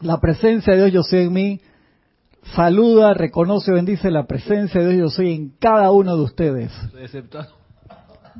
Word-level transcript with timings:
La 0.00 0.20
presencia 0.20 0.74
de 0.74 0.80
Dios 0.80 0.92
yo 0.92 1.02
soy 1.02 1.20
en 1.20 1.32
mí. 1.32 1.60
Saluda, 2.54 3.14
reconoce, 3.14 3.72
bendice 3.72 4.10
la 4.10 4.26
presencia 4.26 4.82
de 4.82 4.92
Dios 4.92 4.98
yo 4.98 5.08
soy 5.08 5.34
en 5.34 5.52
cada 5.58 5.90
uno 5.90 6.18
de 6.18 6.22
ustedes. 6.22 6.70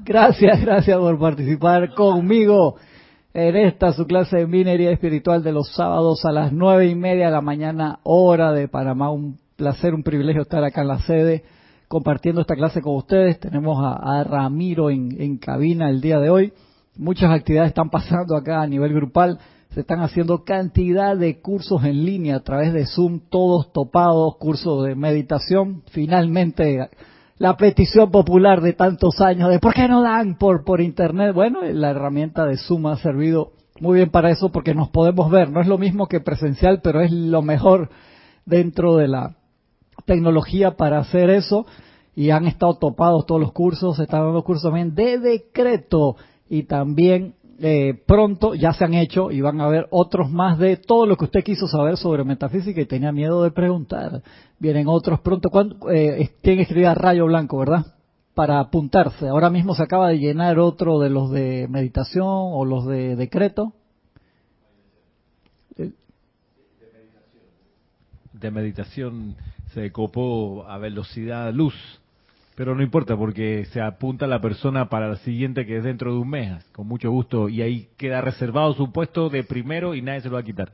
Gracias, 0.04 0.60
gracias 0.60 0.98
por 0.98 1.18
participar 1.18 1.94
conmigo 1.94 2.76
en 3.32 3.56
esta 3.56 3.94
su 3.94 4.06
clase 4.06 4.36
de 4.36 4.46
minería 4.46 4.90
espiritual 4.90 5.42
de 5.42 5.52
los 5.52 5.72
sábados 5.72 6.26
a 6.26 6.30
las 6.30 6.52
nueve 6.52 6.88
y 6.88 6.94
media 6.94 7.26
de 7.26 7.32
la 7.32 7.40
mañana, 7.40 8.00
hora 8.02 8.52
de 8.52 8.68
Panamá. 8.68 9.10
Un 9.10 9.38
placer, 9.56 9.94
un 9.94 10.02
privilegio 10.02 10.42
estar 10.42 10.62
acá 10.62 10.82
en 10.82 10.88
la 10.88 10.98
sede 10.98 11.42
compartiendo 11.88 12.42
esta 12.42 12.54
clase 12.54 12.82
con 12.82 12.96
ustedes. 12.96 13.40
Tenemos 13.40 13.78
a, 13.82 14.22
Ramiro 14.24 14.90
en, 14.90 15.18
en 15.18 15.38
cabina 15.38 15.88
el 15.88 16.02
día 16.02 16.18
de 16.20 16.28
hoy. 16.28 16.52
Muchas 16.96 17.30
actividades 17.30 17.70
están 17.70 17.88
pasando 17.88 18.36
acá 18.36 18.60
a 18.60 18.66
nivel 18.66 18.92
grupal. 18.92 19.38
Se 19.76 19.82
están 19.82 20.00
haciendo 20.00 20.42
cantidad 20.42 21.14
de 21.18 21.38
cursos 21.42 21.84
en 21.84 22.06
línea 22.06 22.36
a 22.36 22.40
través 22.40 22.72
de 22.72 22.86
Zoom, 22.86 23.20
todos 23.28 23.74
topados, 23.74 24.36
cursos 24.36 24.86
de 24.86 24.94
meditación. 24.94 25.82
Finalmente, 25.90 26.88
la 27.36 27.58
petición 27.58 28.10
popular 28.10 28.62
de 28.62 28.72
tantos 28.72 29.20
años 29.20 29.50
de 29.50 29.58
¿por 29.58 29.74
qué 29.74 29.86
no 29.86 30.00
dan 30.00 30.38
por, 30.38 30.64
por 30.64 30.80
internet? 30.80 31.34
Bueno, 31.34 31.60
la 31.60 31.90
herramienta 31.90 32.46
de 32.46 32.56
Zoom 32.56 32.86
ha 32.86 32.96
servido 32.96 33.52
muy 33.78 33.96
bien 33.96 34.08
para 34.08 34.30
eso 34.30 34.50
porque 34.50 34.74
nos 34.74 34.88
podemos 34.88 35.30
ver. 35.30 35.50
No 35.50 35.60
es 35.60 35.66
lo 35.66 35.76
mismo 35.76 36.06
que 36.06 36.20
presencial, 36.20 36.80
pero 36.82 37.02
es 37.02 37.12
lo 37.12 37.42
mejor 37.42 37.90
dentro 38.46 38.96
de 38.96 39.08
la 39.08 39.36
tecnología 40.06 40.78
para 40.78 41.00
hacer 41.00 41.28
eso. 41.28 41.66
Y 42.14 42.30
han 42.30 42.46
estado 42.46 42.78
topados 42.78 43.26
todos 43.26 43.42
los 43.42 43.52
cursos, 43.52 43.98
se 43.98 44.04
están 44.04 44.22
dando 44.22 44.42
cursos 44.42 44.62
también 44.62 44.94
de 44.94 45.18
decreto 45.18 46.16
y 46.48 46.62
también 46.62 47.34
eh, 47.58 47.94
pronto 48.06 48.54
ya 48.54 48.72
se 48.72 48.84
han 48.84 48.94
hecho 48.94 49.30
y 49.30 49.40
van 49.40 49.60
a 49.60 49.68
ver 49.68 49.86
otros 49.90 50.30
más 50.30 50.58
de 50.58 50.76
todo 50.76 51.06
lo 51.06 51.16
que 51.16 51.24
usted 51.24 51.44
quiso 51.44 51.66
saber 51.66 51.96
sobre 51.96 52.24
metafísica 52.24 52.80
y 52.80 52.86
tenía 52.86 53.12
miedo 53.12 53.42
de 53.42 53.50
preguntar. 53.50 54.22
Vienen 54.58 54.86
otros 54.88 55.20
pronto. 55.20 55.50
Eh, 55.90 56.30
tienen 56.42 56.58
que 56.58 56.62
escribir 56.62 56.86
a 56.86 56.94
rayo 56.94 57.26
blanco, 57.26 57.58
¿verdad? 57.58 57.94
Para 58.34 58.60
apuntarse. 58.60 59.28
Ahora 59.28 59.48
mismo 59.48 59.74
se 59.74 59.82
acaba 59.82 60.08
de 60.08 60.18
llenar 60.18 60.58
otro 60.58 60.98
de 60.98 61.10
los 61.10 61.30
de 61.30 61.66
meditación 61.68 62.26
o 62.28 62.64
los 62.64 62.86
de 62.86 63.16
decreto. 63.16 63.72
De 68.32 68.50
meditación 68.50 69.34
se 69.72 69.90
copó 69.92 70.66
a 70.68 70.76
velocidad 70.76 71.52
luz. 71.54 71.74
Pero 72.56 72.74
no 72.74 72.82
importa 72.82 73.14
porque 73.16 73.66
se 73.66 73.82
apunta 73.82 74.26
la 74.26 74.40
persona 74.40 74.88
para 74.88 75.08
la 75.08 75.16
siguiente 75.16 75.66
que 75.66 75.76
es 75.76 75.84
dentro 75.84 76.12
de 76.12 76.18
un 76.18 76.30
mes, 76.30 76.64
con 76.72 76.88
mucho 76.88 77.10
gusto, 77.10 77.50
y 77.50 77.60
ahí 77.60 77.90
queda 77.98 78.22
reservado 78.22 78.72
su 78.72 78.90
puesto 78.92 79.28
de 79.28 79.44
primero 79.44 79.94
y 79.94 80.00
nadie 80.00 80.22
se 80.22 80.28
lo 80.28 80.34
va 80.34 80.40
a 80.40 80.44
quitar. 80.44 80.72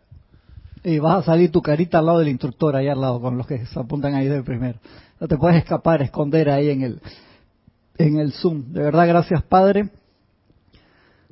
Y 0.84 1.00
vas 1.00 1.18
a 1.18 1.22
salir 1.22 1.50
tu 1.50 1.60
carita 1.60 1.98
al 1.98 2.06
lado 2.06 2.20
del 2.20 2.28
instructor, 2.28 2.76
ahí 2.76 2.86
al 2.86 3.00
lado, 3.00 3.20
con 3.20 3.36
los 3.36 3.48
que 3.48 3.66
se 3.66 3.80
apuntan 3.80 4.14
ahí 4.14 4.28
de 4.28 4.44
primero. 4.44 4.78
No 5.20 5.26
te 5.26 5.36
puedes 5.36 5.58
escapar, 5.58 6.02
esconder 6.02 6.50
ahí 6.50 6.70
en 6.70 6.82
el, 6.82 7.00
en 7.98 8.16
el 8.16 8.32
Zoom. 8.32 8.72
De 8.72 8.80
verdad, 8.80 9.08
gracias 9.08 9.42
Padre 9.42 9.90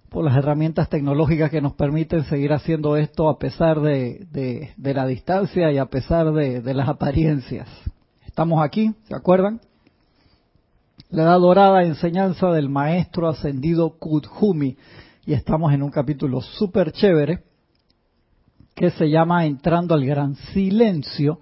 por 0.08 0.24
las 0.24 0.36
herramientas 0.36 0.88
tecnológicas 0.88 1.52
que 1.52 1.60
nos 1.60 1.74
permiten 1.74 2.24
seguir 2.24 2.52
haciendo 2.52 2.96
esto 2.96 3.28
a 3.28 3.38
pesar 3.38 3.80
de, 3.80 4.26
de 4.76 4.94
la 4.94 5.06
distancia 5.06 5.70
y 5.70 5.78
a 5.78 5.86
pesar 5.86 6.32
de 6.32 6.74
las 6.74 6.88
apariencias. 6.88 7.68
Estamos 8.26 8.64
aquí, 8.64 8.92
¿se 9.04 9.14
acuerdan? 9.14 9.60
La 11.10 11.34
dorada 11.34 11.82
enseñanza 11.82 12.50
del 12.52 12.68
maestro 12.68 13.28
ascendido 13.28 13.98
Kudhumi 13.98 14.76
y 15.26 15.32
estamos 15.32 15.72
en 15.72 15.82
un 15.82 15.90
capítulo 15.90 16.40
súper 16.40 16.92
chévere 16.92 17.42
que 18.76 18.90
se 18.90 19.10
llama 19.10 19.44
Entrando 19.44 19.94
al 19.94 20.06
Gran 20.06 20.36
Silencio 20.36 21.40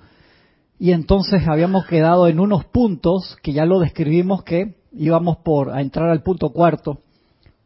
y 0.78 0.92
entonces 0.92 1.46
habíamos 1.46 1.84
quedado 1.86 2.28
en 2.28 2.40
unos 2.40 2.64
puntos 2.64 3.36
que 3.42 3.52
ya 3.52 3.66
lo 3.66 3.78
describimos 3.80 4.42
que 4.42 4.76
íbamos 4.92 5.36
por 5.38 5.70
a 5.70 5.82
entrar 5.82 6.08
al 6.08 6.22
punto 6.22 6.48
cuarto 6.48 7.02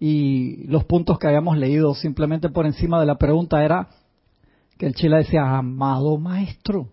y 0.01 0.67
los 0.67 0.85
puntos 0.85 1.21
que 1.21 1.29
habíamos 1.29 1.57
leído 1.57 1.95
simplemente 1.95 2.49
por 2.49 2.67
encima 2.67 2.99
de 2.99 3.07
la 3.07 3.17
pregunta 3.17 3.65
era 3.65 3.91
que 4.77 4.87
el 4.87 4.95
chile 4.97 5.19
decía, 5.19 5.57
amado 5.57 6.19
maestro, 6.19 6.89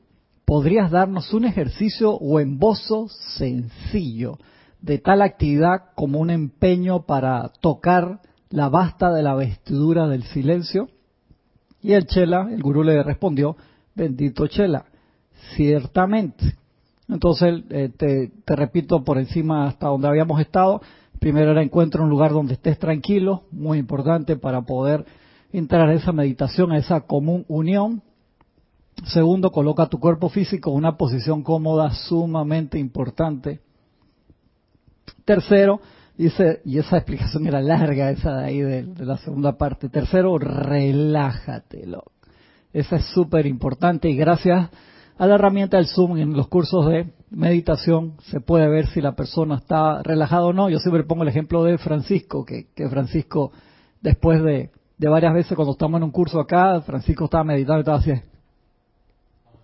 ¿podrías 0.45 0.91
darnos 0.91 1.33
un 1.33 1.45
ejercicio 1.45 2.11
o 2.11 2.39
embozo 2.39 3.07
sencillo? 3.37 4.37
De 4.81 4.97
tal 4.97 5.21
actividad 5.21 5.91
como 5.95 6.19
un 6.19 6.29
empeño 6.29 7.03
para 7.03 7.51
tocar 7.61 8.21
la 8.49 8.69
basta 8.69 9.11
de 9.11 9.23
la 9.23 9.35
vestidura 9.35 10.07
del 10.07 10.23
silencio? 10.23 10.89
Y 11.81 11.93
el 11.93 12.05
Chela, 12.05 12.49
el 12.51 12.61
gurú 12.61 12.83
le 12.83 13.01
respondió, 13.03 13.55
bendito 13.95 14.47
Chela, 14.47 14.85
ciertamente. 15.55 16.55
Entonces, 17.07 17.63
eh, 17.69 17.89
te, 17.95 18.31
te, 18.45 18.55
repito 18.55 19.03
por 19.03 19.17
encima 19.17 19.67
hasta 19.67 19.87
donde 19.87 20.07
habíamos 20.07 20.39
estado. 20.41 20.81
Primero 21.19 21.51
era 21.51 21.63
encuentra 21.63 22.03
un 22.03 22.09
lugar 22.09 22.31
donde 22.31 22.53
estés 22.53 22.77
tranquilo, 22.77 23.43
muy 23.51 23.77
importante 23.77 24.35
para 24.35 24.61
poder 24.61 25.05
entrar 25.51 25.89
a 25.89 25.93
esa 25.93 26.11
meditación, 26.11 26.71
a 26.71 26.77
esa 26.77 27.01
común 27.01 27.45
unión. 27.47 28.03
Segundo, 29.05 29.51
coloca 29.51 29.87
tu 29.87 29.99
cuerpo 29.99 30.29
físico 30.29 30.71
en 30.71 30.77
una 30.77 30.97
posición 30.97 31.43
cómoda, 31.43 31.91
sumamente 31.91 32.77
importante. 32.77 33.61
Tercero, 35.29 35.79
dice, 36.17 36.59
y 36.65 36.79
esa 36.79 36.97
explicación 36.97 37.45
era 37.45 37.61
larga, 37.61 38.09
esa 38.09 38.37
de 38.37 38.45
ahí 38.45 38.61
de, 38.61 39.05
la 39.05 39.17
segunda 39.17 39.59
parte. 39.59 39.87
Tercero, 39.87 40.39
relájatelo. 40.39 42.01
Esa 42.73 42.95
es 42.95 43.05
súper 43.13 43.45
importante 43.45 44.09
y 44.09 44.15
gracias 44.15 44.71
a 45.19 45.27
la 45.27 45.35
herramienta 45.35 45.77
del 45.77 45.85
Zoom 45.85 46.17
en 46.17 46.33
los 46.33 46.47
cursos 46.47 46.87
de 46.87 47.13
meditación 47.29 48.15
se 48.31 48.41
puede 48.41 48.67
ver 48.69 48.87
si 48.87 49.01
la 49.01 49.11
persona 49.11 49.57
está 49.57 50.01
relajada 50.01 50.45
o 50.45 50.53
no. 50.53 50.67
Yo 50.67 50.79
siempre 50.79 51.03
pongo 51.03 51.21
el 51.21 51.29
ejemplo 51.29 51.63
de 51.63 51.77
Francisco, 51.77 52.43
que, 52.43 52.65
Francisco, 52.89 53.51
después 54.01 54.41
de, 54.41 54.71
de, 54.97 55.09
varias 55.09 55.35
veces 55.35 55.55
cuando 55.55 55.73
estamos 55.73 55.99
en 55.99 56.05
un 56.05 56.11
curso 56.11 56.39
acá, 56.39 56.81
Francisco 56.81 57.25
estaba 57.25 57.43
meditando 57.43 57.77
y 57.77 57.81
estaba 57.81 57.99
así. 57.99 58.13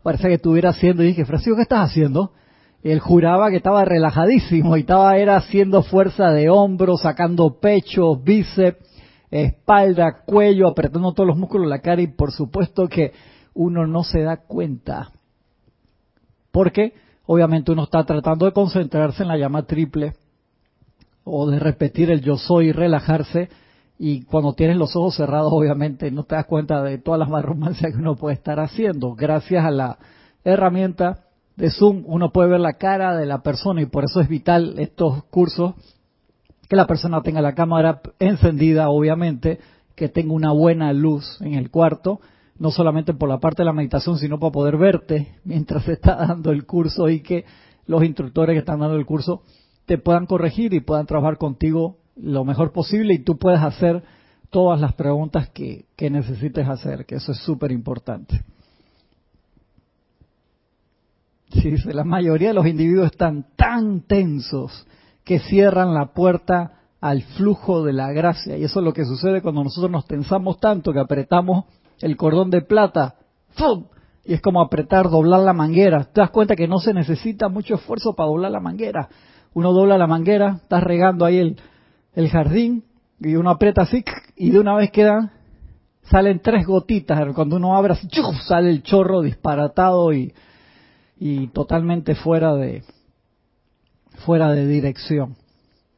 Parece 0.04 0.28
que 0.28 0.36
estuviera 0.36 0.70
haciendo 0.70 1.02
y 1.02 1.08
dije, 1.08 1.26
Francisco, 1.26 1.56
¿qué 1.56 1.64
estás 1.64 1.90
haciendo? 1.90 2.34
Él 2.92 3.00
juraba 3.00 3.50
que 3.50 3.58
estaba 3.58 3.84
relajadísimo 3.84 4.78
y 4.78 4.82
estaba 4.82 5.18
era 5.18 5.38
haciendo 5.38 5.82
fuerza 5.82 6.32
de 6.32 6.52
hombros, 6.52 7.02
sacando 7.02 7.60
pecho, 7.60 8.16
bíceps, 8.16 8.78
espalda, 9.32 10.22
cuello, 10.24 10.68
apretando 10.68 11.12
todos 11.14 11.26
los 11.26 11.38
músculos 11.38 11.66
de 11.66 11.72
la 11.72 11.82
cara 11.82 12.04
y 12.04 12.08
por 12.08 12.32
supuesto 12.32 12.88
que 12.88 13.12
uno 13.56 13.88
no 13.88 14.04
se 14.04 14.22
da 14.22 14.38
cuenta. 14.38 15.10
Porque 16.52 16.94
obviamente 17.26 17.72
uno 17.72 17.86
está 17.86 18.04
tratando 18.04 18.46
de 18.46 18.52
concentrarse 18.52 19.24
en 19.24 19.30
la 19.30 19.38
llama 19.38 19.64
triple 19.64 20.14
o 21.24 21.50
de 21.50 21.58
repetir 21.58 22.12
el 22.12 22.22
yo 22.22 22.38
soy 22.38 22.68
y 22.68 22.72
relajarse 22.72 23.50
y 23.98 24.26
cuando 24.26 24.54
tienes 24.54 24.78
los 24.78 24.96
ojos 24.96 25.16
cerrados 25.16 25.52
obviamente 25.52 26.12
no 26.12 26.26
te 26.26 26.36
das 26.36 26.46
cuenta 26.46 26.84
de 26.84 27.00
todas 27.00 27.20
las 27.20 27.30
marromancias 27.30 27.92
que 27.92 27.98
uno 27.98 28.16
puede 28.16 28.36
estar 28.36 28.60
haciendo. 28.60 29.16
Gracias 29.16 29.66
a 29.66 29.72
la 29.72 29.98
herramienta 30.44 31.25
de 31.56 31.70
Zoom 31.72 32.04
uno 32.06 32.32
puede 32.32 32.50
ver 32.50 32.60
la 32.60 32.74
cara 32.74 33.16
de 33.16 33.26
la 33.26 33.42
persona 33.42 33.82
y 33.82 33.86
por 33.86 34.04
eso 34.04 34.20
es 34.20 34.28
vital 34.28 34.76
estos 34.78 35.24
cursos 35.26 35.74
que 36.68 36.76
la 36.76 36.88
persona 36.88 37.22
tenga 37.22 37.42
la 37.42 37.54
cámara 37.54 38.02
encendida, 38.20 38.90
obviamente, 38.90 39.60
que 39.96 40.10
tenga 40.10 40.34
una 40.34 40.52
buena 40.52 40.92
luz 40.94 41.40
en 41.42 41.54
el 41.54 41.70
cuarto, 41.70 42.20
no 42.58 42.72
solamente 42.72 43.14
por 43.14 43.30
la 43.30 43.40
parte 43.40 43.62
de 43.62 43.66
la 43.66 43.74
meditación, 43.74 44.18
sino 44.18 44.40
para 44.40 44.52
poder 44.52 44.78
verte 44.78 45.36
mientras 45.44 45.84
se 45.84 45.94
está 45.94 46.16
dando 46.16 46.52
el 46.52 46.66
curso 46.66 47.10
y 47.10 47.22
que 47.22 47.46
los 47.86 48.04
instructores 48.04 48.56
que 48.56 48.60
están 48.60 48.80
dando 48.80 48.96
el 48.96 49.06
curso 49.06 49.44
te 49.86 49.98
puedan 49.98 50.26
corregir 50.26 50.74
y 50.74 50.80
puedan 50.80 51.06
trabajar 51.06 51.38
contigo 51.38 51.98
lo 52.16 52.44
mejor 52.44 52.72
posible 52.72 53.14
y 53.14 53.20
tú 53.20 53.38
puedas 53.38 53.64
hacer 53.64 54.04
todas 54.50 54.80
las 54.80 54.94
preguntas 54.94 55.50
que, 55.50 55.86
que 55.96 56.10
necesites 56.10 56.68
hacer, 56.68 57.06
que 57.06 57.16
eso 57.16 57.34
es 57.34 57.38
súper 57.40 57.72
importante. 57.72 58.42
Sí, 61.62 61.72
dice, 61.72 61.94
la 61.94 62.04
mayoría 62.04 62.50
de 62.50 62.54
los 62.54 62.68
individuos 62.68 63.08
están 63.08 63.46
tan 63.56 64.02
tensos 64.02 64.86
que 65.24 65.40
cierran 65.40 65.94
la 65.94 66.08
puerta 66.08 66.74
al 67.00 67.22
flujo 67.22 67.84
de 67.84 67.94
la 67.94 68.12
gracia. 68.12 68.58
Y 68.58 68.64
eso 68.64 68.80
es 68.80 68.86
lo 68.86 68.94
que 68.94 69.06
sucede 69.06 69.42
cuando 69.42 69.64
nosotros 69.64 69.92
nos 69.92 70.06
tensamos 70.06 70.60
tanto 70.60 70.92
que 70.92 71.00
apretamos 71.00 71.66
el 72.02 72.18
cordón 72.18 72.50
de 72.50 72.62
plata. 72.62 73.16
Y 74.26 74.34
es 74.34 74.42
como 74.42 74.62
apretar, 74.62 75.10
doblar 75.10 75.42
la 75.42 75.54
manguera. 75.54 76.04
Te 76.04 76.22
das 76.22 76.32
cuenta 76.32 76.56
que 76.56 76.68
no 76.68 76.80
se 76.80 76.94
necesita 76.94 77.48
mucho 77.48 77.76
esfuerzo 77.76 78.14
para 78.16 78.28
doblar 78.28 78.52
la 78.52 78.60
manguera. 78.60 79.08
Uno 79.54 79.72
dobla 79.72 79.98
la 79.98 80.08
manguera, 80.08 80.60
estás 80.62 80.84
regando 80.84 81.26
ahí 81.26 81.38
el, 81.38 81.58
el 82.14 82.30
jardín 82.30 82.84
y 83.20 83.36
uno 83.36 83.50
aprieta 83.50 83.84
así 83.84 84.04
y 84.36 84.50
de 84.50 84.60
una 84.60 84.76
vez 84.76 84.92
quedan, 84.92 85.32
salen 86.04 86.42
tres 86.42 86.68
gotitas. 86.68 87.18
Cuando 87.34 87.56
uno 87.56 87.78
abre 87.78 87.94
así, 87.94 88.10
sale 88.46 88.70
el 88.70 88.84
chorro 88.84 89.22
disparatado 89.22 90.12
y 90.12 90.34
y 91.18 91.48
totalmente 91.48 92.16
fuera 92.16 92.56
de 92.56 92.84
fuera 94.26 94.52
de 94.52 94.66
dirección. 94.68 95.36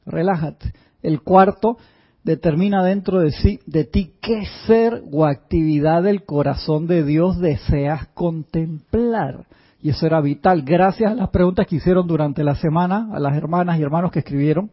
Relájate. 0.05 0.73
El 1.01 1.21
cuarto 1.21 1.77
determina 2.23 2.83
dentro 2.83 3.19
de, 3.19 3.31
sí, 3.31 3.59
de 3.65 3.85
ti 3.85 4.13
qué 4.21 4.43
ser 4.65 5.03
o 5.11 5.25
actividad 5.25 6.03
del 6.03 6.25
corazón 6.25 6.87
de 6.87 7.03
Dios 7.03 7.39
deseas 7.39 8.07
contemplar. 8.09 9.45
Y 9.81 9.89
eso 9.89 10.05
era 10.05 10.19
vital. 10.21 10.63
Gracias 10.63 11.11
a 11.11 11.15
las 11.15 11.29
preguntas 11.29 11.67
que 11.67 11.77
hicieron 11.77 12.07
durante 12.07 12.43
la 12.43 12.55
semana, 12.55 13.09
a 13.13 13.19
las 13.19 13.35
hermanas 13.37 13.79
y 13.79 13.83
hermanos 13.83 14.11
que 14.11 14.19
escribieron. 14.19 14.71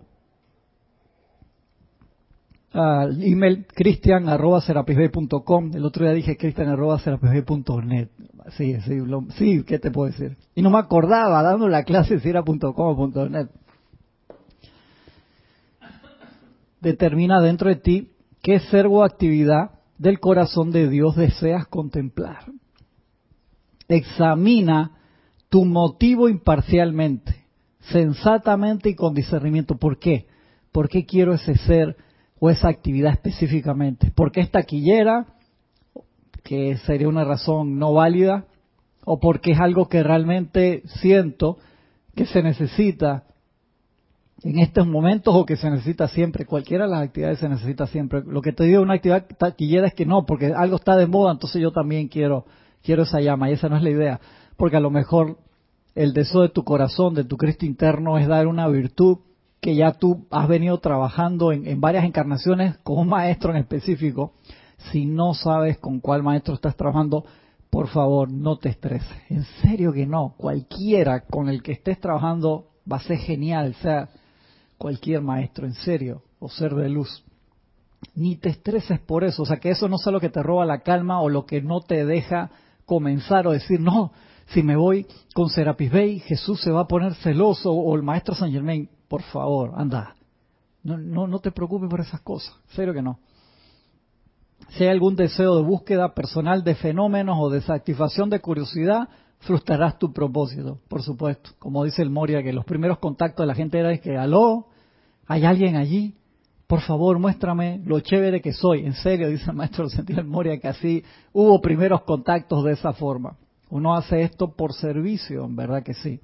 Al 2.75 3.23
email 3.23 3.67
cristian 3.73 4.29
arroba 4.29 4.61
El 4.67 5.85
otro 5.85 6.05
día 6.05 6.13
dije 6.13 6.37
cristian 6.37 6.69
arroba 6.69 6.99
Sí, 6.99 8.81
sí, 8.81 9.01
sí, 9.39 9.63
¿qué 9.65 9.79
te 9.79 9.93
puedo 9.93 10.11
decir? 10.11 10.37
Y 10.57 10.63
no 10.63 10.71
me 10.71 10.79
acordaba 10.79 11.41
dando 11.43 11.69
la 11.69 11.85
clase 11.85 12.19
si 12.19 12.29
era 12.29 12.43
.com 12.43 12.59
o 12.77 13.29
.net. 13.29 13.49
determina 16.81 17.41
dentro 17.41 17.69
de 17.69 17.77
ti 17.77 18.11
qué 18.43 18.59
ser 18.59 18.87
o 18.87 19.05
actividad 19.05 19.71
del 19.97 20.21
corazón 20.21 20.71
de 20.71 20.89
Dios 20.89 21.17
deseas 21.17 21.67
contemplar. 21.69 22.45
Examina 23.89 24.99
tu 25.49 25.65
motivo 25.65 26.29
imparcialmente, 26.29 27.47
sensatamente 27.81 28.91
y 28.91 28.95
con 28.95 29.15
discernimiento. 29.15 29.77
¿Por 29.77 29.99
qué? 29.99 30.27
¿Por 30.73 30.89
qué 30.89 31.07
quiero 31.07 31.35
ese 31.35 31.57
ser 31.57 31.97
o 32.39 32.51
esa 32.51 32.69
actividad 32.69 33.13
específicamente? 33.13 34.11
¿Por 34.11 34.33
qué 34.33 34.41
es 34.41 34.51
taquillera? 34.51 35.27
Que 36.43 36.77
sería 36.79 37.09
una 37.09 37.25
razón 37.25 37.79
no 37.79 37.93
válida. 37.93 38.47
¿O 39.05 39.21
porque 39.21 39.53
es 39.53 39.61
algo 39.61 39.89
que 39.89 40.03
realmente 40.03 40.83
siento 40.87 41.59
que 42.15 42.27
se 42.27 42.43
necesita 42.43 43.25
en 44.45 44.59
estos 44.59 44.87
momentos 44.87 45.35
o 45.35 45.47
que 45.47 45.57
se 45.57 45.71
necesita 45.71 46.07
siempre. 46.09 46.45
Cualquiera 46.45 46.85
de 46.85 46.91
las 46.91 47.03
actividades 47.03 47.39
se 47.39 47.49
necesita 47.49 47.87
siempre. 47.87 48.23
Lo 48.27 48.43
que 48.43 48.53
te 48.53 48.65
digo 48.65 48.83
una 48.83 48.95
actividad 48.95 49.27
taquillera 49.39 49.87
es 49.87 49.95
que 49.95 50.07
no, 50.07 50.27
porque 50.27 50.53
algo 50.55 50.77
está 50.77 50.97
de 50.97 51.07
moda, 51.07 51.33
entonces 51.33 51.63
yo 51.63 51.73
también 51.73 52.09
quiero, 52.09 52.45
quiero 52.83 53.05
esa 53.05 53.21
llama 53.21 53.51
y 53.51 53.55
esa 53.55 53.69
no 53.69 53.77
es 53.77 53.83
la 53.83 53.91
idea. 53.91 54.21
Porque 54.57 54.77
a 54.77 54.81
lo 54.81 54.91
mejor 54.91 55.39
el 55.95 56.13
deseo 56.13 56.43
de 56.43 56.51
tu 56.51 56.63
corazón, 56.63 57.15
de 57.15 57.25
tu 57.25 57.37
Cristo 57.39 57.65
interno, 57.65 58.19
es 58.19 58.29
dar 58.29 58.47
una 58.47 58.69
virtud 58.69 59.19
que 59.61 59.75
ya 59.75 59.93
tú 59.93 60.27
has 60.31 60.49
venido 60.49 60.79
trabajando 60.79 61.53
en, 61.53 61.67
en 61.67 61.81
varias 61.81 62.05
encarnaciones 62.05 62.77
con 62.79 62.99
un 62.99 63.09
maestro 63.09 63.51
en 63.51 63.57
específico. 63.59 64.33
Si 64.93 65.07
no 65.07 65.35
sabes 65.35 65.79
con 65.79 66.01
cuál 66.01 66.23
maestro 66.23 66.55
estás 66.55 66.77
trabajando, 66.77 67.25
por 67.71 67.89
favor, 67.89 68.31
no 68.31 68.57
te 68.59 68.69
estreses. 68.69 69.17
En 69.31 69.45
serio 69.63 69.93
que 69.93 70.07
no. 70.07 70.35
Cualquiera 70.37 71.21
con 71.21 71.49
el 71.49 71.63
que 71.63 71.73
estés 71.73 71.99
trabajando 71.99 72.67
va 72.91 72.99
a 72.99 73.03
ser 73.03 73.19
genial. 73.19 73.75
Sea, 73.83 74.11
cualquier 74.79 75.23
maestro, 75.23 75.67
en 75.67 75.75
serio, 75.75 76.23
o 76.39 76.49
ser 76.49 76.75
de 76.75 76.89
luz. 76.89 77.25
Ni 78.15 78.37
te 78.37 78.51
estreses 78.51 79.01
por 79.01 79.25
eso, 79.25 79.43
o 79.43 79.47
sea 79.47 79.57
que 79.57 79.71
eso 79.71 79.89
no 79.89 79.97
sea 79.97 80.13
lo 80.13 80.21
que 80.21 80.29
te 80.29 80.43
roba 80.43 80.67
la 80.67 80.83
calma 80.83 81.21
o 81.23 81.31
lo 81.31 81.47
que 81.47 81.63
no 81.63 81.81
te 81.81 82.05
deja 82.05 82.51
comenzar 82.85 83.47
o 83.47 83.53
decir, 83.53 83.81
no, 83.81 84.13
si 84.49 84.63
me 84.63 84.77
voy 84.77 85.07
con 85.35 85.49
Serapis 85.49 85.91
Bey, 85.91 86.19
Jesús 86.21 86.61
se 86.61 86.71
va 86.71 86.83
a 86.83 86.87
poner 86.87 87.15
celoso 87.15 87.73
o 87.73 87.97
el 87.97 88.03
maestro 88.03 88.35
San 88.35 88.53
Germain, 88.53 88.91
por 89.15 89.23
favor, 89.23 89.71
anda. 89.77 90.17
No, 90.83 90.99
no, 90.99 91.29
no 91.29 91.39
te 91.39 91.53
preocupes 91.53 91.89
por 91.89 92.01
esas 92.01 92.21
cosas, 92.23 92.53
serio 92.71 92.93
que 92.93 93.01
no. 93.01 93.21
Si 94.71 94.83
hay 94.83 94.91
algún 94.91 95.15
deseo 95.15 95.55
de 95.55 95.63
búsqueda 95.63 96.15
personal 96.15 96.65
de 96.65 96.75
fenómenos 96.75 97.37
o 97.39 97.49
de 97.49 97.61
satisfacción 97.61 98.29
de 98.29 98.41
curiosidad, 98.41 99.09
frustrarás 99.39 100.01
tu 100.01 100.13
propósito, 100.13 100.81
por 100.89 101.01
supuesto. 101.03 101.51
Como 101.61 101.85
dice 101.85 102.03
el 102.03 102.11
Moria, 102.11 102.43
que 102.43 102.53
los 102.53 102.65
primeros 102.65 102.99
contactos 102.99 103.45
de 103.45 103.47
la 103.47 103.55
gente 103.55 103.79
era 103.79 103.97
que, 103.99 104.17
aló, 104.17 104.67
¿hay 105.29 105.45
alguien 105.45 105.77
allí? 105.77 106.17
Por 106.67 106.81
favor, 106.81 107.21
muéstrame 107.21 107.81
lo 107.85 108.01
chévere 108.01 108.41
que 108.41 108.53
soy. 108.53 108.85
En 108.85 108.95
serio, 108.95 109.29
dice 109.29 109.49
el 109.49 109.57
maestro 109.57 109.89
Sentido 109.89 110.25
Moria, 110.25 110.59
que 110.59 110.67
así 110.67 111.05
hubo 111.33 111.61
primeros 111.61 112.03
contactos 112.03 112.65
de 112.65 112.73
esa 112.73 112.93
forma. 112.93 113.37
Uno 113.71 113.95
hace 113.95 114.23
esto 114.23 114.57
por 114.57 114.73
servicio, 114.73 115.45
en 115.45 115.55
verdad 115.55 115.85
que 115.85 115.95
sí. 115.95 116.21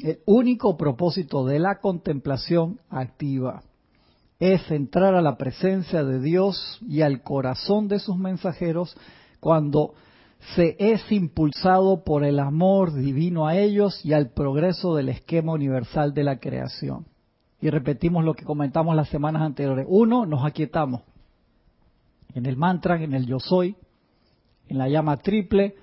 El 0.00 0.20
único 0.26 0.76
propósito 0.76 1.44
de 1.44 1.58
la 1.58 1.80
contemplación 1.80 2.80
activa 2.88 3.62
es 4.40 4.70
entrar 4.70 5.14
a 5.14 5.22
la 5.22 5.36
presencia 5.36 6.02
de 6.02 6.20
Dios 6.20 6.80
y 6.88 7.02
al 7.02 7.22
corazón 7.22 7.88
de 7.88 7.98
sus 7.98 8.16
mensajeros 8.16 8.96
cuando 9.38 9.94
se 10.56 10.76
es 10.78 11.12
impulsado 11.12 12.02
por 12.02 12.24
el 12.24 12.40
amor 12.40 12.92
divino 12.92 13.46
a 13.46 13.56
ellos 13.56 14.04
y 14.04 14.12
al 14.12 14.30
progreso 14.30 14.96
del 14.96 15.10
esquema 15.10 15.52
universal 15.52 16.12
de 16.14 16.24
la 16.24 16.40
creación. 16.40 17.06
Y 17.60 17.70
repetimos 17.70 18.24
lo 18.24 18.34
que 18.34 18.44
comentamos 18.44 18.96
las 18.96 19.08
semanas 19.08 19.42
anteriores. 19.42 19.86
Uno, 19.88 20.26
nos 20.26 20.44
aquietamos. 20.44 21.02
En 22.34 22.46
el 22.46 22.56
mantra, 22.56 23.00
en 23.00 23.14
el 23.14 23.26
yo 23.26 23.38
soy, 23.38 23.76
en 24.68 24.78
la 24.78 24.88
llama 24.88 25.18
triple, 25.18 25.76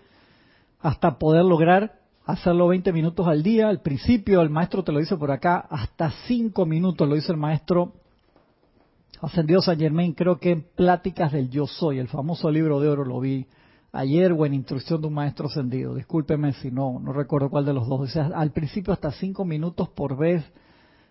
hasta 0.82 1.18
poder 1.18 1.46
lograr 1.46 1.99
hacerlo 2.32 2.68
20 2.68 2.94
minutos 2.94 3.28
al 3.28 3.44
día. 3.44 3.70
Al 3.70 3.82
principio, 3.82 4.42
el 4.42 4.50
maestro 4.50 4.84
te 4.84 4.92
lo 4.92 5.00
dice 5.00 5.18
por 5.18 5.32
acá, 5.32 5.66
hasta 5.70 6.12
5 6.28 6.66
minutos 6.66 7.08
lo 7.08 7.16
dice 7.16 7.32
el 7.32 7.38
maestro 7.38 7.94
Ascendido 9.22 9.62
San 9.62 9.78
Germain, 9.78 10.14
creo 10.14 10.40
que 10.40 10.52
en 10.52 10.66
Pláticas 10.76 11.34
del 11.34 11.50
Yo 11.50 11.68
Soy, 11.68 12.00
el 12.00 12.08
famoso 12.08 12.50
libro 12.50 12.80
de 12.80 12.88
oro, 12.88 13.04
lo 13.04 13.20
vi 13.20 13.48
ayer 13.92 14.32
o 14.32 14.46
en 14.46 14.54
instrucción 14.54 15.02
de 15.02 15.08
un 15.08 15.14
maestro 15.14 15.48
ascendido. 15.48 15.94
Discúlpeme 15.94 16.54
si 16.54 16.72
no, 16.72 17.00
no 17.00 17.12
recuerdo 17.12 17.50
cuál 17.50 17.66
de 17.66 17.74
los 17.74 17.88
dos. 17.88 18.16
O 18.16 18.20
al 18.34 18.52
principio 18.52 18.94
hasta 18.94 19.12
cinco 19.12 19.44
minutos 19.44 19.90
por 19.90 20.18
vez 20.18 20.44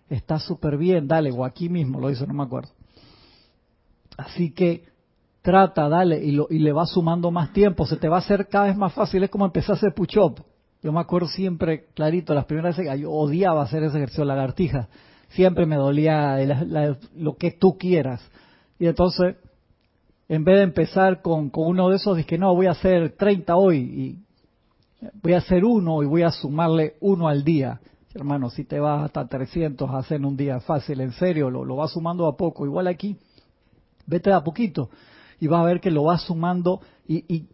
está 0.09 0.39
súper 0.39 0.77
bien, 0.77 1.07
dale, 1.07 1.31
o 1.31 1.45
aquí 1.45 1.69
mismo 1.69 1.99
lo 1.99 2.09
hizo, 2.09 2.25
no 2.25 2.33
me 2.33 2.43
acuerdo. 2.43 2.71
Así 4.17 4.51
que 4.53 4.85
trata, 5.43 5.87
dale, 5.87 6.23
y, 6.23 6.31
lo, 6.31 6.47
y 6.49 6.59
le 6.59 6.71
va 6.71 6.87
sumando 6.87 7.29
más 7.29 7.53
tiempo, 7.53 7.85
se 7.85 7.97
te 7.97 8.09
va 8.09 8.15
a 8.15 8.19
hacer 8.19 8.47
cada 8.47 8.65
vez 8.65 8.75
más 8.75 8.91
fácil, 8.93 9.23
es 9.23 9.29
como 9.29 9.45
empezar 9.45 9.75
a 9.75 9.77
hacer 9.77 9.93
push-up. 9.93 10.43
Yo 10.81 10.91
me 10.91 10.99
acuerdo 11.01 11.27
siempre, 11.27 11.87
clarito, 11.93 12.33
las 12.33 12.45
primeras 12.45 12.77
veces 12.77 12.99
yo 12.99 13.11
odiaba 13.11 13.63
hacer 13.63 13.83
ese 13.83 13.97
ejercicio, 13.97 14.23
lagartija. 14.25 14.87
Siempre 15.29 15.65
me 15.65 15.75
dolía 15.75 16.37
lo 17.15 17.35
que 17.35 17.51
tú 17.51 17.77
quieras. 17.77 18.21
Y 18.79 18.87
entonces 18.87 19.35
en 20.29 20.43
vez 20.43 20.57
de 20.57 20.63
empezar 20.63 21.21
con, 21.23 21.51
uno 21.53 21.89
de 21.89 21.95
esos, 21.95 22.15
dije, 22.15 22.37
no, 22.37 22.53
voy 22.53 22.67
a 22.67 22.71
hacer 22.71 23.15
30 23.17 23.55
hoy 23.55 23.77
y 23.77 24.19
voy 25.23 25.33
a 25.33 25.39
hacer 25.39 25.65
uno 25.65 26.03
y 26.03 26.05
voy 26.05 26.21
a 26.21 26.31
sumarle 26.31 26.97
uno 27.01 27.27
al 27.27 27.43
día. 27.43 27.81
Hermano, 28.13 28.51
si 28.51 28.63
te 28.63 28.79
vas 28.79 29.05
hasta 29.05 29.27
300 29.27 29.89
a 29.89 29.97
hacer 29.97 30.23
un 30.23 30.37
día 30.37 30.59
fácil, 30.59 31.01
en 31.01 31.13
serio, 31.13 31.49
lo, 31.49 31.65
lo 31.65 31.75
vas 31.75 31.91
sumando 31.91 32.27
a 32.27 32.37
poco. 32.37 32.65
Igual 32.65 32.87
aquí, 32.87 33.17
vete 34.05 34.31
a 34.31 34.43
poquito 34.43 34.91
y 35.39 35.47
vas 35.47 35.61
a 35.61 35.65
ver 35.65 35.79
que 35.79 35.89
lo 35.89 36.03
vas 36.03 36.21
sumando 36.21 36.79
y, 37.07 37.25
y 37.33 37.47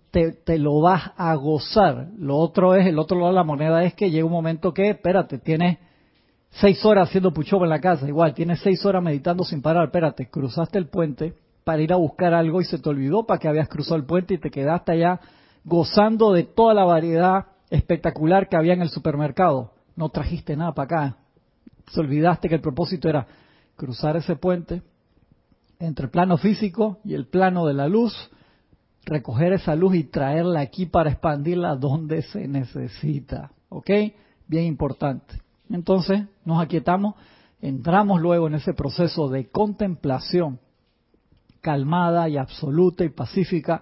te, 0.45 0.57
lo 0.57 0.79
vas 0.79 1.11
a 1.17 1.35
gozar. 1.35 2.07
Lo 2.17 2.37
otro 2.37 2.75
es, 2.75 2.87
el 2.87 2.99
otro 2.99 3.17
lado 3.17 3.31
de 3.31 3.35
la 3.35 3.43
moneda 3.43 3.83
es 3.83 3.93
que 3.93 4.09
llega 4.09 4.25
un 4.25 4.31
momento 4.31 4.73
que, 4.73 4.91
espérate, 4.91 5.39
tienes 5.39 5.77
seis 6.51 6.83
horas 6.85 7.09
haciendo 7.09 7.33
pucho 7.33 7.61
en 7.61 7.69
la 7.69 7.81
casa, 7.81 8.07
igual, 8.07 8.33
tienes 8.33 8.61
seis 8.61 8.85
horas 8.85 9.03
meditando 9.03 9.43
sin 9.43 9.61
parar, 9.61 9.85
espérate, 9.85 10.29
cruzaste 10.29 10.77
el 10.77 10.87
puente, 10.87 11.33
para 11.65 11.81
ir 11.81 11.91
a 11.91 11.97
buscar 11.97 12.33
algo 12.33 12.61
y 12.61 12.65
se 12.65 12.77
te 12.77 12.87
olvidó 12.87 13.25
para 13.25 13.39
que 13.39 13.47
habías 13.47 13.67
cruzado 13.67 13.95
el 13.95 14.05
puente 14.05 14.35
y 14.35 14.37
te 14.37 14.51
quedaste 14.51 14.91
allá 14.93 15.19
gozando 15.63 16.31
de 16.31 16.43
toda 16.43 16.75
la 16.75 16.85
variedad 16.85 17.47
espectacular 17.71 18.47
que 18.47 18.55
había 18.55 18.73
en 18.73 18.83
el 18.83 18.89
supermercado. 18.89 19.71
No 19.95 20.09
trajiste 20.09 20.55
nada 20.55 20.73
para 20.73 20.85
acá. 20.85 21.17
Se 21.91 21.99
olvidaste 21.99 22.47
que 22.47 22.55
el 22.55 22.61
propósito 22.61 23.09
era 23.09 23.25
cruzar 23.75 24.15
ese 24.15 24.35
puente 24.35 24.83
entre 25.79 26.05
el 26.05 26.11
plano 26.11 26.37
físico 26.37 26.99
y 27.03 27.15
el 27.15 27.27
plano 27.27 27.65
de 27.65 27.73
la 27.73 27.87
luz, 27.87 28.13
recoger 29.05 29.53
esa 29.53 29.75
luz 29.75 29.95
y 29.95 30.03
traerla 30.03 30.61
aquí 30.61 30.85
para 30.85 31.11
expandirla 31.11 31.75
donde 31.75 32.23
se 32.23 32.47
necesita. 32.47 33.51
¿Ok? 33.69 33.89
Bien 34.47 34.65
importante. 34.65 35.41
Entonces 35.69 36.23
nos 36.43 36.61
aquietamos, 36.61 37.15
entramos 37.61 38.21
luego 38.21 38.47
en 38.47 38.55
ese 38.55 38.73
proceso 38.73 39.29
de 39.29 39.49
contemplación 39.49 40.59
calmada 41.61 42.29
y 42.29 42.37
absoluta 42.37 43.03
y 43.03 43.09
pacífica, 43.09 43.81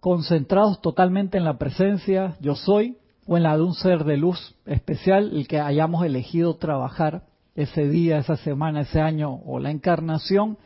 concentrados 0.00 0.80
totalmente 0.80 1.38
en 1.38 1.44
la 1.44 1.56
presencia 1.56 2.36
yo 2.40 2.56
soy 2.56 2.98
o 3.26 3.36
en 3.36 3.44
la 3.44 3.56
de 3.56 3.62
un 3.62 3.74
ser 3.74 4.04
de 4.04 4.16
luz 4.16 4.56
especial, 4.66 5.30
el 5.32 5.46
que 5.46 5.60
hayamos 5.60 6.04
elegido 6.04 6.56
trabajar 6.56 7.22
ese 7.54 7.88
día, 7.88 8.18
esa 8.18 8.36
semana, 8.36 8.80
ese 8.80 9.00
año 9.00 9.34
o 9.46 9.60
la 9.60 9.70
encarnación 9.70 10.58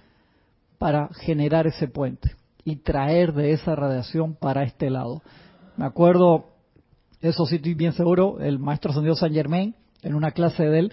para 0.79 1.09
generar 1.09 1.67
ese 1.67 1.89
puente 1.89 2.40
y 2.65 2.77
traer 2.77 3.33
de 3.33 3.53
esa 3.53 3.75
radiación 3.75 4.35
para 4.35 4.63
este 4.65 4.91
lado. 4.91 5.23
Me 5.77 5.87
acuerdo, 5.87 6.47
eso 7.21 7.47
sí 7.47 7.57
estoy 7.57 7.75
bien 7.75 7.93
seguro, 7.93 8.41
el 8.41 8.59
maestro 8.59 8.91
Ascendido 8.91 9.15
San 9.15 9.33
Germain, 9.33 9.75
en 10.03 10.15
una 10.15 10.33
clase 10.33 10.65
de 10.65 10.79
él, 10.79 10.93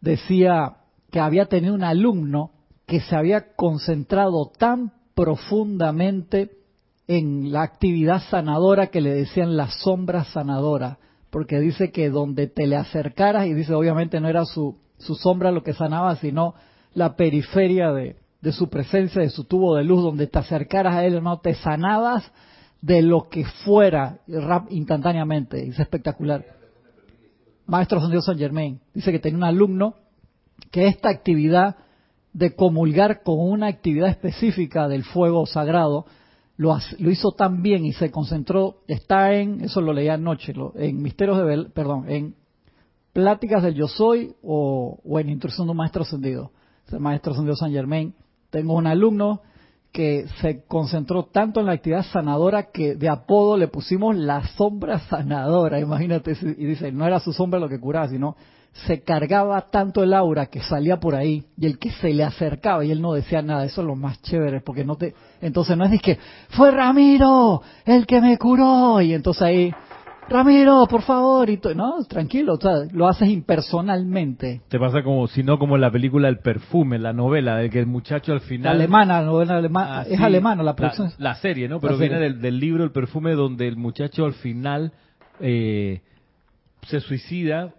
decía 0.00 0.76
que 1.10 1.20
había 1.20 1.46
tenido 1.46 1.74
un 1.74 1.84
alumno 1.84 2.50
que 2.86 3.00
se 3.00 3.16
había 3.16 3.54
concentrado 3.54 4.50
tan 4.58 4.92
profundamente 5.14 6.50
en 7.06 7.52
la 7.52 7.62
actividad 7.62 8.22
sanadora 8.30 8.88
que 8.88 9.00
le 9.00 9.14
decían 9.14 9.56
la 9.56 9.68
sombra 9.70 10.24
sanadora, 10.24 10.98
porque 11.30 11.60
dice 11.60 11.90
que 11.90 12.10
donde 12.10 12.46
te 12.46 12.66
le 12.66 12.76
acercaras, 12.76 13.46
y 13.46 13.54
dice 13.54 13.74
obviamente 13.74 14.20
no 14.20 14.28
era 14.28 14.44
su, 14.44 14.78
su 14.98 15.14
sombra 15.14 15.50
lo 15.50 15.62
que 15.62 15.72
sanaba, 15.72 16.16
sino 16.16 16.54
la 16.94 17.16
periferia 17.16 17.92
de, 17.92 18.16
de 18.42 18.52
su 18.52 18.68
presencia, 18.68 19.22
de 19.22 19.30
su 19.30 19.44
tubo 19.44 19.76
de 19.76 19.84
luz, 19.84 20.02
donde 20.02 20.26
te 20.26 20.38
acercaras 20.38 20.96
a 20.96 21.04
él, 21.04 21.14
hermano, 21.14 21.40
te 21.40 21.54
sanabas 21.54 22.30
de 22.80 23.00
lo 23.00 23.28
que 23.28 23.44
fuera 23.64 24.18
rap 24.26 24.66
instantáneamente. 24.70 25.66
Es 25.66 25.78
espectacular. 25.78 26.44
Maestro 27.66 28.00
San 28.00 28.10
Dios 28.10 28.24
San 28.24 28.36
Germain 28.36 28.80
dice 28.92 29.12
que 29.12 29.20
tenía 29.20 29.38
un 29.38 29.44
alumno 29.44 29.94
que 30.70 30.88
esta 30.88 31.08
actividad 31.08 31.76
de 32.32 32.54
comulgar 32.54 33.22
con 33.22 33.38
una 33.38 33.68
actividad 33.68 34.08
específica 34.08 34.88
del 34.88 35.04
fuego 35.04 35.46
sagrado 35.46 36.06
lo, 36.56 36.76
hizo 37.10 37.32
tan 37.32 37.62
bien 37.62 37.84
y 37.84 37.92
se 37.92 38.10
concentró, 38.10 38.82
está 38.86 39.32
en, 39.34 39.62
eso 39.62 39.80
lo 39.80 39.92
leía 39.92 40.14
anoche, 40.14 40.52
en 40.74 41.02
Misterios 41.02 41.38
de, 41.38 41.70
perdón, 41.70 42.08
en 42.08 42.34
Pláticas 43.12 43.62
del 43.62 43.74
Yo 43.74 43.88
Soy 43.88 44.34
o, 44.42 44.98
en 45.18 45.28
Instrucción 45.28 45.66
de 45.66 45.72
un 45.72 45.76
Maestro 45.76 46.02
Ascendido. 46.02 46.52
El 46.90 47.00
Maestro 47.00 47.32
Ascendido 47.32 47.56
San 47.56 47.72
Germain. 47.72 48.14
Tengo 48.52 48.74
un 48.74 48.86
alumno 48.86 49.40
que 49.92 50.26
se 50.42 50.64
concentró 50.66 51.24
tanto 51.24 51.60
en 51.60 51.66
la 51.66 51.72
actividad 51.72 52.04
sanadora 52.04 52.64
que 52.70 52.96
de 52.96 53.08
apodo 53.08 53.56
le 53.56 53.68
pusimos 53.68 54.14
la 54.14 54.46
sombra 54.58 54.98
sanadora, 55.08 55.80
imagínate, 55.80 56.36
y 56.42 56.66
dice, 56.66 56.92
no 56.92 57.06
era 57.06 57.18
su 57.18 57.32
sombra 57.32 57.58
lo 57.58 57.70
que 57.70 57.80
curaba, 57.80 58.08
sino 58.08 58.36
se 58.86 59.02
cargaba 59.02 59.70
tanto 59.70 60.02
el 60.02 60.12
aura 60.12 60.46
que 60.46 60.60
salía 60.60 61.00
por 61.00 61.14
ahí 61.14 61.46
y 61.56 61.64
el 61.64 61.78
que 61.78 61.90
se 61.92 62.12
le 62.12 62.24
acercaba 62.24 62.84
y 62.84 62.90
él 62.90 63.00
no 63.00 63.14
decía 63.14 63.40
nada, 63.40 63.64
eso 63.64 63.80
es 63.80 63.86
lo 63.86 63.96
más 63.96 64.20
chévere, 64.20 64.60
porque 64.60 64.84
no 64.84 64.96
te, 64.96 65.14
entonces 65.40 65.74
no 65.74 65.86
es 65.86 66.02
que 66.02 66.18
fue 66.50 66.70
Ramiro 66.70 67.62
el 67.86 68.06
que 68.06 68.20
me 68.20 68.36
curó 68.36 69.00
y 69.00 69.14
entonces 69.14 69.42
ahí 69.42 69.74
Ramiro, 70.28 70.86
por 70.88 71.02
favor, 71.02 71.50
y 71.50 71.60
no, 71.74 72.02
tranquilo, 72.08 72.54
o 72.54 72.60
sea, 72.60 72.86
lo 72.92 73.08
haces 73.08 73.28
impersonalmente. 73.28 74.62
Te 74.68 74.78
pasa 74.78 75.02
como, 75.02 75.26
si 75.26 75.42
no 75.42 75.58
como 75.58 75.76
la 75.76 75.90
película 75.90 76.28
El 76.28 76.38
perfume, 76.38 76.98
la 76.98 77.12
novela, 77.12 77.56
de 77.56 77.70
que 77.70 77.80
el 77.80 77.86
muchacho 77.86 78.32
al 78.32 78.40
final... 78.40 78.64
La 78.64 78.84
alemana, 78.84 79.20
la 79.20 79.26
novela 79.26 79.56
alemana, 79.56 80.02
es 80.02 80.20
alemana 80.20 80.62
la 80.62 80.74
producción. 80.74 81.12
La, 81.18 81.34
serie, 81.34 81.68
¿no? 81.68 81.80
Pero 81.80 81.98
viene 81.98 82.18
del, 82.18 82.58
libro 82.58 82.84
El 82.84 82.92
perfume 82.92 83.32
donde 83.34 83.66
el 83.68 83.76
muchacho 83.76 84.24
al 84.24 84.34
final 84.34 84.92
eh, 85.40 86.00
se 86.82 87.00
suicida 87.00 87.74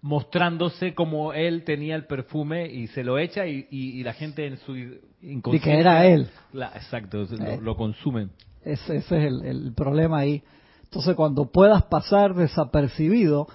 mostrándose 0.00 0.94
como 0.94 1.32
él 1.32 1.64
tenía 1.64 1.96
el 1.96 2.06
perfume 2.06 2.66
y 2.66 2.88
se 2.88 3.02
lo 3.02 3.18
echa 3.18 3.46
y, 3.46 4.02
la 4.02 4.12
gente 4.12 4.46
en 4.46 4.58
su 4.58 4.76
inconsciencia... 5.22 5.56
Y 5.56 5.60
que 5.60 5.80
era 5.80 6.06
él. 6.06 6.28
exacto, 6.74 7.24
lo, 7.60 7.76
consumen. 7.76 8.30
Ese, 8.64 8.96
ese 8.96 9.26
es 9.26 9.32
el 9.44 9.72
problema 9.74 10.18
ahí. 10.18 10.42
Entonces 10.88 11.14
cuando 11.16 11.50
puedas 11.52 11.82
pasar 11.84 12.34
desapercibido, 12.34 13.46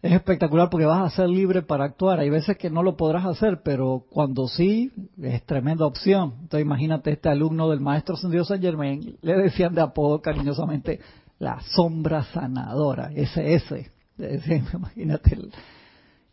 es 0.00 0.12
espectacular 0.12 0.70
porque 0.70 0.86
vas 0.86 1.12
a 1.12 1.14
ser 1.14 1.28
libre 1.28 1.60
para 1.60 1.84
actuar. 1.84 2.20
Hay 2.20 2.30
veces 2.30 2.56
que 2.56 2.70
no 2.70 2.82
lo 2.82 2.96
podrás 2.96 3.26
hacer, 3.26 3.60
pero 3.62 4.06
cuando 4.08 4.48
sí, 4.48 4.90
es 5.20 5.44
tremenda 5.44 5.84
opción. 5.84 6.36
Entonces 6.40 6.64
imagínate 6.64 7.12
este 7.12 7.28
alumno 7.28 7.68
del 7.68 7.80
maestro 7.80 8.16
Sendido 8.16 8.44
San 8.44 8.62
Germain, 8.62 9.18
le 9.20 9.36
decían 9.36 9.74
de 9.74 9.82
apodo 9.82 10.22
cariñosamente 10.22 11.00
la 11.38 11.60
sombra 11.60 12.24
sanadora, 12.32 13.10
SS. 13.14 13.90
Le 14.16 14.26
decían, 14.26 14.66
imagínate, 14.74 15.36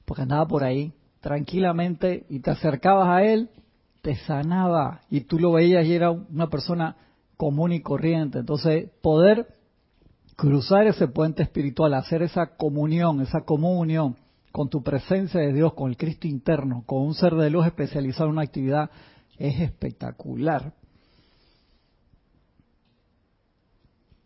porque 0.06 0.22
andaba 0.22 0.48
por 0.48 0.64
ahí 0.64 0.94
tranquilamente 1.20 2.26
y 2.30 2.40
te 2.40 2.52
acercabas 2.52 3.10
a 3.10 3.24
él, 3.24 3.50
te 4.02 4.16
sanaba 4.16 5.02
y 5.10 5.22
tú 5.22 5.40
lo 5.40 5.52
veías 5.52 5.86
y 5.86 5.94
era 5.94 6.12
una 6.12 6.48
persona 6.50 6.96
común 7.36 7.74
y 7.74 7.82
corriente. 7.82 8.40
Entonces, 8.40 8.90
poder 9.02 9.57
cruzar 10.38 10.86
ese 10.86 11.08
puente 11.08 11.42
espiritual, 11.42 11.96
hacer 11.96 12.22
esa 12.22 12.56
comunión, 12.56 13.22
esa 13.22 13.42
comunión 13.42 14.16
con 14.52 14.70
tu 14.70 14.84
presencia 14.84 15.42
de 15.42 15.52
Dios, 15.52 15.74
con 15.74 15.90
el 15.90 15.98
Cristo 15.98 16.28
interno, 16.28 16.84
con 16.86 17.02
un 17.02 17.16
ser 17.16 17.34
de 17.34 17.50
luz 17.50 17.66
especializado 17.66 18.26
en 18.26 18.34
una 18.34 18.44
actividad, 18.44 18.90
es 19.38 19.60
espectacular. 19.60 20.74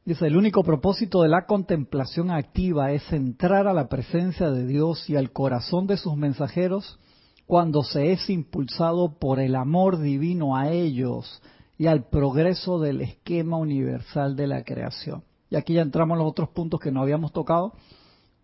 Dice, 0.03 0.27
el 0.27 0.35
único 0.35 0.63
propósito 0.63 1.21
de 1.21 1.29
la 1.29 1.45
contemplación 1.45 2.29
activa 2.29 2.91
es 2.91 3.09
entrar 3.13 3.67
a 3.67 3.73
la 3.73 3.87
presencia 3.87 4.51
de 4.51 4.67
Dios 4.67 5.09
y 5.09 5.15
al 5.15 5.31
corazón 5.31 5.87
de 5.87 5.95
sus 5.95 6.17
mensajeros 6.17 6.99
cuando 7.45 7.83
se 7.83 8.11
es 8.11 8.29
impulsado 8.29 9.17
por 9.17 9.39
el 9.39 9.55
amor 9.55 9.99
divino 9.99 10.57
a 10.57 10.71
ellos 10.71 11.41
y 11.77 11.87
al 11.87 12.09
progreso 12.09 12.79
del 12.79 13.01
esquema 13.01 13.57
universal 13.57 14.35
de 14.35 14.47
la 14.47 14.63
creación. 14.63 15.23
Y 15.51 15.57
aquí 15.57 15.73
ya 15.73 15.81
entramos 15.81 16.15
en 16.15 16.19
los 16.19 16.29
otros 16.31 16.47
puntos 16.49 16.79
que 16.79 16.91
no 16.91 17.01
habíamos 17.01 17.33
tocado. 17.33 17.73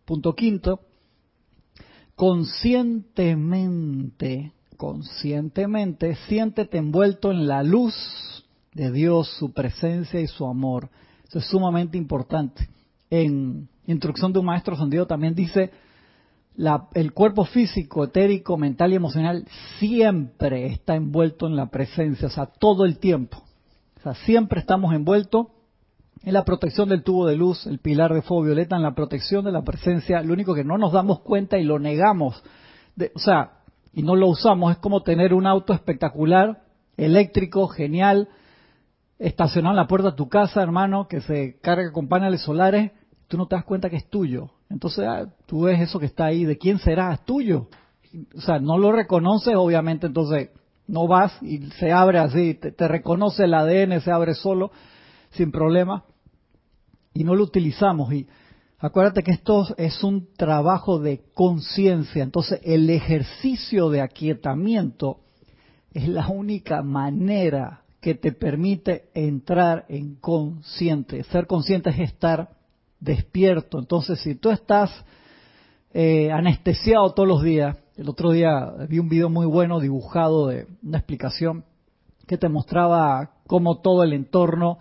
Punto 0.06 0.36
quinto, 0.36 0.82
conscientemente, 2.16 4.52
conscientemente, 4.76 6.16
siéntete 6.28 6.78
envuelto 6.78 7.32
en 7.32 7.48
la 7.48 7.64
luz 7.64 7.96
de 8.74 8.92
Dios, 8.92 9.30
su 9.40 9.54
presencia 9.54 10.20
y 10.20 10.28
su 10.28 10.46
amor. 10.46 10.90
Eso 11.28 11.40
es 11.40 11.46
sumamente 11.46 11.98
importante. 11.98 12.70
En 13.10 13.70
Instrucción 13.86 14.34
de 14.34 14.40
un 14.40 14.46
Maestro 14.46 14.76
Ascendido 14.76 15.08
también 15.08 15.34
dice, 15.34 15.72
el 16.94 17.14
cuerpo 17.14 17.46
físico, 17.46 18.04
etérico, 18.04 18.58
mental 18.58 18.92
y 18.92 18.96
emocional 18.96 19.48
siempre 19.80 20.66
está 20.66 20.96
envuelto 20.96 21.48
en 21.48 21.56
la 21.56 21.68
presencia, 21.68 22.28
o 22.28 22.32
sea, 22.32 22.48
todo 22.48 22.84
el 22.84 23.00
tiempo. 23.00 23.38
O 23.98 24.02
sea, 24.02 24.14
siempre 24.26 24.60
estamos 24.60 24.94
envueltos 24.94 25.48
en 26.24 26.34
la 26.34 26.44
protección 26.44 26.90
del 26.90 27.04
tubo 27.04 27.26
de 27.28 27.36
luz, 27.36 27.66
el 27.68 27.80
pilar 27.80 28.14
de 28.14 28.22
fuego 28.22 28.44
violeta, 28.44 28.76
en 28.76 28.84
la 28.84 28.96
protección 28.96 29.46
de 29.46 29.52
la 29.52 29.64
presencia, 29.64 30.22
lo 30.22 30.34
único 30.34 30.54
que 30.54 30.64
no 30.64 30.78
nos 30.78 30.92
damos 30.92 31.20
cuenta 31.22 31.58
y 31.58 31.64
lo 31.64 31.80
negamos, 31.80 32.44
o 33.14 33.20
sea, 33.20 33.52
y 33.94 34.04
no 34.04 34.16
lo 34.16 34.28
usamos, 34.28 34.72
es 34.72 34.78
como 34.78 35.04
tener 35.04 35.34
un 35.34 35.48
auto 35.48 35.74
espectacular, 35.74 36.62
eléctrico, 36.98 37.68
genial, 37.68 38.30
estacionado 39.20 39.74
en 39.74 39.78
la 39.78 39.88
puerta 39.88 40.12
de 40.12 40.18
tu 40.18 40.30
casa, 40.30 40.62
hermano, 40.62 41.08
que 41.08 41.22
se 41.22 41.60
carga 41.62 41.92
con 41.92 42.08
paneles 42.08 42.42
solares, 42.42 42.92
tú 43.28 43.38
no 43.38 43.48
te 43.48 43.56
das 43.56 43.66
cuenta 43.66 43.90
que 43.90 43.98
es 43.98 44.10
tuyo. 44.10 44.52
Entonces 44.70 45.06
ah, 45.08 45.28
tú 45.46 45.62
ves 45.62 45.80
eso 45.82 46.00
que 46.00 46.06
está 46.06 46.26
ahí, 46.26 46.46
¿de 46.46 46.58
quién 46.58 46.80
será? 46.80 47.14
Es 47.14 47.24
tuyo. 47.26 47.68
O 48.36 48.42
sea, 48.42 48.60
no 48.60 48.78
lo 48.78 48.92
reconoces, 48.92 49.56
obviamente, 49.56 50.08
entonces 50.08 50.50
no 50.88 51.08
vas 51.08 51.42
y 51.42 51.60
se 51.72 51.92
abre 51.92 52.20
así, 52.20 52.54
te 52.54 52.88
reconoce 52.88 53.44
el 53.44 53.54
ADN, 53.54 54.00
se 54.02 54.12
abre 54.12 54.34
solo 54.34 54.72
sin 55.38 55.52
problema 55.52 56.04
y 57.14 57.24
no 57.24 57.36
lo 57.36 57.44
utilizamos. 57.44 58.12
Y 58.14 58.28
acuérdate 58.80 59.24
que 59.24 59.32
esto 59.32 59.66
es 59.78 60.04
un 60.04 60.34
trabajo 60.36 61.00
de 61.00 61.22
conciencia. 61.34 62.24
Entonces, 62.24 62.60
el 62.64 62.90
ejercicio 62.90 63.90
de 63.90 64.02
aquietamiento 64.02 65.22
es 65.94 66.08
la 66.08 66.28
única 66.28 66.82
manera 66.84 67.84
que 68.02 68.14
te 68.14 68.32
permite 68.32 69.10
entrar 69.14 69.86
en 69.90 70.16
consciente. 70.16 71.24
Ser 71.24 71.48
consciente 71.48 71.90
es 71.90 72.00
estar 72.00 72.50
despierto. 73.00 73.80
Entonces, 73.80 74.20
si 74.20 74.36
tú 74.36 74.52
estás 74.52 74.92
eh, 75.94 76.32
anestesiado 76.32 77.14
todos 77.14 77.28
los 77.28 77.42
días, 77.42 77.78
el 77.96 78.10
otro 78.10 78.32
día 78.32 78.74
vi 78.88 79.00
un 79.00 79.10
video 79.10 79.30
muy 79.30 79.48
bueno 79.48 79.80
dibujado 79.80 80.48
de 80.48 80.68
una 80.84 81.00
explicación 81.00 81.66
que 82.28 82.38
te 82.38 82.50
mostraba 82.50 83.32
cómo 83.48 83.80
todo 83.80 84.04
el 84.04 84.14
entorno 84.14 84.78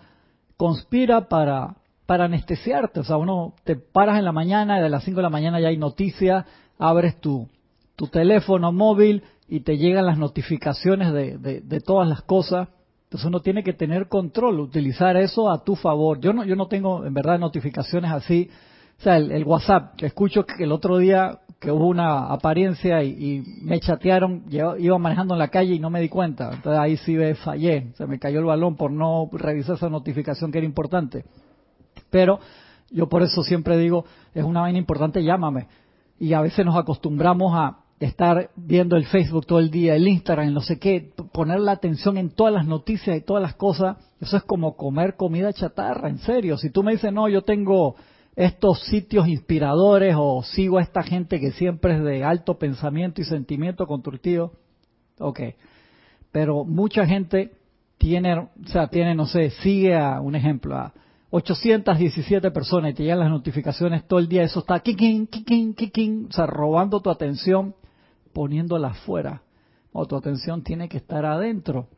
conspira 0.57 1.29
para, 1.29 1.77
para 2.07 2.25
anestesiarte. 2.25 3.01
O 3.01 3.05
sea, 3.05 3.17
uno 3.17 3.55
te 3.65 3.77
paras 3.77 4.19
en 4.19 4.25
la 4.25 4.33
mañana 4.33 4.79
y 4.79 4.83
de 4.83 4.89
las 4.89 5.05
5 5.05 5.17
de 5.17 5.23
la 5.23 5.31
mañana 5.31 5.61
ya 5.61 5.69
hay 5.69 5.77
noticias, 5.77 6.45
abres 6.79 7.21
tu, 7.21 7.49
tu 7.97 8.07
teléfono 8.09 8.73
móvil 8.73 9.23
y 9.49 9.61
te 9.61 9.77
llegan 9.79 10.07
las 10.07 10.19
notificaciones 10.19 11.13
de, 11.13 11.39
de, 11.39 11.81
todas 11.81 12.09
las 12.09 12.23
cosas. 12.23 12.69
Entonces 13.05 13.27
uno 13.27 13.41
tiene 13.41 13.63
que 13.63 13.73
tener 13.73 14.09
control, 14.09 14.61
utilizar 14.61 15.17
eso 15.17 15.51
a 15.51 15.63
tu 15.63 15.77
favor. 15.77 16.21
Yo 16.21 16.33
no, 16.33 16.45
yo 16.45 16.57
no 16.57 16.67
tengo 16.67 17.05
en 17.05 17.15
verdad 17.15 17.39
notificaciones 17.39 18.11
así. 18.11 18.51
O 18.99 19.03
sea, 19.03 19.17
el, 19.19 19.45
WhatsApp, 19.45 19.95
que 19.97 20.07
escucho 20.07 20.45
que 20.45 20.65
el 20.65 20.73
otro 20.73 20.99
día 20.99 21.41
que 21.59 21.71
hubo 21.71 21.87
una 21.87 22.27
apariencia 22.27 23.03
y, 23.03 23.43
me 23.63 23.81
chatearon, 23.81 24.45
iba 24.51 24.99
manejando 24.99 25.35
en 25.35 25.39
la 25.39 25.49
calle 25.49 25.75
y 25.75 25.79
no 25.79 25.91
me 25.91 26.01
di 26.01 26.09
cuenta. 26.09 26.51
Entonces 26.53 26.79
ahí 26.79 26.97
sí 26.99 27.15
me 27.15 27.35
fallé, 27.35 27.93
se 27.97 28.07
me 28.07 28.19
cayó 28.19 28.41
el 28.41 28.45
balón 28.45 28.77
por 28.77 28.91
no 28.91 29.29
revisar 29.33 29.77
esa 29.77 29.89
notificación 29.89 30.53
que 30.53 30.59
era 30.59 30.67
importante. 30.67 31.25
Pero 32.11 32.41
yo 32.91 33.09
por 33.09 33.23
eso 33.23 33.43
siempre 33.43 33.79
digo, 33.79 34.05
es 34.35 34.45
una 34.45 34.61
vaina 34.63 34.79
importante, 34.79 35.23
llámame. 35.23 35.67
Y 36.19 36.35
a 36.35 36.41
veces 36.41 36.65
nos 36.65 36.77
acostumbramos 36.77 37.53
a 37.55 37.79
estar 38.01 38.51
viendo 38.57 38.97
el 38.97 39.07
Facebook 39.07 39.47
todo 39.47 39.59
el 39.59 39.71
día, 39.71 39.95
el 39.95 40.07
Instagram, 40.07 40.53
no 40.53 40.61
sé 40.61 40.79
qué, 40.79 41.13
poner 41.33 41.61
la 41.61 41.73
atención 41.73 42.19
en 42.19 42.31
todas 42.31 42.53
las 42.53 42.67
noticias 42.67 43.17
y 43.17 43.23
todas 43.23 43.43
las 43.43 43.55
cosas. 43.55 43.97
Eso 44.21 44.37
es 44.37 44.43
como 44.43 44.77
comer 44.77 45.17
comida 45.17 45.53
chatarra, 45.53 46.09
en 46.09 46.19
serio. 46.19 46.59
Si 46.59 46.71
tú 46.71 46.83
me 46.83 46.93
dices, 46.93 47.13
no, 47.13 47.29
yo 47.29 47.43
tengo 47.43 47.97
estos 48.37 48.85
sitios 48.85 49.27
inspiradores 49.27 50.15
o 50.19 50.43
sigo 50.43 50.79
a 50.79 50.83
esta 50.83 51.03
gente 51.03 51.41
que 51.41 51.53
siempre 51.53 51.97
es 51.97 52.05
de 52.05 52.23
alto 52.23 52.59
pensamiento 52.59 53.23
y 53.23 53.25
sentimiento 53.25 53.87
constructivo, 53.87 54.53
ok. 55.19 55.41
Pero 56.31 56.65
mucha 56.65 57.07
gente 57.07 57.53
tiene, 57.97 58.39
o 58.39 58.51
sea, 58.67 58.89
tiene, 58.89 59.15
no 59.15 59.27
sé, 59.27 59.51
sigue 59.51 59.97
a 59.97 60.21
un 60.21 60.37
ejemplo, 60.37 60.77
a 60.77 60.93
817 61.31 62.51
personas 62.51 62.93
y 62.93 62.95
te 62.95 63.03
llegan 63.05 63.21
las 63.21 63.31
notificaciones 63.31 64.07
todo 64.07 64.19
el 64.19 64.29
día, 64.29 64.43
eso 64.43 64.61
está 64.61 64.81
kikin, 64.81 65.27
kikin, 65.27 65.75
kikin, 65.75 66.27
o 66.29 66.33
sea, 66.33 66.47
robando 66.47 67.01
tu 67.01 67.11
atención, 67.11 67.75
poniéndola 68.35 68.89
afuera. 68.89 69.43
O 69.93 70.05
tu 70.07 70.15
atención 70.15 70.63
tiene 70.63 70.91
que 70.91 70.99
estar 70.99 71.25
adentro. 71.25 71.89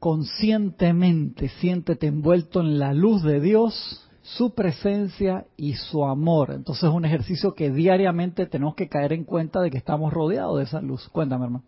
Conscientemente 0.00 1.48
siéntete 1.60 2.06
envuelto 2.06 2.60
en 2.60 2.78
la 2.78 2.94
luz 2.94 3.22
de 3.22 3.38
Dios, 3.38 4.08
su 4.22 4.54
presencia 4.54 5.44
y 5.56 5.74
su 5.74 6.04
amor. 6.04 6.52
Entonces 6.52 6.84
es 6.84 6.90
un 6.90 7.04
ejercicio 7.04 7.54
que 7.54 7.70
diariamente 7.70 8.46
tenemos 8.46 8.74
que 8.74 8.88
caer 8.88 9.12
en 9.12 9.24
cuenta 9.24 9.60
de 9.60 9.70
que 9.70 9.76
estamos 9.76 10.12
rodeados 10.12 10.56
de 10.56 10.64
esa 10.64 10.80
luz. 10.80 11.06
Cuéntame, 11.10 11.44
hermano. 11.44 11.64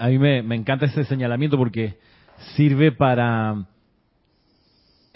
a 0.00 0.08
mí 0.08 0.18
me, 0.18 0.42
me 0.42 0.56
encanta 0.56 0.86
ese 0.86 1.04
señalamiento 1.04 1.56
porque 1.56 1.96
sirve 2.56 2.90
para 2.90 3.68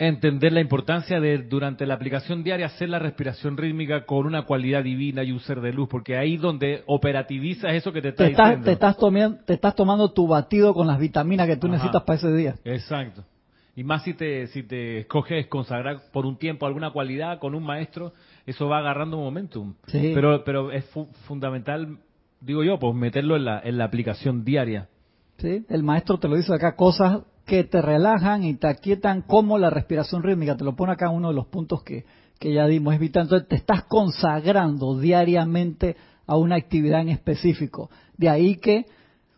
entender 0.09 0.53
la 0.53 0.61
importancia 0.61 1.21
de 1.21 1.39
durante 1.39 1.87
la 1.87 1.95
aplicación 1.95 2.43
diaria 2.43 2.67
hacer 2.67 2.89
la 2.89 2.99
respiración 2.99 3.57
rítmica 3.57 4.05
con 4.05 4.27
una 4.27 4.43
cualidad 4.43 4.83
divina 4.83 5.23
y 5.23 5.33
un 5.33 5.41
ser 5.41 5.61
de 5.61 5.73
luz, 5.73 5.89
porque 5.89 6.17
ahí 6.17 6.37
donde 6.37 6.83
operativizas 6.87 7.75
eso 7.75 7.93
que 7.93 8.03
te 8.03 8.09
está 8.09 8.25
te 8.25 8.31
estás, 8.31 8.47
diciendo. 8.47 8.65
Te 8.65 8.73
estás, 8.73 8.97
tomando, 8.97 9.39
te 9.45 9.55
estás 9.55 9.75
tomando 9.75 10.13
tu 10.13 10.27
batido 10.27 10.75
con 10.75 10.87
las 10.87 10.99
vitaminas 10.99 11.47
que 11.47 11.57
tú 11.57 11.69
necesitas 11.69 12.03
para 12.03 12.19
ese 12.19 12.33
día. 12.33 12.55
Exacto. 12.65 13.25
Y 13.75 13.85
más 13.85 14.03
si 14.03 14.13
te, 14.15 14.49
si 14.49 14.65
te 14.65 14.99
escoges 15.01 15.47
consagrar 15.47 16.03
por 16.13 16.27
un 16.27 16.37
tiempo 16.37 16.67
alguna 16.67 16.91
cualidad 16.91 17.39
con 17.39 17.55
un 17.55 17.63
maestro, 17.63 18.13
eso 18.45 18.69
va 18.69 18.79
agarrando 18.79 19.17
momentum. 19.17 19.75
Sí. 19.87 20.13
Pero, 20.15 20.45
pero 20.45 20.73
es 20.73 20.85
fundamental, 21.27 21.99
digo 22.41 22.65
yo, 22.65 22.79
pues 22.79 22.95
meterlo 22.95 23.37
en 23.37 23.47
la, 23.47 23.61
en 23.61 23.79
la 23.79 23.85
aplicación 23.85 24.45
diaria. 24.45 24.89
Sí, 25.39 25.65
el 25.69 25.83
maestro 25.83 26.19
te 26.19 26.29
lo 26.29 26.37
dice 26.37 26.55
acá, 26.55 26.77
cosas 26.77 27.23
que 27.47 27.65
te 27.65 27.83
relajan 27.83 28.45
y 28.45 28.55
te 28.55 28.69
aquietan 28.69 29.23
como 29.23 29.59
la 29.59 29.71
respiración 29.71 30.23
rítmica. 30.23 30.57
Te 30.57 30.65
lo 30.65 30.77
pone 30.77 30.93
acá 30.93 31.11
uno 31.11 31.29
de 31.29 31.35
los 31.35 31.47
puntos 31.47 31.83
que, 31.83 32.05
que 32.39 32.53
ya 32.53 32.67
dimos. 32.67 32.95
Es 32.95 33.01
vital. 33.01 33.25
Entonces 33.25 33.49
te 33.49 33.57
estás 33.57 33.85
consagrando 33.85 34.99
diariamente 34.99 35.97
a 36.27 36.37
una 36.37 36.57
actividad 36.57 37.01
en 37.01 37.09
específico. 37.09 37.91
De 38.17 38.29
ahí 38.29 38.57
que 38.57 38.87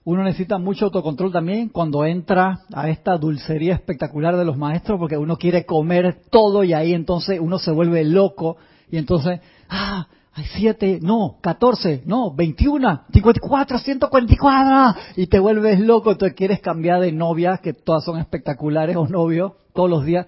uno 0.05 0.23
necesita 0.23 0.59
mucho 0.59 0.87
autocontrol 0.87 1.33
también 1.33 1.71
cuando 1.71 2.05
entra 2.05 2.61
a 2.75 2.91
esta 2.91 3.17
dulcería 3.17 3.75
espectacular 3.75 4.37
de 4.37 4.45
los 4.45 4.59
maestros, 4.59 4.99
porque 4.99 5.17
uno 5.17 5.39
quiere 5.39 5.65
comer 5.65 6.21
todo 6.31 6.63
y 6.63 6.75
ahí 6.75 6.93
entonces 6.93 7.41
uno 7.41 7.59
se 7.59 7.73
vuelve 7.73 8.05
loco 8.05 8.59
y 8.91 8.99
entonces, 8.99 9.41
ah, 9.71 10.07
hay 10.37 10.45
siete, 10.57 10.99
no, 11.01 11.37
catorce, 11.41 12.03
no, 12.07 12.35
veintiuna, 12.35 13.07
cincuenta 13.13 13.41
y 13.43 13.49
cuatro, 13.49 13.79
ciento 13.79 14.11
cuarenta 14.11 14.35
y 14.35 14.37
cuatro, 14.37 15.01
y 15.17 15.29
te 15.29 15.39
vuelves 15.39 15.79
loco, 15.79 16.17
te 16.17 16.35
quieres 16.35 16.61
cambiar 16.61 17.01
de 17.01 17.13
novia, 17.13 17.59
que 17.63 17.73
todas 17.73 18.05
son 18.05 18.19
espectaculares, 18.19 18.97
o 18.97 19.07
novio, 19.07 19.57
todos 19.73 19.89
los 19.89 20.05
días, 20.05 20.27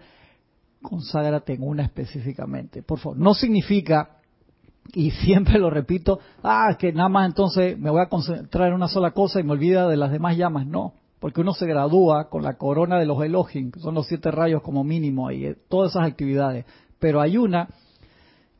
conságrate 0.81 1.55
en 1.55 1.65
una 1.65 1.83
específicamente, 1.83 2.83
por 2.85 3.01
favor. 3.01 3.19
No 3.19 3.35
significa, 3.35 4.19
y 4.95 5.11
siempre 5.11 5.59
lo 5.59 5.71
repito, 5.71 6.21
ah, 6.45 6.77
que 6.79 6.93
nada 6.93 7.09
más 7.09 7.27
entonces 7.27 7.77
me 7.77 7.91
voy 7.91 8.03
a 8.03 8.09
concentrar 8.09 8.69
en 8.69 8.75
una 8.75 8.87
sola 8.87 9.11
cosa 9.11 9.41
y 9.41 9.43
me 9.43 9.53
olvida 9.53 9.89
de 9.89 9.97
las 9.97 10.13
demás 10.13 10.37
llamas, 10.37 10.67
no, 10.67 10.93
porque 11.19 11.41
uno 11.41 11.53
se 11.53 11.67
gradúa 11.67 12.29
con 12.29 12.45
la 12.45 12.57
corona 12.57 13.01
de 13.01 13.07
los 13.07 13.21
Elohim, 13.25 13.73
que 13.73 13.81
son 13.81 13.95
los 13.95 14.07
siete 14.07 14.31
rayos 14.31 14.63
como 14.63 14.85
mínimo, 14.85 15.33
y 15.33 15.47
eh, 15.47 15.57
todas 15.69 15.91
esas 15.91 16.07
actividades, 16.07 16.65
pero 17.01 17.21
hay 17.21 17.37
una 17.37 17.69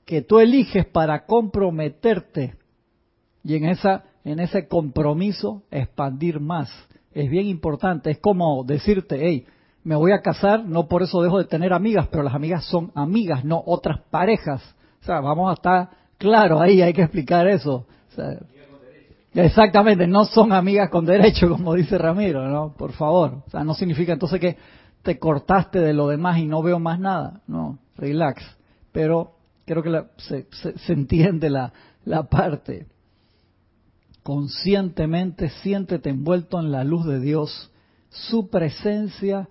que 0.07 0.23
tú 0.23 0.39
eliges 0.39 0.87
para 0.87 1.27
comprometerte 1.27 2.55
y 3.45 3.57
en 3.57 3.67
esa 3.67 4.05
en 4.27 4.41
ese 4.41 4.67
compromiso 4.67 5.63
expandir 5.71 6.41
más. 6.41 6.69
Es 7.13 7.31
bien 7.31 7.47
importante, 7.47 8.11
es 8.11 8.19
como 8.19 8.65
decirte, 8.65 9.21
hey, 9.21 9.47
me 9.85 9.95
voy 9.95 10.11
a 10.11 10.21
casar, 10.21 10.65
no 10.65 10.89
por 10.89 11.05
eso 11.05 11.23
dejo 11.23 11.39
de 11.39 11.45
tener 11.45 11.73
amigas, 11.73 12.09
pero 12.11 12.25
las 12.25 12.35
amigas 12.35 12.65
son 12.65 12.91
amigas, 12.97 13.45
no 13.45 13.63
otras 13.65 14.01
parejas. 14.11 14.75
O 15.01 15.05
sea, 15.05 15.21
vamos 15.21 15.49
a 15.49 15.55
estar 15.55 15.91
claro 16.19 16.61
ahí, 16.61 16.83
hay 16.83 16.93
que 16.93 17.03
explicar 17.03 17.47
eso. 17.47 17.87
exactamente, 19.33 20.09
no 20.09 20.25
son 20.25 20.53
amigas 20.53 20.91
con 20.91 21.07
derecho, 21.07 21.49
como 21.57 21.75
dice 21.75 21.97
Ramiro, 21.97 22.49
¿no? 22.49 22.75
Por 22.77 22.95
favor. 22.95 23.45
O 23.47 23.51
sea, 23.51 23.63
no 23.63 23.75
significa 23.75 24.15
entonces 24.15 24.41
que 24.41 24.57
te 25.03 25.21
cortaste 25.21 25.79
de 25.79 25.93
lo 25.93 26.09
demás 26.09 26.39
y 26.39 26.47
no 26.47 26.63
veo 26.63 26.81
más 26.81 26.99
nada. 26.99 27.43
No, 27.47 27.79
relax. 27.97 28.43
Pero 28.91 29.36
creo 29.67 29.83
que 29.83 30.05
se, 30.19 30.47
se, 30.77 30.93
entiende 30.93 31.51
la, 31.51 31.73
la 32.05 32.23
parte. 32.29 32.87
Conscientemente 34.23 35.51
siéntete 35.63 36.11
envuelto 36.11 36.59
en 36.59 36.73
la 36.73 36.85
luz 36.85 37.05
de 37.05 37.21
Dios, 37.21 37.71
su 38.09 38.49
presencia 38.49 39.49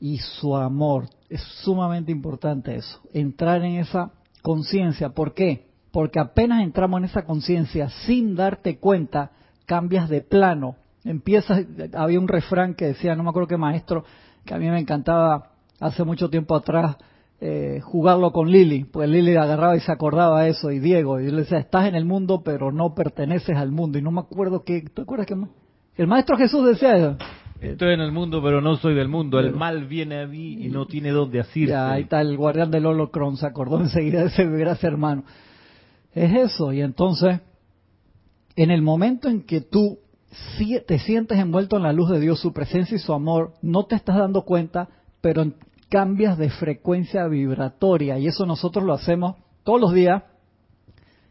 y 0.00 0.18
su 0.18 0.56
amor. 0.56 1.08
Es 1.28 1.42
sumamente 1.62 2.10
importante 2.10 2.74
eso, 2.76 3.00
entrar 3.12 3.62
en 3.62 3.76
esa 3.76 4.12
conciencia. 4.42 5.10
¿Por 5.10 5.34
qué? 5.34 5.68
Porque 5.90 6.20
apenas 6.20 6.62
entramos 6.62 6.98
en 6.98 7.04
esa 7.04 7.24
conciencia 7.24 7.90
sin 8.06 8.34
darte 8.34 8.78
cuenta, 8.78 9.32
cambias 9.66 10.08
de 10.08 10.22
plano. 10.22 10.76
Empiezas, 11.04 11.66
había 11.94 12.20
un 12.20 12.28
refrán 12.28 12.74
que 12.74 12.86
decía, 12.86 13.14
no 13.14 13.22
me 13.22 13.30
acuerdo 13.30 13.48
qué 13.48 13.56
maestro, 13.56 14.04
que 14.44 14.54
a 14.54 14.58
mí 14.58 14.68
me 14.70 14.80
encantaba 14.80 15.52
hace 15.80 16.04
mucho 16.04 16.30
tiempo 16.30 16.56
atrás, 16.56 16.96
eh, 17.40 17.80
jugarlo 17.82 18.32
con 18.32 18.50
Lili, 18.50 18.84
pues 18.84 19.08
Lili 19.08 19.36
agarraba 19.36 19.76
y 19.76 19.80
se 19.80 19.92
acordaba 19.92 20.42
de 20.42 20.50
eso, 20.50 20.72
y 20.72 20.80
Diego, 20.80 21.20
y 21.20 21.26
yo 21.26 21.30
le 21.30 21.38
decía, 21.38 21.58
estás 21.58 21.86
en 21.86 21.94
el 21.94 22.04
mundo, 22.04 22.42
pero 22.44 22.72
no 22.72 22.94
perteneces 22.94 23.56
al 23.56 23.70
mundo, 23.70 23.98
y 23.98 24.02
no 24.02 24.10
me 24.10 24.20
acuerdo 24.20 24.64
que, 24.64 24.82
¿te 24.82 25.02
acuerdas 25.02 25.28
que 25.28 25.36
el 25.96 26.06
Maestro 26.08 26.36
Jesús 26.36 26.66
decía 26.66 26.96
eso? 26.96 27.16
Estoy 27.60 27.94
en 27.94 28.00
el 28.00 28.12
mundo, 28.12 28.40
pero 28.42 28.60
no 28.60 28.76
soy 28.76 28.94
del 28.94 29.08
mundo, 29.08 29.38
el 29.38 29.52
mal 29.52 29.86
viene 29.86 30.20
a 30.20 30.26
mí 30.26 30.64
y 30.64 30.68
no 30.68 30.86
tiene 30.86 31.10
dónde 31.10 31.40
asirse. 31.40 31.72
Ya, 31.72 31.92
ahí 31.92 32.02
está 32.02 32.20
el 32.20 32.36
guardián 32.36 32.70
del 32.70 32.86
holocron, 32.86 33.36
se 33.36 33.46
acordó 33.46 33.80
enseguida 33.80 34.20
de 34.20 34.26
ese 34.26 34.44
gracias 34.44 34.84
hermano. 34.84 35.24
Es 36.12 36.34
eso, 36.34 36.72
y 36.72 36.80
entonces, 36.80 37.40
en 38.56 38.70
el 38.70 38.82
momento 38.82 39.28
en 39.28 39.42
que 39.42 39.60
tú 39.60 39.98
te 40.86 40.98
sientes 40.98 41.38
envuelto 41.38 41.76
en 41.76 41.84
la 41.84 41.92
luz 41.92 42.10
de 42.10 42.20
Dios, 42.20 42.40
su 42.40 42.52
presencia 42.52 42.96
y 42.96 42.98
su 42.98 43.12
amor, 43.12 43.54
no 43.62 43.86
te 43.86 43.94
estás 43.94 44.16
dando 44.16 44.42
cuenta, 44.42 44.88
pero 45.20 45.44
cambias 45.88 46.38
de 46.38 46.50
frecuencia 46.50 47.26
vibratoria 47.26 48.18
y 48.18 48.26
eso 48.26 48.46
nosotros 48.46 48.84
lo 48.84 48.92
hacemos 48.92 49.36
todos 49.64 49.80
los 49.80 49.92
días, 49.92 50.22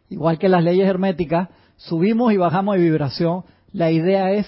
igual 0.09 0.37
que 0.37 0.49
las 0.49 0.63
leyes 0.63 0.87
herméticas, 0.87 1.49
subimos 1.75 2.33
y 2.33 2.37
bajamos 2.37 2.75
de 2.75 2.83
vibración. 2.83 3.43
La 3.71 3.91
idea 3.91 4.31
es 4.31 4.47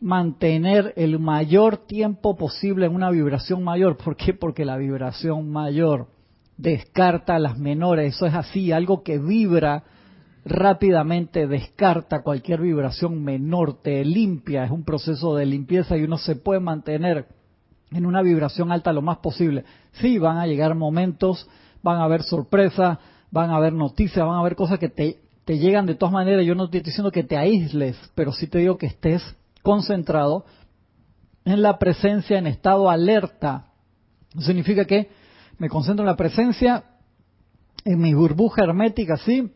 mantener 0.00 0.92
el 0.96 1.18
mayor 1.18 1.78
tiempo 1.86 2.36
posible 2.36 2.86
en 2.86 2.94
una 2.94 3.10
vibración 3.10 3.62
mayor. 3.62 3.96
¿Por 3.96 4.16
qué? 4.16 4.34
Porque 4.34 4.64
la 4.64 4.76
vibración 4.76 5.50
mayor 5.50 6.08
descarta 6.56 7.38
las 7.38 7.58
menores. 7.58 8.14
Eso 8.14 8.26
es 8.26 8.34
así, 8.34 8.72
algo 8.72 9.02
que 9.02 9.18
vibra 9.18 9.84
rápidamente 10.44 11.48
descarta 11.48 12.22
cualquier 12.22 12.60
vibración 12.60 13.22
menor, 13.24 13.82
te 13.82 14.04
limpia, 14.04 14.64
es 14.64 14.70
un 14.70 14.84
proceso 14.84 15.34
de 15.34 15.44
limpieza 15.44 15.96
y 15.96 16.04
uno 16.04 16.18
se 16.18 16.36
puede 16.36 16.60
mantener 16.60 17.26
en 17.90 18.06
una 18.06 18.22
vibración 18.22 18.72
alta 18.72 18.92
lo 18.92 19.02
más 19.02 19.18
posible. 19.18 19.64
Sí, 19.92 20.18
van 20.18 20.38
a 20.38 20.46
llegar 20.46 20.74
momentos, 20.74 21.48
van 21.82 21.98
a 21.98 22.04
haber 22.04 22.22
sorpresas, 22.22 22.98
van 23.30 23.50
a 23.50 23.56
haber 23.56 23.72
noticias, 23.72 24.26
van 24.26 24.36
a 24.36 24.40
haber 24.40 24.56
cosas 24.56 24.78
que 24.78 24.88
te, 24.88 25.20
te 25.44 25.58
llegan 25.58 25.86
de 25.86 25.94
todas 25.94 26.12
maneras. 26.12 26.44
Yo 26.44 26.54
no 26.54 26.64
estoy 26.64 26.80
diciendo 26.80 27.12
que 27.12 27.24
te 27.24 27.36
aísles, 27.36 27.96
pero 28.14 28.32
sí 28.32 28.46
te 28.46 28.58
digo 28.58 28.78
que 28.78 28.86
estés 28.86 29.22
concentrado 29.62 30.44
en 31.44 31.62
la 31.62 31.78
presencia, 31.78 32.38
en 32.38 32.46
estado 32.46 32.90
alerta. 32.90 33.66
significa 34.38 34.84
que 34.84 35.10
me 35.58 35.68
concentro 35.68 36.02
en 36.02 36.08
la 36.08 36.16
presencia, 36.16 36.84
en 37.84 38.00
mi 38.00 38.14
burbuja 38.14 38.64
hermética, 38.64 39.16
sí. 39.16 39.52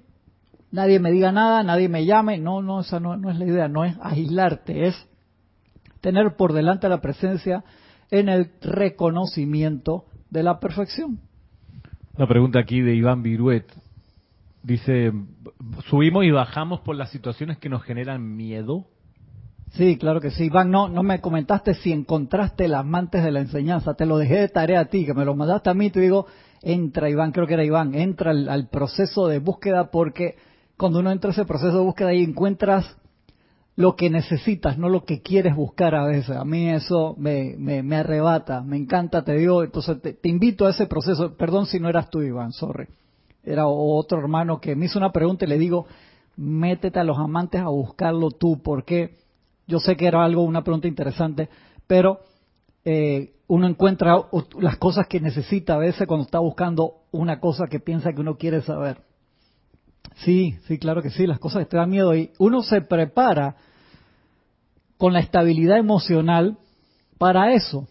Nadie 0.71 1.01
me 1.01 1.11
diga 1.11 1.33
nada, 1.33 1.65
nadie 1.65 1.89
me 1.89 2.07
llame. 2.07 2.39
No, 2.39 2.63
no, 2.63 2.81
esa 2.81 3.01
no, 3.01 3.17
no 3.17 3.31
es 3.31 3.39
la 3.39 3.45
idea. 3.45 3.69
No 3.69 3.85
es 3.85 3.97
aislarte, 4.01 4.87
es 4.87 5.09
tener 6.01 6.37
por 6.37 6.53
delante 6.53 6.89
la 6.89 7.01
presencia 7.01 7.65
en 8.11 8.29
el 8.29 8.51
reconocimiento 8.61 10.05
de 10.31 10.43
la 10.43 10.61
perfección. 10.61 11.21
Una 12.17 12.27
pregunta 12.27 12.59
aquí 12.61 12.81
de 12.81 12.95
Iván 12.95 13.23
Viruet. 13.23 13.67
Dice, 14.63 15.13
¿subimos 15.89 16.25
y 16.25 16.31
bajamos 16.31 16.81
por 16.81 16.97
las 16.97 17.11
situaciones 17.11 17.59
que 17.59 17.69
nos 17.69 17.83
generan 17.83 18.37
miedo? 18.37 18.87
Sí, 19.71 19.97
claro 19.97 20.21
que 20.21 20.31
sí. 20.31 20.45
Iván, 20.45 20.71
no, 20.71 20.89
no 20.89 21.03
me 21.03 21.21
comentaste 21.21 21.75
si 21.75 21.93
encontraste 21.93 22.69
las 22.69 22.85
mantes 22.85 23.23
de 23.23 23.31
la 23.31 23.41
enseñanza. 23.41 23.95
Te 23.95 24.05
lo 24.05 24.19
dejé 24.19 24.41
de 24.41 24.49
tarea 24.49 24.81
a 24.81 24.85
ti, 24.87 25.07
que 25.07 25.15
me 25.15 25.25
lo 25.25 25.35
mandaste 25.35 25.71
a 25.71 25.75
mí. 25.75 25.91
Te 25.91 26.01
digo, 26.01 26.27
entra 26.63 27.09
Iván, 27.09 27.33
creo 27.33 27.47
que 27.47 27.55
era 27.55 27.65
Iván, 27.65 27.95
entra 27.95 28.33
al, 28.33 28.49
al 28.49 28.69
proceso 28.69 29.29
de 29.29 29.39
búsqueda 29.39 29.91
porque 29.91 30.37
cuando 30.77 30.99
uno 30.99 31.13
entra 31.13 31.31
a 31.31 31.33
ese 31.33 31.45
proceso 31.45 31.79
de 31.79 31.85
búsqueda 31.85 32.13
y 32.13 32.23
encuentras 32.23 32.97
lo 33.77 33.97
que 33.97 34.11
necesitas, 34.11 34.79
no 34.79 34.89
lo 34.89 35.05
que 35.05 35.23
quieres 35.23 35.55
buscar 35.57 35.95
a 35.95 36.05
veces. 36.05 36.37
A 36.37 36.45
mí 36.45 36.69
eso 36.69 37.15
me, 37.19 37.57
me, 37.57 37.97
arrebata, 37.97 38.63
me 38.63 38.77
encanta, 38.77 39.25
te 39.25 39.35
digo, 39.35 39.63
entonces 39.63 40.01
te, 40.03 40.29
invito 40.29 40.67
a 40.67 40.71
ese 40.71 40.87
proceso. 40.87 41.35
Perdón 41.37 41.67
si 41.67 41.81
no 41.81 41.89
eras 41.89 42.11
tú, 42.11 42.21
Iván, 42.23 42.53
sorry. 42.53 42.89
Era 43.43 43.67
otro 43.67 44.19
hermano 44.19 44.61
que 44.61 44.77
me 44.77 44.87
hizo 44.87 44.99
una 44.99 45.13
pregunta 45.13 45.45
y 45.45 45.49
le 45.49 45.59
digo, 45.59 45.87
métete 46.37 46.99
a 46.99 47.05
los 47.05 47.19
amantes 47.19 47.61
a 47.63 47.69
buscarlo 47.69 48.31
tú, 48.31 48.61
porque 48.63 49.17
yo 49.67 49.79
sé 49.81 49.97
que 49.97 50.07
era 50.07 50.25
algo, 50.25 50.43
una 50.43 50.63
pregunta 50.63 50.89
interesante, 50.89 51.49
pero 51.87 52.21
eh, 52.85 53.33
uno 53.47 53.67
encuentra 53.67 54.27
las 54.59 54.77
cosas 54.77 55.07
que 55.07 55.21
necesita 55.21 55.75
a 55.75 55.79
veces 55.79 56.07
cuando 56.07 56.25
está 56.25 56.39
buscando 56.39 57.03
una 57.13 57.41
cosa 57.41 57.67
que 57.67 57.81
piensa 57.81 58.13
que 58.13 58.21
uno 58.21 58.37
quiere 58.37 58.63
saber. 58.63 58.99
Sí, 60.25 60.57
sí, 60.67 60.79
claro 60.79 61.03
que 61.03 61.11
sí, 61.11 61.27
las 61.27 61.39
cosas 61.39 61.65
que 61.65 61.71
te 61.71 61.77
dan 61.77 61.91
miedo 61.91 62.15
y 62.15 62.31
uno 62.39 62.63
se 62.63 62.83
prepara 62.83 63.57
con 64.99 65.13
la 65.13 65.21
estabilidad 65.21 65.79
emocional 65.79 66.59
para 67.19 67.55
eso. 67.55 67.89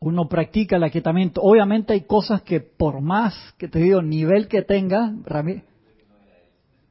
Uno 0.00 0.28
practica 0.28 0.76
el 0.76 0.84
aquietamiento. 0.84 1.40
Obviamente 1.40 1.94
hay 1.94 2.02
cosas 2.02 2.42
que 2.42 2.60
por 2.60 3.00
más 3.00 3.34
que 3.56 3.68
te 3.68 3.78
digo, 3.78 4.02
nivel 4.02 4.48
que 4.48 4.60
tenga, 4.60 5.14
Ramírez, 5.24 5.64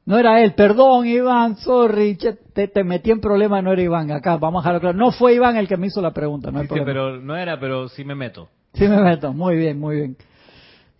no 0.06 0.18
era 0.18 0.42
él, 0.42 0.54
perdón 0.54 1.06
Iván, 1.06 1.56
sorry, 1.56 2.16
te, 2.16 2.68
te, 2.68 2.84
metí 2.84 3.10
en 3.10 3.20
problema, 3.20 3.62
no 3.62 3.72
era 3.72 3.80
Iván, 3.80 4.10
acá, 4.10 4.36
vamos 4.36 4.60
a 4.60 4.68
dejarlo 4.68 4.80
claro. 4.80 4.98
No 4.98 5.12
fue 5.12 5.34
Iván 5.34 5.56
el 5.56 5.66
que 5.66 5.78
me 5.78 5.86
hizo 5.86 6.02
la 6.02 6.12
pregunta, 6.12 6.50
no 6.50 6.58
hay 6.58 6.66
sí, 6.66 6.74
pero 6.84 7.20
no 7.20 7.36
era, 7.36 7.58
pero 7.58 7.88
sí 7.88 8.04
me 8.04 8.14
meto. 8.14 8.48
Sí 8.74 8.86
me 8.86 9.00
meto, 9.00 9.32
muy 9.32 9.56
bien, 9.56 9.78
muy 9.78 9.96
bien. 9.96 10.16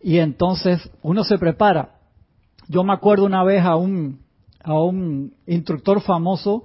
Y 0.01 0.19
entonces 0.19 0.91
uno 1.03 1.25
se 1.25 1.37
prepara. 1.37 1.91
Yo 2.69 2.85
me 2.85 2.93
acuerdo 2.93 3.25
una 3.25 3.45
vez 3.45 3.63
a 3.63 3.77
un, 3.77 4.21
a 4.63 4.79
un 4.81 5.35
instructor 5.47 6.01
famoso 6.01 6.65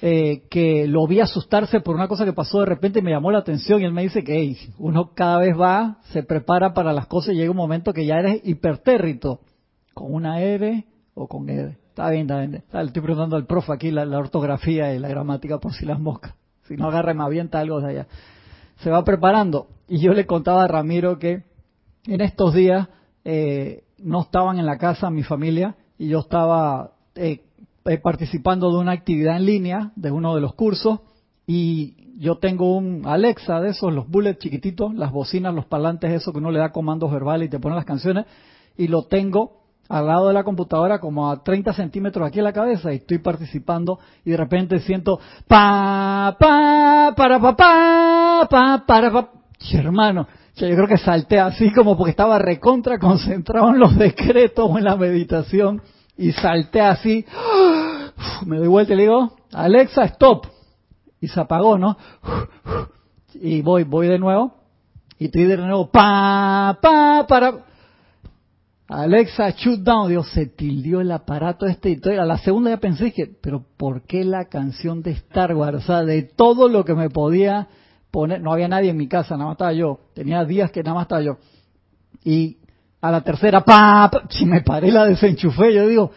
eh, 0.00 0.44
que 0.48 0.86
lo 0.86 1.08
vi 1.08 1.18
asustarse 1.18 1.80
por 1.80 1.96
una 1.96 2.06
cosa 2.06 2.24
que 2.24 2.32
pasó 2.32 2.60
de 2.60 2.66
repente 2.66 3.00
y 3.00 3.02
me 3.02 3.10
llamó 3.10 3.32
la 3.32 3.38
atención 3.38 3.80
y 3.80 3.84
él 3.84 3.92
me 3.92 4.02
dice 4.02 4.22
que 4.22 4.56
uno 4.78 5.10
cada 5.12 5.38
vez 5.38 5.58
va, 5.58 5.98
se 6.12 6.22
prepara 6.22 6.72
para 6.72 6.92
las 6.92 7.08
cosas 7.08 7.34
y 7.34 7.38
llega 7.38 7.50
un 7.50 7.56
momento 7.56 7.92
que 7.92 8.06
ya 8.06 8.20
eres 8.20 8.40
hipertérrito, 8.44 9.40
con 9.94 10.14
una 10.14 10.40
R 10.40 10.86
o 11.14 11.26
con 11.26 11.50
E. 11.50 11.76
Está 11.88 12.10
bien, 12.10 12.30
está 12.30 12.38
bien. 12.38 12.62
le 12.72 12.82
estoy 12.84 13.02
preguntando 13.02 13.34
al 13.34 13.46
profe 13.46 13.72
aquí 13.72 13.90
la, 13.90 14.04
ortografía 14.16 14.94
y 14.94 15.00
la 15.00 15.08
gramática 15.08 15.58
por 15.58 15.72
si 15.72 15.84
las 15.84 15.98
moscas. 15.98 16.36
Si 16.68 16.76
no 16.76 16.86
agarra, 16.86 17.12
me 17.12 17.24
avienta 17.24 17.58
algo 17.58 17.80
de 17.80 17.90
allá. 17.90 18.06
Se 18.76 18.90
va 18.90 19.02
preparando. 19.02 19.66
Y 19.88 19.98
yo 19.98 20.12
le 20.12 20.26
contaba 20.26 20.62
a 20.62 20.68
Ramiro 20.68 21.18
que 21.18 21.42
en 22.06 22.20
estos 22.20 22.54
días 22.54 22.88
eh, 23.24 23.82
no 24.02 24.22
estaban 24.22 24.58
en 24.58 24.66
la 24.66 24.78
casa 24.78 25.10
mi 25.10 25.22
familia 25.22 25.76
y 25.98 26.08
yo 26.08 26.20
estaba 26.20 26.92
eh, 27.14 27.42
eh, 27.84 27.98
participando 27.98 28.70
de 28.70 28.78
una 28.78 28.92
actividad 28.92 29.36
en 29.36 29.46
línea 29.46 29.92
de 29.96 30.10
uno 30.10 30.34
de 30.34 30.40
los 30.40 30.54
cursos 30.54 31.00
y 31.46 31.96
yo 32.18 32.38
tengo 32.38 32.76
un 32.76 33.02
Alexa 33.06 33.60
de 33.60 33.70
esos, 33.70 33.92
los 33.92 34.08
bullets 34.08 34.40
chiquititos, 34.40 34.92
las 34.94 35.12
bocinas, 35.12 35.54
los 35.54 35.66
parlantes, 35.66 36.10
eso 36.10 36.32
que 36.32 36.38
uno 36.38 36.50
le 36.50 36.58
da 36.58 36.72
comandos 36.72 37.10
verbales 37.12 37.46
y 37.46 37.50
te 37.50 37.60
pone 37.60 37.76
las 37.76 37.84
canciones, 37.84 38.26
y 38.76 38.88
lo 38.88 39.04
tengo 39.04 39.58
al 39.88 40.06
lado 40.06 40.28
de 40.28 40.34
la 40.34 40.44
computadora 40.44 40.98
como 40.98 41.30
a 41.30 41.42
30 41.42 41.72
centímetros 41.72 42.26
aquí 42.26 42.38
en 42.38 42.44
la 42.44 42.52
cabeza 42.52 42.92
y 42.92 42.96
estoy 42.96 43.18
participando 43.18 43.98
y 44.24 44.32
de 44.32 44.36
repente 44.36 44.80
siento 44.80 45.18
pa 45.46 46.36
pa 46.38 47.14
para 47.16 47.40
pa 47.40 47.56
pa 47.56 48.48
pa 48.50 48.84
para 48.86 49.10
pa 49.10 49.30
hermano 49.72 50.26
yo 50.66 50.74
creo 50.74 50.88
que 50.88 50.98
salté 50.98 51.38
así 51.38 51.72
como 51.72 51.96
porque 51.96 52.10
estaba 52.10 52.38
recontra 52.38 52.98
concentrado 52.98 53.70
en 53.70 53.78
los 53.78 53.96
decretos 53.96 54.68
o 54.68 54.78
en 54.78 54.84
la 54.84 54.96
meditación 54.96 55.82
y 56.16 56.32
salté 56.32 56.80
así. 56.80 57.24
Me 58.46 58.58
doy 58.58 58.68
vuelta 58.68 58.94
y 58.94 58.96
le 58.96 59.02
digo 59.02 59.36
Alexa 59.52 60.04
stop 60.04 60.46
y 61.20 61.28
se 61.28 61.40
apagó 61.40 61.78
no 61.78 61.96
y 63.34 63.62
voy 63.62 63.84
voy 63.84 64.08
de 64.08 64.18
nuevo. 64.18 64.54
Y 65.18 65.26
estoy 65.26 65.44
de 65.44 65.56
nuevo 65.56 65.90
pa 65.90 66.78
pa 66.80 67.26
para. 67.28 67.64
Alexa, 68.90 69.50
shoot 69.50 69.80
down, 69.80 70.08
Dios, 70.08 70.30
se 70.30 70.46
tildió 70.46 71.02
el 71.02 71.12
aparato 71.12 71.66
este. 71.66 71.90
Y. 71.90 72.08
A 72.18 72.24
la 72.24 72.38
segunda 72.38 72.70
ya 72.70 72.78
pensé 72.78 73.12
que, 73.12 73.26
pero 73.26 73.62
¿por 73.76 74.02
qué 74.06 74.24
la 74.24 74.46
canción 74.46 75.02
de 75.02 75.10
Star 75.10 75.54
Wars? 75.54 75.76
O 75.76 75.80
sea, 75.86 76.04
de 76.04 76.22
todo 76.22 76.68
lo 76.68 76.84
que 76.86 76.94
me 76.94 77.10
podía 77.10 77.68
no 78.12 78.52
había 78.52 78.68
nadie 78.68 78.90
en 78.90 78.96
mi 78.96 79.08
casa, 79.08 79.36
nada 79.36 79.46
más 79.46 79.54
estaba 79.54 79.72
yo. 79.72 80.00
Tenía 80.14 80.44
días 80.44 80.70
que 80.70 80.82
nada 80.82 80.94
más 80.94 81.02
estaba 81.04 81.22
yo. 81.22 81.38
Y 82.24 82.58
a 83.00 83.10
la 83.10 83.20
tercera, 83.20 83.60
pa, 83.60 84.10
si 84.30 84.44
me 84.44 84.62
paré 84.62 84.90
la 84.90 85.04
desenchufé, 85.06 85.72
yo 85.72 85.86
digo, 85.86 86.10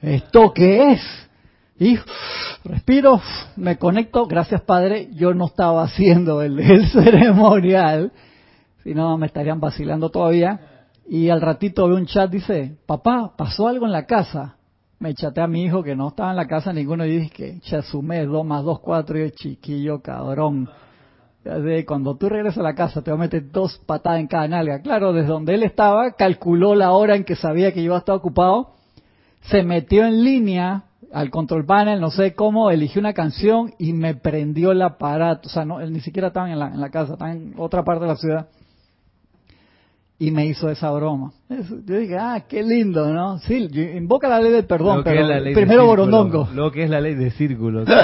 ¿esto 0.00 0.52
qué 0.52 0.92
es? 0.92 1.02
Y 1.78 1.98
respiro, 2.64 3.20
me 3.56 3.76
conecto, 3.76 4.26
gracias 4.26 4.62
Padre, 4.62 5.10
yo 5.12 5.34
no 5.34 5.46
estaba 5.46 5.82
haciendo 5.82 6.40
el, 6.40 6.88
ceremonial, 6.92 8.12
si 8.82 8.94
no 8.94 9.18
me 9.18 9.26
estarían 9.26 9.60
vacilando 9.60 10.10
todavía 10.10 10.76
y 11.08 11.28
al 11.28 11.40
ratito 11.40 11.86
veo 11.86 11.96
un 11.96 12.06
chat, 12.06 12.30
dice, 12.30 12.78
papá, 12.86 13.34
pasó 13.36 13.68
algo 13.68 13.86
en 13.86 13.92
la 13.92 14.06
casa. 14.06 14.56
Me 14.98 15.14
chateé 15.14 15.44
a 15.44 15.46
mi 15.46 15.64
hijo 15.64 15.82
que 15.82 15.94
no 15.94 16.08
estaba 16.08 16.30
en 16.30 16.36
la 16.36 16.46
casa 16.46 16.72
ninguno 16.72 17.04
y 17.04 17.18
dije 17.18 17.30
que 17.30 17.60
ya 17.60 17.82
sumé 17.82 18.24
2 18.24 18.44
más 18.44 18.64
2, 18.64 18.80
4 18.80 19.18
y 19.18 19.22
el 19.22 19.32
chiquillo 19.32 20.00
cabrón. 20.00 20.68
Cuando 21.86 22.16
tú 22.16 22.28
regresas 22.28 22.58
a 22.58 22.62
la 22.62 22.74
casa 22.74 23.02
te 23.02 23.10
va 23.10 23.16
a 23.16 23.20
meter 23.20 23.50
dos 23.50 23.78
patadas 23.86 24.20
en 24.20 24.26
cada 24.26 24.48
nalga. 24.48 24.80
Claro, 24.80 25.12
desde 25.12 25.28
donde 25.28 25.54
él 25.54 25.62
estaba, 25.62 26.12
calculó 26.12 26.74
la 26.74 26.92
hora 26.92 27.16
en 27.16 27.24
que 27.24 27.36
sabía 27.36 27.72
que 27.72 27.80
iba 27.80 27.96
a 27.96 28.00
estar 28.00 28.14
ocupado, 28.14 28.72
se 29.42 29.62
metió 29.62 30.04
en 30.04 30.24
línea 30.24 30.84
al 31.12 31.30
control 31.30 31.64
panel, 31.64 32.00
no 32.00 32.10
sé 32.10 32.34
cómo, 32.34 32.70
eligió 32.70 33.00
una 33.00 33.12
canción 33.12 33.72
y 33.78 33.92
me 33.92 34.14
prendió 34.14 34.72
el 34.72 34.82
aparato. 34.82 35.48
O 35.48 35.50
sea, 35.50 35.64
no, 35.64 35.80
él 35.80 35.92
ni 35.92 36.00
siquiera 36.00 36.28
estaba 36.28 36.50
en 36.50 36.58
la, 36.58 36.68
en 36.68 36.80
la 36.80 36.90
casa, 36.90 37.12
estaba 37.12 37.32
en 37.32 37.54
otra 37.56 37.84
parte 37.84 38.04
de 38.04 38.08
la 38.08 38.16
ciudad 38.16 38.48
y 40.18 40.30
me 40.30 40.46
hizo 40.46 40.70
esa 40.70 40.90
broma. 40.90 41.32
Yo 41.48 41.98
dije, 41.98 42.16
ah, 42.18 42.44
qué 42.48 42.62
lindo, 42.62 43.12
¿no? 43.12 43.38
Sí, 43.40 43.68
invoca 43.94 44.28
la 44.28 44.40
ley 44.40 44.52
del 44.52 44.64
perdón, 44.64 45.02
pero 45.04 45.26
primero 45.52 45.84
borondongo. 45.86 46.48
Lo 46.54 46.70
que 46.72 46.84
es 46.84 46.90
la 46.90 47.00
ley 47.00 47.14
de 47.14 47.30
círculo, 47.32 47.84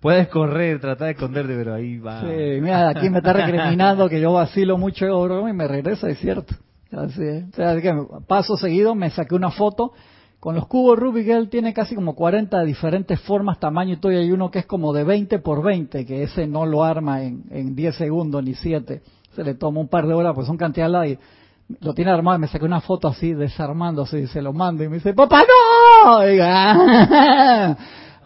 Puedes 0.00 0.28
correr, 0.28 0.80
tratar 0.80 1.06
de 1.06 1.12
esconderte, 1.12 1.56
pero 1.56 1.74
ahí 1.74 1.98
va. 1.98 2.20
Sí, 2.20 2.60
mira, 2.60 2.90
aquí 2.90 3.10
me 3.10 3.18
está 3.18 3.32
recriminando 3.32 4.08
que 4.08 4.20
yo 4.20 4.32
vacilo 4.32 4.78
mucho 4.78 5.06
broma 5.22 5.50
y 5.50 5.52
me 5.52 5.66
regresa, 5.66 6.08
es 6.08 6.18
cierto. 6.18 6.54
Así 6.92 7.22
es. 7.22 7.44
O 7.52 7.56
sea, 7.56 7.80
que 7.80 7.92
paso 8.26 8.56
seguido 8.56 8.94
me 8.94 9.10
saqué 9.10 9.34
una 9.34 9.50
foto 9.50 9.92
con 10.38 10.54
los 10.54 10.66
cubos 10.66 10.98
Rubik, 10.98 11.26
él 11.28 11.48
tiene 11.48 11.72
casi 11.74 11.94
como 11.94 12.14
40 12.14 12.62
diferentes 12.62 13.20
formas, 13.22 13.58
tamaño 13.58 13.94
y 13.94 13.96
todo, 13.96 14.12
y 14.12 14.16
hay 14.16 14.30
uno 14.30 14.50
que 14.50 14.60
es 14.60 14.66
como 14.66 14.92
de 14.92 15.02
20 15.02 15.40
por 15.40 15.64
20, 15.64 16.06
que 16.06 16.22
ese 16.22 16.46
no 16.46 16.66
lo 16.66 16.84
arma 16.84 17.22
en, 17.22 17.44
en 17.50 17.74
10 17.74 17.96
segundos 17.96 18.44
ni 18.44 18.54
7 18.54 19.02
se 19.36 19.44
le 19.44 19.54
tomó 19.54 19.82
un 19.82 19.88
par 19.88 20.06
de 20.06 20.14
horas, 20.14 20.34
pues 20.34 20.46
son 20.46 20.56
cantidad 20.56 20.90
de 21.02 21.10
y 21.10 21.18
lo 21.80 21.94
tiene 21.94 22.10
armado, 22.10 22.38
me 22.38 22.48
saqué 22.48 22.64
una 22.64 22.80
foto 22.80 23.08
así, 23.08 23.34
desarmándose, 23.34 24.20
y 24.20 24.26
se 24.28 24.40
lo 24.40 24.52
mando, 24.52 24.82
y 24.82 24.88
me 24.88 24.96
dice, 24.96 25.12
¡Papá, 25.14 25.42
no! 25.42 26.22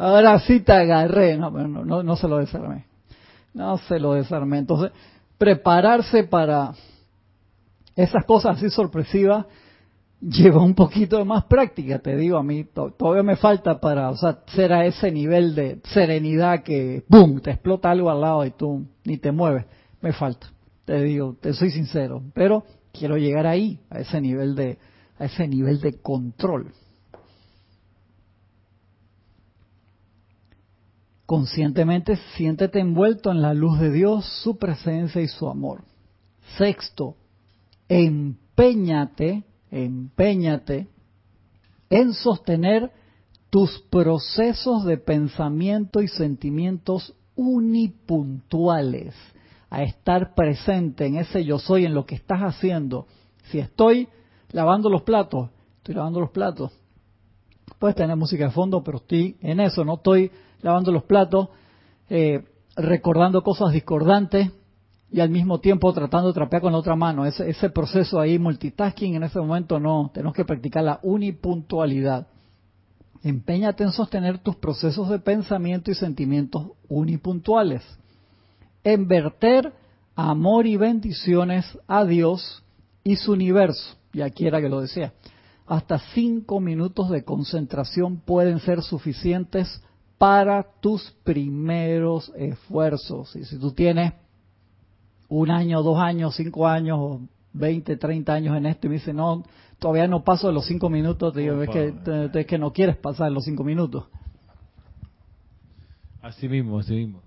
Ahora 0.01 0.39
sí 0.41 0.61
te 0.61 0.73
agarré. 0.73 1.37
No, 1.37 1.51
no, 1.51 1.85
no, 1.85 2.03
no 2.03 2.17
se 2.17 2.29
lo 2.29 2.39
desarmé. 2.39 2.87
No 3.55 3.79
se 3.79 3.99
lo 3.99 4.15
desarmé. 4.15 4.59
Entonces, 4.59 4.93
prepararse 5.39 6.25
para 6.25 6.73
esas 7.97 8.25
cosas 8.25 8.57
así 8.57 8.71
sorpresivas 8.71 9.47
lleva 10.21 10.63
un 10.63 10.75
poquito 10.75 11.17
de 11.17 11.25
más 11.25 11.45
práctica, 11.45 11.99
te 11.99 12.15
digo, 12.15 12.37
a 12.37 12.43
mí 12.43 12.65
todavía 12.65 13.23
me 13.23 13.37
falta 13.37 13.81
para, 13.81 14.11
o 14.11 14.17
sea, 14.17 14.41
ser 14.55 14.71
a 14.71 14.85
ese 14.85 15.11
nivel 15.11 15.55
de 15.55 15.81
serenidad 15.85 16.63
que, 16.63 17.05
¡boom!, 17.09 17.41
te 17.41 17.53
explota 17.53 17.91
algo 17.91 18.11
al 18.11 18.21
lado 18.21 18.45
y 18.45 18.51
tú 18.51 18.87
ni 19.05 19.17
te 19.17 19.33
mueves. 19.33 19.65
Me 20.03 20.13
falta 20.13 20.47
te 20.91 21.05
digo, 21.05 21.37
te 21.41 21.53
soy 21.53 21.71
sincero, 21.71 22.21
pero 22.35 22.65
quiero 22.93 23.17
llegar 23.17 23.47
ahí, 23.47 23.79
a 23.91 24.01
ese 24.01 24.21
nivel 24.21 24.57
de, 24.57 24.77
a 25.21 25.27
ese 25.27 25.47
nivel 25.47 25.81
de 25.81 26.01
control. 26.01 26.73
Conscientemente 31.31 32.17
siéntete 32.35 32.81
envuelto 32.81 33.31
en 33.31 33.41
la 33.41 33.55
luz 33.55 33.79
de 33.79 33.93
Dios, 33.93 34.25
su 34.43 34.59
presencia 34.59 35.23
y 35.23 35.29
su 35.29 35.49
amor. 35.49 35.85
Sexto, 36.59 37.15
empeñate, 37.89 39.45
empeñate 39.71 40.89
en 41.89 42.15
sostener 42.15 42.91
tus 43.49 43.79
procesos 43.91 44.85
de 44.85 44.99
pensamiento 44.99 46.03
y 46.03 46.09
sentimientos 46.09 47.15
unipuntuales 47.37 49.15
a 49.69 49.85
estar 49.85 50.35
presente 50.35 51.07
en 51.07 51.15
ese 51.15 51.45
yo 51.45 51.61
soy, 51.61 51.85
en 51.85 51.95
lo 51.95 52.07
que 52.07 52.17
estás 52.17 52.41
haciendo. 52.41 53.07
Si 53.53 53.61
estoy 53.61 54.09
lavando 54.51 54.91
los 54.91 55.03
platos, 55.03 55.51
estoy 55.77 55.95
lavando 55.95 56.19
los 56.19 56.31
platos. 56.31 56.73
Puedes 57.79 57.95
tener 57.95 58.17
música 58.17 58.47
de 58.47 58.51
fondo, 58.51 58.83
pero 58.83 58.99
estoy 58.99 59.37
en 59.43 59.61
eso, 59.61 59.85
no 59.85 59.95
estoy 59.95 60.33
lavando 60.63 60.93
los 60.93 61.05
platos, 61.05 61.49
eh, 62.09 62.45
recordando 62.77 63.43
cosas 63.43 63.73
discordantes 63.73 64.51
y 65.13 65.21
al 65.21 65.31
mismo 65.31 65.59
tiempo 65.61 65.93
tratando 65.93 66.29
de 66.29 66.35
trapear 66.35 66.63
con 66.63 66.73
la 66.73 66.79
otra 66.79 66.95
mano. 66.95 67.27
Ese, 67.27 67.71
proceso 67.71 68.21
ahí, 68.21 68.39
multitasking, 68.39 69.17
en 69.17 69.25
ese 69.25 69.41
momento 69.41 69.81
no. 69.81 70.11
Tenemos 70.15 70.35
que 70.35 70.45
practicar 70.45 70.85
la 70.85 71.01
unipuntualidad. 71.03 72.29
Empeñate 73.23 73.85
en 73.85 73.93
sostener 73.93 74.39
tus 74.39 74.57
procesos 74.57 75.11
de 75.11 75.19
pensamiento 75.19 75.91
y 75.91 75.95
sentimientos 75.95 76.69
unipuntuales 76.89 77.83
en 78.83 79.09
verter 79.09 79.73
amor 80.15 80.67
y 80.67 80.77
bendiciones 80.77 81.67
a 81.87 82.05
Dios 82.05 82.63
y 83.05 83.17
su 83.17 83.33
universo. 83.33 83.97
Y 84.13 84.23
aquí 84.23 84.47
era 84.47 84.61
que 84.61 84.69
lo 84.69 84.81
decía. 84.81 85.13
Hasta 85.67 85.99
cinco 86.15 86.61
minutos 86.61 87.11
de 87.11 87.25
concentración 87.25 88.21
pueden 88.21 88.61
ser 88.61 88.83
suficientes 88.83 89.83
para 90.21 90.67
tus 90.83 91.13
primeros 91.25 92.31
esfuerzos. 92.37 93.35
Y 93.37 93.47
si 93.47 93.59
tú 93.59 93.73
tienes 93.73 94.13
un 95.31 95.51
año, 95.51 95.83
dos 95.83 95.99
años, 95.99 96.37
cinco 96.37 96.69
años, 96.69 96.99
o 97.01 97.21
20, 97.55 97.97
30 97.97 98.31
años 98.31 98.55
en 98.55 98.67
esto 98.67 98.87
y 98.87 98.91
me 98.91 98.97
dice, 98.97 99.15
no, 99.15 99.43
todavía 99.79 100.07
no 100.09 100.23
paso 100.23 100.49
de 100.49 100.53
los 100.53 100.67
cinco 100.67 100.91
minutos, 100.91 101.33
te 101.33 101.41
digo, 101.41 101.63
es, 101.63 101.71
que, 101.71 101.95
es 102.35 102.47
que 102.47 102.59
no 102.59 102.71
quieres 102.71 102.99
pasar 102.99 103.33
los 103.33 103.47
cinco 103.47 103.65
minutos. 103.65 104.09
Así 106.21 106.51
mismo, 106.51 106.81
así 106.81 106.97
mismo. 106.97 107.23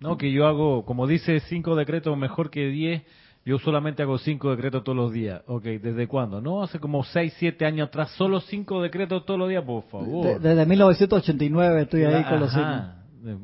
No, 0.00 0.18
que 0.18 0.32
yo 0.32 0.48
hago, 0.48 0.84
como 0.84 1.06
dice, 1.06 1.38
cinco 1.38 1.76
decretos 1.76 2.18
mejor 2.18 2.50
que 2.50 2.66
diez. 2.66 3.04
Yo 3.44 3.58
solamente 3.58 4.02
hago 4.02 4.18
cinco 4.18 4.50
decretos 4.50 4.84
todos 4.84 4.96
los 4.96 5.12
días. 5.12 5.42
Ok, 5.46 5.64
¿desde 5.64 6.06
cuándo? 6.06 6.40
No, 6.40 6.62
hace 6.62 6.78
como 6.78 7.02
seis, 7.02 7.34
siete 7.38 7.64
años 7.64 7.88
atrás, 7.88 8.10
solo 8.12 8.40
cinco 8.40 8.80
decretos 8.80 9.26
todos 9.26 9.38
los 9.38 9.48
días, 9.48 9.64
por 9.64 9.82
favor. 9.84 10.40
desde 10.40 10.64
1989 10.64 11.82
estoy 11.82 12.04
ahí 12.04 12.24
con 12.24 12.40
los 12.40 12.52
cinco. 12.52 13.40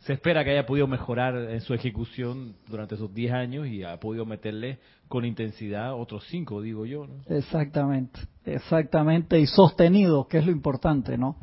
Se 0.00 0.14
espera 0.14 0.42
que 0.42 0.50
haya 0.50 0.66
podido 0.66 0.88
mejorar 0.88 1.36
en 1.36 1.60
su 1.60 1.74
ejecución 1.74 2.56
durante 2.68 2.96
esos 2.96 3.14
diez 3.14 3.32
años 3.32 3.68
y 3.68 3.84
ha 3.84 4.00
podido 4.00 4.26
meterle 4.26 4.80
con 5.06 5.24
intensidad 5.24 5.94
otros 5.94 6.24
cinco, 6.28 6.60
digo 6.60 6.86
yo. 6.86 7.06
Exactamente, 7.28 8.18
exactamente, 8.44 9.38
y 9.38 9.46
sostenido, 9.46 10.26
que 10.26 10.38
es 10.38 10.46
lo 10.46 10.50
importante, 10.50 11.16
¿no? 11.16 11.36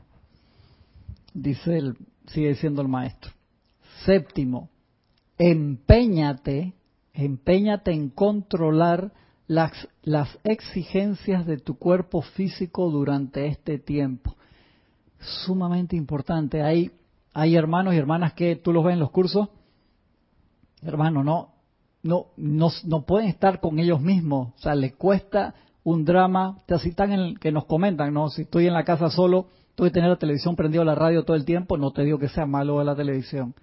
Dice 1.33 1.77
el, 1.77 1.95
sigue 2.27 2.49
diciendo 2.49 2.81
el 2.81 2.89
maestro. 2.89 3.31
Séptimo, 4.03 4.69
empeñate, 5.37 6.73
empeñate 7.21 7.91
en 7.91 8.09
controlar 8.09 9.11
las, 9.47 9.71
las 10.03 10.37
exigencias 10.43 11.45
de 11.45 11.57
tu 11.57 11.77
cuerpo 11.77 12.21
físico 12.21 12.89
durante 12.89 13.47
este 13.47 13.79
tiempo. 13.79 14.35
Sumamente 15.19 15.95
importante. 15.95 16.61
Hay, 16.61 16.91
hay 17.33 17.55
hermanos 17.55 17.93
y 17.93 17.97
hermanas 17.97 18.33
que 18.33 18.55
tú 18.55 18.71
los 18.71 18.83
ves 18.83 18.93
en 18.93 18.99
los 18.99 19.11
cursos. 19.11 19.49
Hermano, 20.81 21.23
no, 21.23 21.49
no, 22.03 22.27
no, 22.37 22.69
no 22.85 23.05
pueden 23.05 23.27
estar 23.27 23.59
con 23.59 23.79
ellos 23.79 24.01
mismos. 24.01 24.53
O 24.55 24.59
sea, 24.59 24.75
les 24.75 24.95
cuesta 24.95 25.55
un 25.83 26.05
drama. 26.05 26.59
Así 26.69 26.89
están 26.89 27.11
en 27.11 27.19
el 27.19 27.39
que 27.39 27.51
nos 27.51 27.65
comentan, 27.65 28.13
¿no? 28.13 28.29
Si 28.29 28.43
estoy 28.43 28.67
en 28.67 28.73
la 28.73 28.83
casa 28.83 29.09
solo, 29.09 29.47
tuve 29.75 29.89
que 29.89 29.95
tener 29.95 30.09
la 30.09 30.19
televisión 30.19 30.55
prendida 30.55 30.85
la 30.85 30.95
radio 30.95 31.23
todo 31.25 31.35
el 31.35 31.45
tiempo. 31.45 31.77
No 31.77 31.91
te 31.91 32.03
digo 32.03 32.19
que 32.19 32.29
sea 32.29 32.45
malo 32.45 32.79
de 32.79 32.85
la 32.85 32.95
televisión 32.95 33.55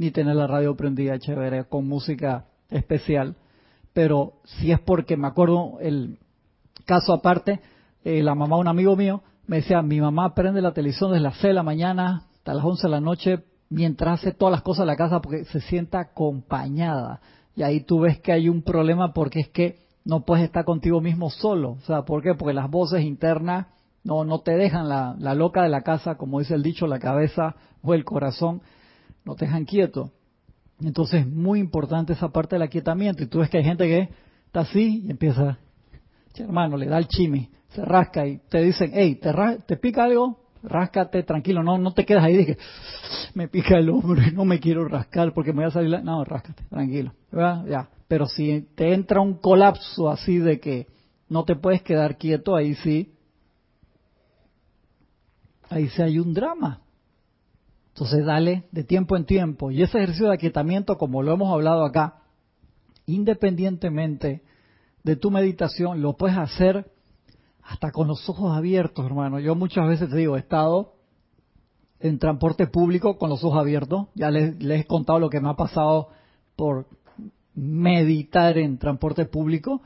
ni 0.00 0.10
tener 0.10 0.34
la 0.34 0.46
radio 0.46 0.74
prendida 0.76 1.18
chévere 1.18 1.64
con 1.64 1.86
música 1.86 2.46
especial. 2.70 3.36
Pero 3.92 4.34
si 4.44 4.72
es 4.72 4.80
porque 4.80 5.16
me 5.16 5.28
acuerdo 5.28 5.78
el 5.80 6.18
caso 6.86 7.12
aparte, 7.12 7.60
eh, 8.04 8.22
la 8.22 8.34
mamá 8.34 8.56
de 8.56 8.60
un 8.62 8.68
amigo 8.68 8.96
mío 8.96 9.22
me 9.46 9.56
decía, 9.56 9.82
mi 9.82 10.00
mamá 10.00 10.34
prende 10.34 10.62
la 10.62 10.72
televisión 10.72 11.10
desde 11.10 11.24
las 11.24 11.34
6 11.34 11.50
de 11.50 11.54
la 11.54 11.62
mañana 11.62 12.28
hasta 12.34 12.54
las 12.54 12.64
11 12.64 12.86
de 12.86 12.90
la 12.90 13.00
noche 13.00 13.44
mientras 13.68 14.20
hace 14.20 14.32
todas 14.32 14.52
las 14.52 14.62
cosas 14.62 14.84
de 14.84 14.86
la 14.86 14.96
casa 14.96 15.20
porque 15.20 15.44
se 15.46 15.60
sienta 15.60 16.00
acompañada. 16.00 17.20
Y 17.56 17.62
ahí 17.62 17.80
tú 17.80 18.00
ves 18.00 18.20
que 18.20 18.32
hay 18.32 18.48
un 18.48 18.62
problema 18.62 19.12
porque 19.12 19.40
es 19.40 19.48
que 19.48 19.78
no 20.04 20.24
puedes 20.24 20.44
estar 20.44 20.64
contigo 20.64 21.00
mismo 21.00 21.30
solo. 21.30 21.72
O 21.72 21.80
sea, 21.80 22.02
¿por 22.02 22.22
qué? 22.22 22.34
Porque 22.34 22.54
las 22.54 22.70
voces 22.70 23.02
internas 23.02 23.66
no, 24.02 24.24
no 24.24 24.40
te 24.40 24.52
dejan 24.56 24.88
la, 24.88 25.14
la 25.18 25.34
loca 25.34 25.62
de 25.62 25.68
la 25.68 25.82
casa, 25.82 26.16
como 26.16 26.38
dice 26.38 26.54
el 26.54 26.62
dicho, 26.62 26.86
la 26.86 26.98
cabeza 26.98 27.56
o 27.82 27.94
el 27.94 28.04
corazón 28.04 28.62
no 29.24 29.34
te 29.34 29.46
dejan 29.46 29.64
quieto. 29.64 30.10
Entonces 30.82 31.20
es 31.20 31.26
muy 31.26 31.60
importante 31.60 32.12
esa 32.12 32.28
parte 32.28 32.56
del 32.56 32.62
aquietamiento. 32.62 33.22
Y 33.22 33.26
tú 33.26 33.40
ves 33.40 33.50
que 33.50 33.58
hay 33.58 33.64
gente 33.64 33.86
que 33.86 34.08
está 34.46 34.60
así 34.60 35.02
y 35.06 35.10
empieza, 35.10 35.58
hermano, 36.38 36.76
le 36.76 36.86
da 36.86 36.98
el 36.98 37.08
chimi, 37.08 37.50
se 37.68 37.84
rasca 37.84 38.26
y 38.26 38.38
te 38.48 38.62
dicen, 38.62 38.90
hey, 38.94 39.16
¿te, 39.16 39.32
te 39.66 39.76
pica 39.76 40.04
algo? 40.04 40.40
Ráscate, 40.62 41.22
tranquilo, 41.22 41.62
no 41.62 41.78
no 41.78 41.92
te 41.92 42.04
quedas 42.04 42.24
ahí 42.24 42.44
que 42.44 42.58
me 43.34 43.48
pica 43.48 43.78
el 43.78 43.88
hombro 43.88 44.22
y 44.22 44.32
no 44.32 44.44
me 44.44 44.60
quiero 44.60 44.86
rascar 44.86 45.32
porque 45.32 45.52
me 45.52 45.62
voy 45.62 45.68
a 45.68 45.70
salir. 45.70 45.90
La... 45.90 46.02
No, 46.02 46.24
ráscate, 46.24 46.64
tranquilo. 46.68 47.12
Ya. 47.32 47.88
Pero 48.08 48.26
si 48.26 48.68
te 48.74 48.92
entra 48.92 49.20
un 49.20 49.34
colapso 49.34 50.10
así 50.10 50.38
de 50.38 50.58
que 50.60 50.86
no 51.28 51.44
te 51.44 51.54
puedes 51.56 51.80
quedar 51.82 52.18
quieto, 52.18 52.56
ahí 52.56 52.74
sí, 52.74 53.14
ahí 55.70 55.88
sí 55.88 56.02
hay 56.02 56.18
un 56.18 56.34
drama. 56.34 56.80
Entonces 57.90 58.24
dale 58.24 58.64
de 58.72 58.84
tiempo 58.84 59.16
en 59.16 59.24
tiempo. 59.24 59.70
Y 59.70 59.82
ese 59.82 59.98
ejercicio 59.98 60.28
de 60.28 60.34
aquietamiento, 60.34 60.96
como 60.96 61.22
lo 61.22 61.32
hemos 61.32 61.52
hablado 61.52 61.84
acá, 61.84 62.22
independientemente 63.06 64.42
de 65.02 65.16
tu 65.16 65.30
meditación, 65.30 66.00
lo 66.02 66.16
puedes 66.16 66.36
hacer 66.36 66.90
hasta 67.62 67.92
con 67.92 68.08
los 68.08 68.28
ojos 68.28 68.56
abiertos, 68.56 69.04
hermano. 69.04 69.38
Yo 69.38 69.54
muchas 69.54 69.86
veces 69.86 70.10
te 70.10 70.16
digo, 70.16 70.36
he 70.36 70.40
estado 70.40 70.94
en 72.00 72.18
transporte 72.18 72.66
público 72.66 73.18
con 73.18 73.30
los 73.30 73.44
ojos 73.44 73.58
abiertos. 73.58 74.08
Ya 74.14 74.30
les, 74.30 74.54
he 74.60 74.86
contado 74.86 75.18
lo 75.18 75.30
que 75.30 75.40
me 75.40 75.50
ha 75.50 75.54
pasado 75.54 76.08
por 76.56 76.86
meditar 77.54 78.58
en 78.58 78.78
transporte 78.78 79.24
público. 79.26 79.82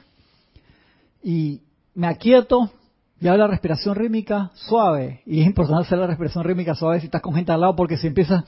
Y 1.23 1.63
me 1.95 2.07
aquieto, 2.07 2.71
y 3.21 3.27
la 3.27 3.47
respiración 3.47 3.95
rítmica 3.95 4.51
suave. 4.55 5.23
Y 5.27 5.41
es 5.41 5.47
importante 5.47 5.87
hacer 5.87 5.99
la 5.99 6.07
respiración 6.07 6.45
rítmica 6.45 6.75
suave 6.75 7.01
si 7.01 7.07
estás 7.07 7.23
con 7.23 7.35
gente 7.35 7.53
al 7.53 7.61
lado 7.61 7.77
porque 7.77 7.97
si 7.97 8.07
empieza 8.07 8.45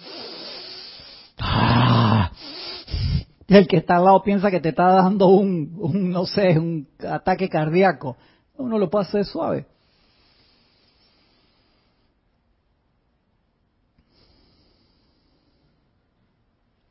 Y 3.48 3.55
el 3.55 3.68
que 3.68 3.76
está 3.76 3.96
al 3.96 4.05
lado 4.05 4.22
piensa 4.22 4.50
que 4.50 4.61
te 4.61 4.70
está 4.70 4.88
dando 4.88 5.29
un, 5.29 6.11
no 6.11 6.26
sé, 6.26 6.59
un 6.59 6.88
ataque 7.09 7.48
cardíaco. 7.48 8.16
Uno 8.57 8.79
lo 8.79 8.90
puede 8.90 9.07
hacer 9.07 9.24
suave. 9.24 9.66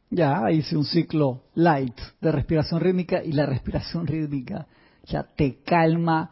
Ya 0.10 0.50
hice 0.50 0.78
un 0.78 0.86
ciclo 0.86 1.44
light 1.56 2.00
de 2.22 2.32
respiración 2.32 2.80
rítmica 2.80 3.22
y 3.22 3.34
la 3.34 3.46
respiración 3.46 4.08
rítmica 4.08 4.66
ya 5.04 5.24
te 5.24 5.62
calma 5.64 6.32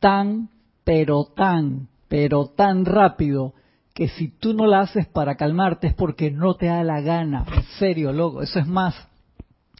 tan 0.00 0.50
pero 0.84 1.24
tan, 1.24 1.88
pero 2.08 2.46
tan 2.46 2.84
rápido 2.84 3.54
que 3.94 4.08
si 4.08 4.28
tú 4.28 4.54
no 4.54 4.66
la 4.66 4.80
haces 4.80 5.06
para 5.06 5.36
calmarte 5.36 5.88
es 5.88 5.94
porque 5.94 6.30
no 6.30 6.54
te 6.54 6.66
da 6.66 6.82
la 6.82 7.00
gana. 7.00 7.44
En 7.54 7.62
serio, 7.78 8.12
loco. 8.12 8.42
Eso 8.42 8.58
es 8.58 8.66
más. 8.66 8.94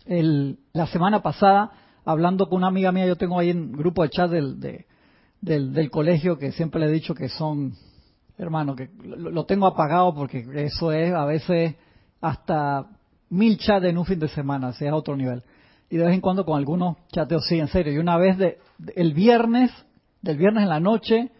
El, 0.04 0.58
la 0.72 0.86
semana 0.86 1.22
pasada, 1.22 1.72
hablando 2.04 2.48
con 2.48 2.58
una 2.58 2.68
amiga 2.68 2.92
mía, 2.92 3.06
yo 3.06 3.16
tengo 3.16 3.38
ahí 3.38 3.50
en 3.50 3.72
grupo 3.72 4.02
de 4.02 4.10
chat 4.10 4.30
del, 4.30 4.60
del, 5.40 5.72
del, 5.72 5.90
colegio 5.90 6.38
que 6.38 6.52
siempre 6.52 6.80
le 6.80 6.86
he 6.86 6.92
dicho 6.92 7.14
que 7.14 7.28
son, 7.28 7.72
hermano, 8.36 8.76
que 8.76 8.90
lo, 9.02 9.44
tengo 9.46 9.66
apagado 9.66 10.14
porque 10.14 10.46
eso 10.56 10.92
es 10.92 11.12
a 11.14 11.24
veces 11.24 11.76
hasta 12.20 12.86
mil 13.30 13.56
chats 13.58 13.86
en 13.86 13.96
un 13.96 14.04
fin 14.04 14.18
de 14.18 14.28
semana, 14.28 14.72
sea 14.72 14.94
otro 14.94 15.16
nivel. 15.16 15.42
Y 15.88 15.96
de 15.96 16.04
vez 16.04 16.14
en 16.14 16.20
cuando 16.20 16.44
con 16.44 16.58
algunos 16.58 16.96
chateos, 17.12 17.46
sí, 17.46 17.58
en 17.58 17.68
serio. 17.68 17.92
Y 17.92 17.98
una 17.98 18.16
vez 18.16 18.38
de, 18.38 18.58
el 18.96 19.14
viernes 19.14 19.70
del 20.22 20.36
viernes 20.36 20.62
en 20.62 20.68
la 20.68 20.80
noche 20.80 21.30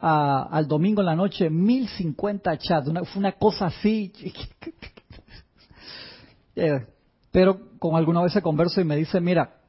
al 0.00 0.68
domingo 0.68 1.00
en 1.00 1.06
la 1.06 1.16
noche, 1.16 1.50
1050 1.50 2.58
chats. 2.58 2.86
fue 2.86 3.18
una 3.18 3.32
cosa 3.32 3.66
así. 3.66 4.12
Eh, 6.60 6.84
pero 7.30 7.78
con 7.78 7.94
alguna 7.94 8.20
vez 8.20 8.32
se 8.32 8.42
converso 8.42 8.80
y 8.80 8.84
me 8.84 8.96
dice, 8.96 9.20
mira, 9.20 9.60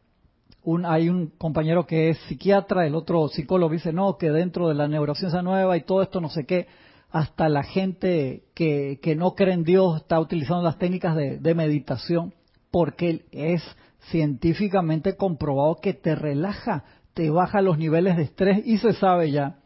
un, 0.64 0.88
hay 0.88 1.08
un 1.08 1.28
compañero 1.38 1.86
que 1.86 2.10
es 2.10 2.18
psiquiatra, 2.28 2.88
el 2.88 2.96
otro 2.96 3.28
psicólogo 3.28 3.74
dice, 3.74 3.94
no, 3.94 4.18
que 4.18 4.32
dentro 4.32 4.68
de 4.70 4.74
la 4.74 4.88
neurociencia 4.88 5.44
nueva 5.44 5.78
y 5.78 5.84
todo 5.84 6.02
esto 6.02 6.20
no 6.20 6.30
sé 6.30 6.48
qué, 6.48 6.66
hasta 7.12 7.48
la 7.48 7.62
gente 7.62 8.46
que, 8.56 9.00
que 9.04 9.16
no 9.16 9.36
cree 9.36 9.54
en 9.54 9.64
Dios 9.64 9.98
está 9.98 10.20
utilizando 10.20 10.64
las 10.64 10.80
técnicas 10.80 11.16
de, 11.16 11.38
de 11.38 11.54
meditación 11.54 12.34
porque 12.72 13.26
es 13.32 13.62
científicamente 14.10 15.16
comprobado 15.16 15.76
que 15.76 15.94
te 15.94 16.16
relaja 16.16 16.86
te 17.20 17.30
baja 17.30 17.62
los 17.62 17.78
niveles 17.78 18.16
de 18.16 18.24
estrés 18.24 18.66
y 18.66 18.78
se 18.78 18.94
sabe 18.94 19.30
ya 19.30 19.58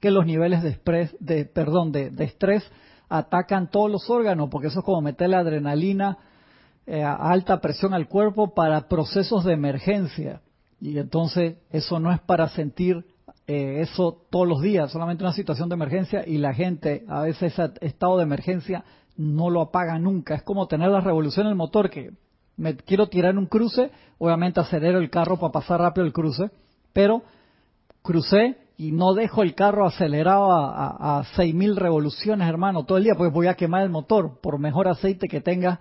que 0.00 0.10
los 0.10 0.26
niveles 0.26 0.62
de 0.62 0.68
estrés, 0.68 1.16
de, 1.18 1.46
perdón, 1.46 1.92
de, 1.92 2.12
estrés 2.18 2.62
atacan 3.08 3.70
todos 3.70 3.90
los 3.90 4.10
órganos, 4.10 4.50
porque 4.50 4.66
eso 4.66 4.80
es 4.80 4.84
como 4.84 5.00
meterle 5.00 5.36
adrenalina 5.36 6.18
eh, 6.84 7.02
a 7.02 7.14
alta 7.14 7.62
presión 7.62 7.94
al 7.94 8.06
cuerpo 8.06 8.52
para 8.52 8.86
procesos 8.86 9.46
de 9.46 9.54
emergencia. 9.54 10.42
Y 10.78 10.98
entonces 10.98 11.56
eso 11.70 12.00
no 12.00 12.12
es 12.12 12.20
para 12.20 12.48
sentir 12.48 13.02
eh, 13.46 13.80
eso 13.80 14.26
todos 14.28 14.46
los 14.46 14.60
días, 14.60 14.92
solamente 14.92 15.24
una 15.24 15.32
situación 15.32 15.70
de 15.70 15.74
emergencia 15.74 16.22
y 16.26 16.36
la 16.36 16.52
gente 16.52 17.06
a 17.08 17.22
veces 17.22 17.54
ese 17.58 17.72
estado 17.80 18.18
de 18.18 18.24
emergencia 18.24 18.84
no 19.16 19.48
lo 19.48 19.62
apaga 19.62 19.98
nunca. 19.98 20.34
Es 20.34 20.42
como 20.42 20.68
tener 20.68 20.90
la 20.90 21.00
revolución 21.00 21.46
en 21.46 21.52
el 21.52 21.56
motor 21.56 21.88
que 21.88 22.10
me 22.58 22.76
quiero 22.76 23.06
tirar 23.06 23.38
un 23.38 23.46
cruce, 23.46 23.90
obviamente 24.18 24.60
acelero 24.60 24.98
el 24.98 25.08
carro 25.08 25.38
para 25.38 25.52
pasar 25.52 25.80
rápido 25.80 26.04
el 26.04 26.12
cruce, 26.12 26.50
pero 26.92 27.22
crucé 28.02 28.58
y 28.76 28.92
no 28.92 29.14
dejo 29.14 29.42
el 29.42 29.54
carro 29.54 29.86
acelerado 29.86 30.50
a, 30.52 31.18
a, 31.18 31.24
6.000 31.36 31.76
revoluciones, 31.76 32.48
hermano, 32.48 32.84
todo 32.84 32.98
el 32.98 33.04
día, 33.04 33.14
pues 33.16 33.32
voy 33.32 33.46
a 33.46 33.54
quemar 33.54 33.82
el 33.82 33.90
motor. 33.90 34.40
Por 34.40 34.58
mejor 34.58 34.88
aceite 34.88 35.28
que 35.28 35.40
tenga, 35.40 35.80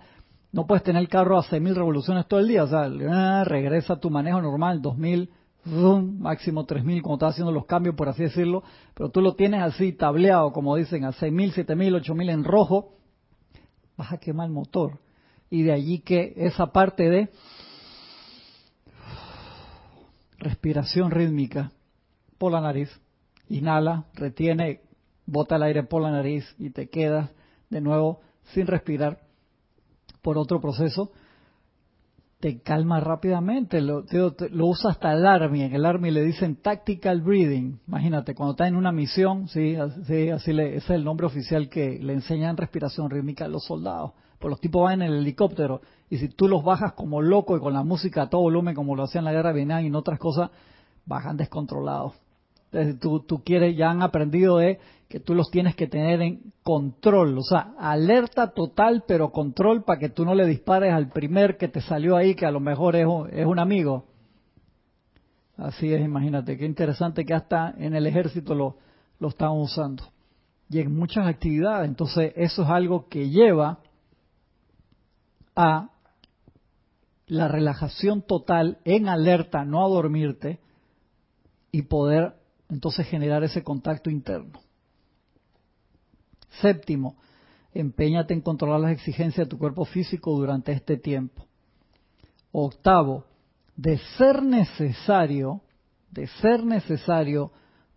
no 0.51 0.65
puedes 0.65 0.83
tener 0.83 1.01
el 1.01 1.09
carro 1.09 1.37
a 1.37 1.43
6.000 1.43 1.73
revoluciones 1.75 2.27
todo 2.27 2.39
el 2.39 2.47
día. 2.47 2.63
O 2.63 2.67
sea, 2.67 2.89
ah, 3.11 3.43
regresa 3.43 3.93
a 3.93 3.99
tu 3.99 4.09
manejo 4.09 4.41
normal, 4.41 4.81
2.000, 4.81 5.29
máximo 6.19 6.65
3.000, 6.65 7.01
cuando 7.01 7.15
estás 7.15 7.33
haciendo 7.33 7.51
los 7.51 7.65
cambios, 7.65 7.95
por 7.95 8.09
así 8.09 8.23
decirlo. 8.23 8.63
Pero 8.95 9.09
tú 9.09 9.21
lo 9.21 9.33
tienes 9.33 9.61
así, 9.61 9.93
tableado, 9.93 10.51
como 10.51 10.75
dicen, 10.75 11.05
a 11.05 11.11
6.000, 11.11 11.65
7.000, 11.65 12.01
8.000 12.03 12.29
en 12.31 12.43
rojo, 12.43 12.93
vas 13.95 14.11
a 14.11 14.17
quemar 14.17 14.47
el 14.47 14.53
motor 14.53 14.99
y 15.49 15.63
de 15.63 15.73
allí 15.73 15.99
que 15.99 16.33
esa 16.37 16.67
parte 16.67 17.09
de 17.09 17.29
respiración 20.39 21.11
rítmica 21.11 21.71
por 22.37 22.51
la 22.51 22.61
nariz, 22.61 22.89
inhala, 23.49 24.05
retiene, 24.13 24.81
bota 25.25 25.55
el 25.55 25.63
aire 25.63 25.83
por 25.83 26.01
la 26.01 26.11
nariz 26.11 26.45
y 26.59 26.69
te 26.69 26.89
quedas 26.89 27.31
de 27.69 27.81
nuevo 27.81 28.21
sin 28.53 28.67
respirar 28.67 29.19
por 30.21 30.37
otro 30.37 30.61
proceso, 30.61 31.11
te 32.39 32.61
calma 32.61 32.99
rápidamente. 32.99 33.81
Lo, 33.81 34.03
usa 34.61 34.91
hasta 34.91 35.13
el 35.13 35.25
Army. 35.25 35.63
En 35.63 35.73
el 35.73 35.85
Army 35.85 36.11
le 36.11 36.21
dicen 36.21 36.57
tactical 36.57 37.21
breathing. 37.21 37.79
Imagínate, 37.87 38.35
cuando 38.35 38.51
está 38.51 38.67
en 38.67 38.75
una 38.75 38.91
misión, 38.91 39.47
sí, 39.47 39.75
así, 39.75 40.29
así 40.29 40.53
le, 40.53 40.75
ese 40.75 40.77
es 40.77 40.89
el 40.91 41.03
nombre 41.03 41.25
oficial 41.25 41.69
que 41.69 41.99
le 41.99 42.13
enseñan 42.13 42.57
respiración 42.57 43.09
rítmica 43.09 43.45
a 43.45 43.47
los 43.47 43.65
soldados. 43.65 44.11
Pues 44.39 44.49
los 44.49 44.61
tipos 44.61 44.83
van 44.83 45.01
en 45.01 45.11
el 45.11 45.19
helicóptero 45.19 45.81
y 46.09 46.17
si 46.17 46.29
tú 46.29 46.47
los 46.47 46.63
bajas 46.63 46.93
como 46.93 47.21
loco 47.21 47.57
y 47.57 47.59
con 47.59 47.73
la 47.73 47.83
música 47.83 48.23
a 48.23 48.29
todo 48.29 48.41
volumen, 48.41 48.75
como 48.75 48.95
lo 48.95 49.03
hacían 49.03 49.23
en 49.23 49.25
la 49.25 49.31
guerra 49.33 49.49
de 49.49 49.55
Vietnam 49.55 49.83
y 49.83 49.87
en 49.87 49.95
otras 49.95 50.19
cosas, 50.19 50.51
bajan 51.05 51.37
descontrolados. 51.37 52.13
Entonces, 52.71 53.25
tú, 53.27 53.41
quieres, 53.43 53.75
ya 53.75 53.89
han 53.89 54.01
aprendido 54.01 54.57
de 54.57 54.79
que 55.07 55.19
tú 55.19 55.33
los 55.33 55.49
tienes 55.49 55.75
que 55.75 55.87
tener 55.87 56.21
en 56.21 56.53
control, 56.63 57.37
o 57.37 57.43
sea, 57.43 57.73
alerta 57.79 58.51
total, 58.51 59.05
pero 59.07 59.31
control 59.31 59.83
para 59.83 59.99
que 59.99 60.09
tú 60.09 60.25
no 60.25 60.35
le 60.35 60.45
dispares 60.45 60.91
al 60.93 61.09
primer 61.09 61.57
que 61.57 61.69
te 61.69 61.79
salió 61.79 62.17
ahí, 62.17 62.35
que 62.35 62.45
a 62.45 62.51
lo 62.51 62.59
mejor 62.59 62.97
es 62.97 63.05
un, 63.05 63.29
es 63.31 63.45
un 63.45 63.57
amigo. 63.57 64.03
Así 65.55 65.93
es, 65.93 66.03
imagínate, 66.03 66.57
qué 66.57 66.65
interesante 66.65 67.25
que 67.25 67.33
hasta 67.33 67.73
en 67.77 67.95
el 67.95 68.05
ejército 68.05 68.53
lo, 68.53 68.75
lo 69.19 69.29
están 69.29 69.51
usando. 69.51 70.03
Y 70.69 70.79
en 70.79 70.93
muchas 70.93 71.25
actividades, 71.25 71.87
entonces 71.87 72.33
eso 72.35 72.63
es 72.63 72.69
algo 72.69 73.07
que 73.07 73.29
lleva 73.29 73.79
a 75.57 75.89
la 77.25 77.47
relajación 77.49 78.21
total 78.21 78.77
en 78.85 79.09
alerta, 79.09 79.65
no 79.65 79.83
a 79.83 79.89
dormirte, 79.89 80.59
y 81.71 81.81
poder 81.81 82.35
entonces 82.69 83.07
generar 83.07 83.43
ese 83.43 83.63
contacto 83.63 84.09
interno. 84.09 84.59
Séptimo, 86.61 87.17
empeñate 87.73 88.33
en 88.33 88.41
controlar 88.41 88.79
las 88.79 88.91
exigencias 88.91 89.47
de 89.47 89.49
tu 89.49 89.57
cuerpo 89.57 89.83
físico 89.85 90.31
durante 90.31 90.71
este 90.71 90.97
tiempo. 90.97 91.45
Octavo, 92.51 93.25
de 93.75 93.97
ser 94.17 94.41
necesario, 94.43 95.61
de 96.11 96.27
ser 96.27 96.63
necesario, 96.63 97.51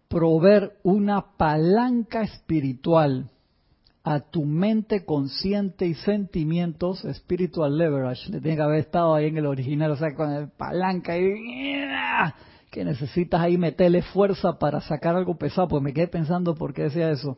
proveer 0.09 0.79
una 0.83 1.37
palanca 1.37 2.23
espiritual 2.23 3.31
a 4.03 4.21
tu 4.21 4.45
mente 4.45 5.05
consciente 5.05 5.87
y 5.87 5.95
sentimientos, 5.95 7.05
spiritual 7.13 7.77
leverage, 7.77 8.31
le 8.31 8.41
tiene 8.41 8.57
que 8.57 8.63
haber 8.63 8.81
estado 8.81 9.15
ahí 9.15 9.27
en 9.27 9.37
el 9.37 9.47
original, 9.47 9.91
o 9.91 9.97
sea, 9.97 10.15
con 10.15 10.33
el 10.33 10.49
palanca 10.49 11.19
y 11.19 11.23
que 12.71 12.85
necesitas 12.85 13.41
ahí 13.41 13.59
meterle 13.59 14.03
fuerza 14.03 14.59
para 14.59 14.81
sacar 14.81 15.17
algo 15.17 15.37
pesado, 15.37 15.69
pues 15.69 15.83
me 15.83 15.93
quedé 15.93 16.07
pensando 16.07 16.55
por 16.55 16.73
qué 16.73 16.85
decía 16.85 17.11
eso. 17.11 17.37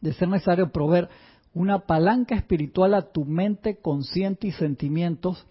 De 0.00 0.12
ser 0.14 0.28
necesario 0.28 0.72
proveer 0.72 1.08
una 1.52 1.80
palanca 1.80 2.34
espiritual 2.34 2.94
a 2.94 3.12
tu 3.12 3.24
mente 3.24 3.80
consciente 3.80 4.48
y 4.48 4.52
sentimientos, 4.52 5.46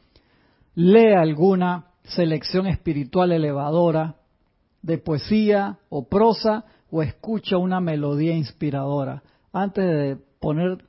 lee 0.76 1.14
alguna 1.14 1.86
selección 2.04 2.68
espiritual 2.68 3.32
elevadora 3.32 4.16
de 4.82 4.98
poesía 4.98 5.78
o 5.90 6.10
prosa 6.10 6.66
o 6.92 7.02
escucha 7.02 7.58
una 7.58 7.80
melodía 7.80 8.36
inspiradora. 8.36 9.24
Antes 9.54 9.86
de 9.86 10.18
poner, 10.40 10.84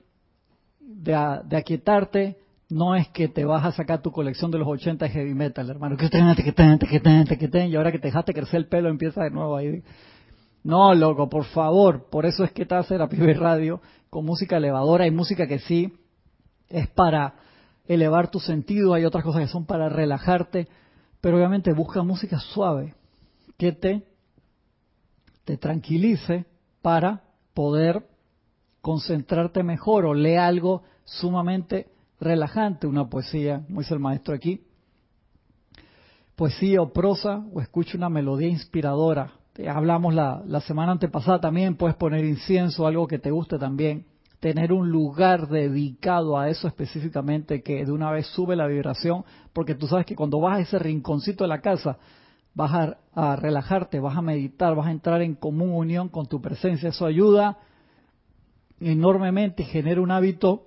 de, 0.81 1.15
aquietarte, 1.15 2.39
no 2.71 2.97
es 2.97 3.07
que 3.09 3.29
te 3.29 3.45
vas 3.45 3.63
a 3.63 3.73
sacar 3.73 4.01
tu 4.01 4.11
colección 4.11 4.51
de 4.51 4.57
los 4.57 4.67
80 4.67 5.07
heavy 5.11 5.35
metal, 5.35 5.69
hermano, 5.69 5.99
que 5.99 6.09
ten, 6.09 6.35
que 6.35 6.51
ten, 6.53 6.79
que 6.79 6.99
ten, 6.99 7.27
que 7.27 7.49
ten, 7.49 7.71
y 7.71 7.77
ahora 7.77 7.93
que 7.93 7.99
te 7.99 8.09
dejaste 8.09 8.33
crecer 8.33 8.57
el 8.57 8.67
pelo 8.69 8.89
empieza 8.89 9.23
de 9.23 9.31
nuevo 9.31 9.55
ahí. 9.55 9.83
No, 10.63 10.95
loco, 10.95 11.29
por 11.29 11.45
favor, 11.45 12.09
por 12.09 12.25
eso 12.25 12.43
es 12.43 12.53
que 12.53 12.65
te 12.65 12.75
hace 12.75 12.97
la 12.97 13.07
PB 13.07 13.37
Radio 13.37 13.83
con 14.09 14.25
música 14.25 14.57
elevadora, 14.57 15.05
hay 15.05 15.11
música 15.11 15.47
que 15.47 15.59
sí 15.59 15.93
es 16.71 16.89
para 16.89 17.35
elevar 17.87 18.31
tu 18.31 18.41
sentido, 18.41 18.95
hay 18.95 19.05
otras 19.05 19.25
cosas 19.25 19.43
que 19.43 19.49
son 19.49 19.67
para 19.67 19.91
relajarte, 19.91 20.69
pero 21.21 21.37
obviamente 21.37 21.75
busca 21.75 22.03
música 22.03 22.41
suave 22.41 22.95
que 23.59 23.73
te 23.73 24.03
tranquilice 25.59 26.47
para 26.81 27.25
poder 27.53 28.14
concentrarte 28.85 29.63
mejor 29.63 30.05
o 30.05 30.13
lee 30.13 30.37
algo 30.37 30.83
sumamente 31.05 31.89
relajante, 32.21 32.87
una 32.87 33.09
poesía, 33.09 33.63
como 33.67 33.81
dice 33.81 33.95
el 33.95 34.01
maestro 34.01 34.35
aquí, 34.35 34.61
poesía 36.37 36.83
o 36.83 36.93
prosa, 36.93 37.47
o 37.55 37.63
escucha 37.63 37.97
una 37.97 38.11
melodía 38.11 38.49
inspiradora. 38.49 39.33
hablamos 39.67 40.13
la, 40.13 40.43
la 40.47 40.61
semana 40.61 40.93
antepasada 40.93 41.41
también, 41.41 41.77
puedes 41.77 41.97
poner 41.97 42.27
incienso, 42.27 42.87
algo 42.87 43.07
que 43.07 43.19
te 43.19 43.31
guste 43.31 43.59
también, 43.59 44.05
tener 44.39 44.71
un 44.71 44.91
lugar 44.91 45.49
dedicado 45.49 46.39
a 46.39 46.51
eso 46.51 46.69
específicamente 46.69 47.63
que 47.63 47.87
de 47.87 47.91
una 47.91 48.11
vez 48.11 48.27
sube 48.27 48.55
la 48.55 48.67
vibración, 48.67 49.25
porque 49.55 49.75
tú 49.75 49.87
sabes 49.87 50.05
que 50.05 50.15
cuando 50.15 50.41
vas 50.41 50.59
a 50.59 50.61
ese 50.61 50.79
rinconcito 50.79 51.45
de 51.45 51.49
la 51.49 51.63
casa, 51.63 51.97
vas 52.53 52.71
a, 52.75 52.99
a 53.15 53.37
relajarte, 53.37 53.99
vas 53.99 54.19
a 54.19 54.21
meditar, 54.21 54.75
vas 54.75 54.89
a 54.89 54.93
entrar 54.93 55.23
en 55.23 55.37
común 55.37 55.73
unión 55.73 56.11
con 56.11 56.27
tu 56.27 56.43
presencia, 56.43 56.91
eso 56.91 57.07
ayuda 57.07 57.57
enormemente 58.81 59.65
genera 59.65 60.01
un 60.01 60.11
hábito 60.11 60.67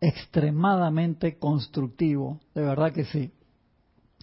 extremadamente 0.00 1.38
constructivo, 1.38 2.40
de 2.54 2.62
verdad 2.62 2.92
que 2.92 3.04
sí. 3.04 3.32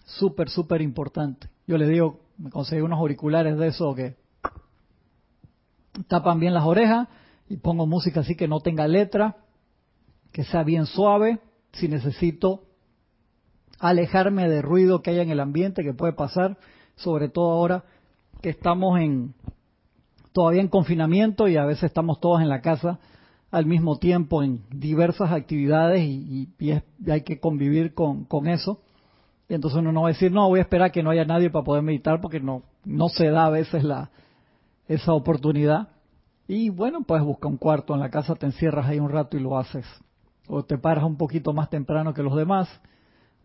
Súper, 0.04 0.48
súper 0.48 0.82
importante. 0.82 1.48
Yo 1.66 1.78
le 1.78 1.88
digo, 1.88 2.20
me 2.38 2.50
conseguí 2.50 2.82
unos 2.82 2.98
auriculares 2.98 3.56
de 3.58 3.68
eso 3.68 3.94
que 3.94 4.16
tapan 6.08 6.40
bien 6.40 6.54
las 6.54 6.64
orejas 6.64 7.08
y 7.48 7.56
pongo 7.56 7.86
música 7.86 8.20
así 8.20 8.36
que 8.36 8.48
no 8.48 8.60
tenga 8.60 8.86
letra, 8.86 9.36
que 10.32 10.44
sea 10.44 10.62
bien 10.62 10.86
suave, 10.86 11.40
si 11.72 11.88
necesito 11.88 12.64
alejarme 13.78 14.48
de 14.48 14.62
ruido 14.62 15.02
que 15.02 15.10
haya 15.10 15.22
en 15.22 15.30
el 15.30 15.40
ambiente 15.40 15.82
que 15.82 15.94
puede 15.94 16.12
pasar, 16.12 16.58
sobre 16.96 17.28
todo 17.28 17.50
ahora 17.50 17.84
que 18.40 18.50
estamos 18.50 18.98
en 19.00 19.34
todavía 20.34 20.60
en 20.60 20.68
confinamiento 20.68 21.46
y 21.46 21.56
a 21.56 21.64
veces 21.64 21.84
estamos 21.84 22.18
todos 22.18 22.42
en 22.42 22.48
la 22.48 22.60
casa 22.60 22.98
al 23.52 23.66
mismo 23.66 23.98
tiempo 23.98 24.42
en 24.42 24.64
diversas 24.68 25.30
actividades 25.30 26.02
y, 26.02 26.48
hay 27.08 27.22
que 27.22 27.38
convivir 27.38 27.94
con, 27.94 28.48
eso. 28.48 28.80
Y 29.48 29.54
entonces 29.54 29.78
uno 29.78 29.92
no 29.92 30.02
va 30.02 30.08
a 30.08 30.12
decir, 30.12 30.32
no, 30.32 30.48
voy 30.48 30.58
a 30.58 30.62
esperar 30.62 30.90
que 30.90 31.04
no 31.04 31.10
haya 31.10 31.24
nadie 31.24 31.50
para 31.50 31.64
poder 31.64 31.84
meditar 31.84 32.20
porque 32.20 32.40
no, 32.40 32.64
no 32.84 33.08
se 33.08 33.30
da 33.30 33.46
a 33.46 33.50
veces 33.50 33.84
la, 33.84 34.10
esa 34.88 35.12
oportunidad. 35.12 35.90
Y 36.48 36.68
bueno, 36.68 37.04
pues 37.06 37.22
busca 37.22 37.46
un 37.46 37.56
cuarto 37.56 37.94
en 37.94 38.00
la 38.00 38.10
casa, 38.10 38.34
te 38.34 38.46
encierras 38.46 38.86
ahí 38.86 38.98
un 38.98 39.10
rato 39.10 39.36
y 39.36 39.40
lo 39.40 39.56
haces. 39.56 39.86
O 40.48 40.64
te 40.64 40.76
paras 40.76 41.04
un 41.04 41.16
poquito 41.16 41.52
más 41.52 41.70
temprano 41.70 42.12
que 42.12 42.24
los 42.24 42.34
demás, 42.34 42.68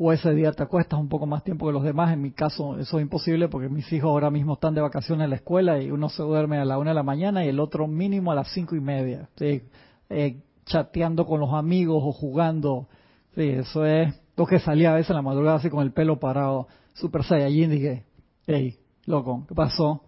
o 0.01 0.13
ese 0.13 0.33
día 0.33 0.53
te 0.53 0.63
acuestas 0.63 0.97
un 0.97 1.09
poco 1.09 1.25
más 1.25 1.43
tiempo 1.43 1.67
que 1.67 1.73
los 1.73 1.83
demás. 1.83 2.13
En 2.13 2.21
mi 2.21 2.31
caso 2.31 2.79
eso 2.79 2.97
es 2.97 3.03
imposible 3.03 3.49
porque 3.49 3.67
mis 3.67 3.91
hijos 3.91 4.09
ahora 4.09 4.31
mismo 4.31 4.53
están 4.53 4.73
de 4.73 4.81
vacaciones 4.81 5.25
en 5.25 5.29
la 5.29 5.35
escuela 5.35 5.81
y 5.83 5.91
uno 5.91 6.07
se 6.07 6.23
duerme 6.23 6.57
a 6.57 6.65
la 6.65 6.77
una 6.77 6.91
de 6.91 6.95
la 6.95 7.03
mañana 7.03 7.43
y 7.43 7.49
el 7.49 7.59
otro 7.59 7.85
mínimo 7.85 8.31
a 8.31 8.35
las 8.35 8.47
cinco 8.53 8.75
y 8.77 8.79
media. 8.79 9.29
¿sí? 9.35 9.62
eh, 10.09 10.41
chateando 10.65 11.25
con 11.25 11.41
los 11.41 11.53
amigos 11.53 12.01
o 12.03 12.13
jugando. 12.13 12.88
Sí, 13.35 13.49
eso 13.49 13.85
es 13.85 14.13
lo 14.38 14.45
que 14.45 14.59
salía 14.59 14.91
a 14.91 14.95
veces 14.95 15.09
en 15.09 15.17
la 15.17 15.21
madrugada 15.21 15.57
así 15.57 15.69
con 15.69 15.83
el 15.83 15.91
pelo 15.91 16.17
parado, 16.17 16.67
Super 16.93 17.23
Saiyajin, 17.23 17.69
dije, 17.69 18.05
hey, 18.47 18.77
loco, 19.05 19.43
¿qué 19.47 19.55
pasó? 19.55 20.03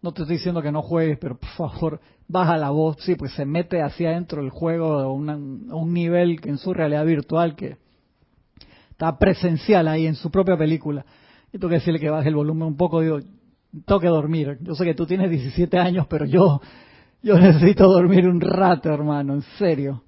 No 0.00 0.12
te 0.12 0.22
estoy 0.22 0.36
diciendo 0.36 0.62
que 0.62 0.72
no 0.72 0.82
juegues, 0.82 1.18
pero 1.18 1.36
por 1.36 1.50
favor, 1.50 2.00
baja 2.28 2.56
la 2.56 2.70
voz. 2.70 2.96
Sí, 3.00 3.14
pues 3.14 3.32
se 3.32 3.44
mete 3.44 3.82
hacia 3.82 4.10
adentro 4.10 4.40
el 4.40 4.50
juego 4.50 4.98
a 4.98 5.12
un 5.12 5.92
nivel 5.92 6.40
en 6.44 6.58
su 6.58 6.72
realidad 6.72 7.04
virtual 7.04 7.56
que 7.56 7.76
está 8.94 9.18
presencial 9.18 9.86
ahí 9.88 10.06
en 10.06 10.14
su 10.14 10.30
propia 10.30 10.56
película. 10.56 11.04
Y 11.52 11.58
tengo 11.58 11.68
que 11.68 11.76
decirle 11.76 12.00
que 12.00 12.10
baje 12.10 12.28
el 12.28 12.34
volumen 12.34 12.68
un 12.68 12.76
poco, 12.76 13.00
digo, 13.00 13.18
tengo 13.84 14.00
que 14.00 14.08
dormir. 14.08 14.58
Yo 14.62 14.74
sé 14.74 14.84
que 14.84 14.94
tú 14.94 15.06
tienes 15.06 15.30
17 15.30 15.78
años, 15.78 16.06
pero 16.08 16.24
yo 16.24 16.60
yo 17.24 17.38
necesito 17.38 17.88
dormir 17.88 18.28
un 18.28 18.38
rato, 18.38 18.90
hermano, 18.90 19.32
en 19.32 19.42
serio. 19.58 20.02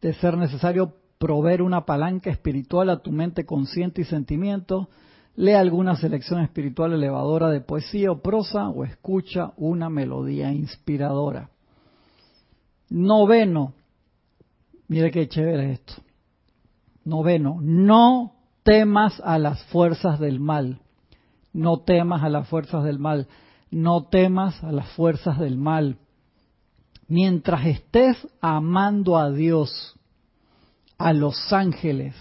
De 0.00 0.12
ser 0.14 0.36
necesario 0.36 0.96
proveer 1.16 1.62
una 1.62 1.86
palanca 1.86 2.30
espiritual 2.30 2.90
a 2.90 3.00
tu 3.00 3.12
mente 3.12 3.46
consciente 3.46 4.00
y 4.00 4.04
sentimiento, 4.04 4.88
lee 5.36 5.52
alguna 5.52 5.94
selección 5.94 6.40
espiritual 6.40 6.92
elevadora 6.92 7.48
de 7.50 7.60
poesía 7.60 8.10
o 8.10 8.22
prosa 8.22 8.68
o 8.68 8.82
escucha 8.82 9.52
una 9.56 9.88
melodía 9.88 10.52
inspiradora. 10.52 11.50
Noveno, 12.88 13.74
mire 14.90 15.12
qué 15.12 15.28
chévere 15.28 15.72
esto. 15.72 15.94
Noveno, 17.04 17.58
no 17.62 18.34
temas 18.64 19.20
a 19.24 19.38
las 19.38 19.62
fuerzas 19.66 20.18
del 20.18 20.40
mal. 20.40 20.80
No 21.52 21.80
temas 21.80 22.24
a 22.24 22.28
las 22.28 22.48
fuerzas 22.48 22.82
del 22.82 22.98
mal. 22.98 23.28
No 23.70 24.04
temas 24.06 24.62
a 24.64 24.72
las 24.72 24.88
fuerzas 24.90 25.38
del 25.38 25.56
mal. 25.56 25.96
Mientras 27.06 27.66
estés 27.66 28.16
amando 28.40 29.16
a 29.16 29.30
Dios, 29.30 29.94
a 30.98 31.12
los 31.12 31.52
ángeles 31.52 32.16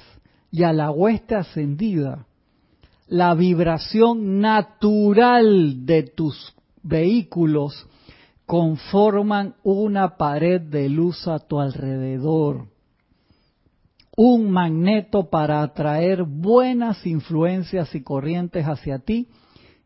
y 0.52 0.62
a 0.62 0.72
la 0.72 0.92
hueste 0.92 1.36
ascendida, 1.36 2.28
la 3.08 3.34
vibración 3.34 4.40
natural 4.42 5.88
de 5.88 6.04
tus 6.04 6.54
vehículos 6.84 7.88
conforman 8.50 9.54
una 9.62 10.18
pared 10.18 10.60
de 10.60 10.90
luz 10.90 11.28
a 11.28 11.38
tu 11.38 11.60
alrededor, 11.60 12.66
un 14.18 14.50
magneto 14.50 15.30
para 15.30 15.62
atraer 15.62 16.24
buenas 16.24 17.06
influencias 17.06 17.94
y 17.94 18.02
corrientes 18.02 18.66
hacia 18.66 18.98
ti 18.98 19.28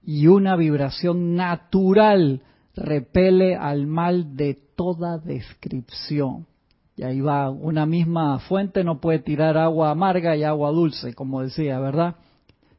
y 0.01 0.27
una 0.27 0.55
vibración 0.55 1.35
natural 1.35 2.41
repele 2.73 3.57
al 3.57 3.85
mal 3.85 4.37
de 4.37 4.57
toda 4.77 5.17
descripción. 5.17 6.47
Y 6.95 7.03
ahí 7.03 7.19
va, 7.19 7.49
una 7.49 7.85
misma 7.85 8.39
fuente 8.39 8.85
no 8.85 9.01
puede 9.01 9.19
tirar 9.19 9.57
agua 9.57 9.91
amarga 9.91 10.37
y 10.37 10.45
agua 10.45 10.71
dulce, 10.71 11.13
como 11.13 11.41
decía, 11.41 11.81
¿verdad? 11.81 12.15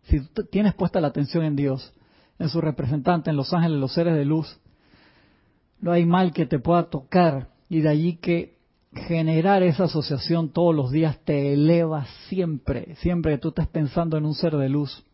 Si 0.05 0.19
tienes 0.51 0.73
puesta 0.73 1.03
la 1.03 1.09
atención 1.09 1.45
en 1.45 1.57
Dios, 1.57 1.93
en 2.39 2.49
su 2.49 2.63
representante, 2.63 3.29
en 3.29 3.37
los 3.37 3.53
ángeles, 3.53 3.79
los 3.79 3.93
seres 3.93 4.15
de 4.15 4.25
luz, 4.25 4.59
no 5.85 5.93
hay 5.93 6.07
mal 6.07 6.33
que 6.33 6.47
te 6.47 6.59
pueda 6.59 6.85
tocar 6.85 7.51
y 7.69 7.83
de 7.83 7.91
allí 7.91 8.17
que 8.17 8.57
generar 8.95 9.63
esa 9.63 9.85
asociación 9.85 10.49
todos 10.49 10.75
los 10.75 10.91
días 10.91 11.19
te 11.27 11.53
eleva 11.53 12.07
siempre, 12.31 12.95
siempre 13.01 13.33
que 13.33 13.39
tú 13.39 13.49
estés 13.51 13.67
pensando 13.67 14.17
en 14.17 14.25
un 14.25 14.33
ser 14.33 14.57
de 14.57 14.71
luz. 14.71 15.05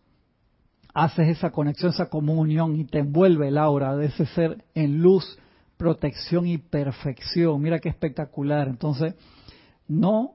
Haces 0.94 1.26
esa 1.26 1.50
conexión, 1.50 1.90
esa 1.90 2.08
comunión 2.08 2.76
y 2.76 2.84
te 2.84 3.00
envuelve 3.00 3.48
el 3.48 3.58
aura 3.58 3.96
de 3.96 4.06
ese 4.06 4.26
ser 4.26 4.62
en 4.74 5.02
luz, 5.02 5.40
protección 5.76 6.46
y 6.46 6.58
perfección. 6.58 7.60
Mira 7.60 7.80
qué 7.80 7.88
espectacular. 7.88 8.68
Entonces, 8.68 9.16
no 9.88 10.34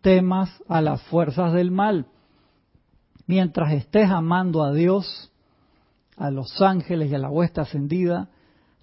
temas 0.00 0.48
a 0.66 0.80
las 0.80 1.02
fuerzas 1.02 1.52
del 1.52 1.70
mal. 1.70 2.06
Mientras 3.26 3.70
estés 3.74 4.08
amando 4.08 4.62
a 4.62 4.72
Dios, 4.72 5.30
a 6.16 6.30
los 6.30 6.62
ángeles 6.62 7.12
y 7.12 7.14
a 7.14 7.18
la 7.18 7.28
huesta 7.28 7.62
ascendida, 7.62 8.30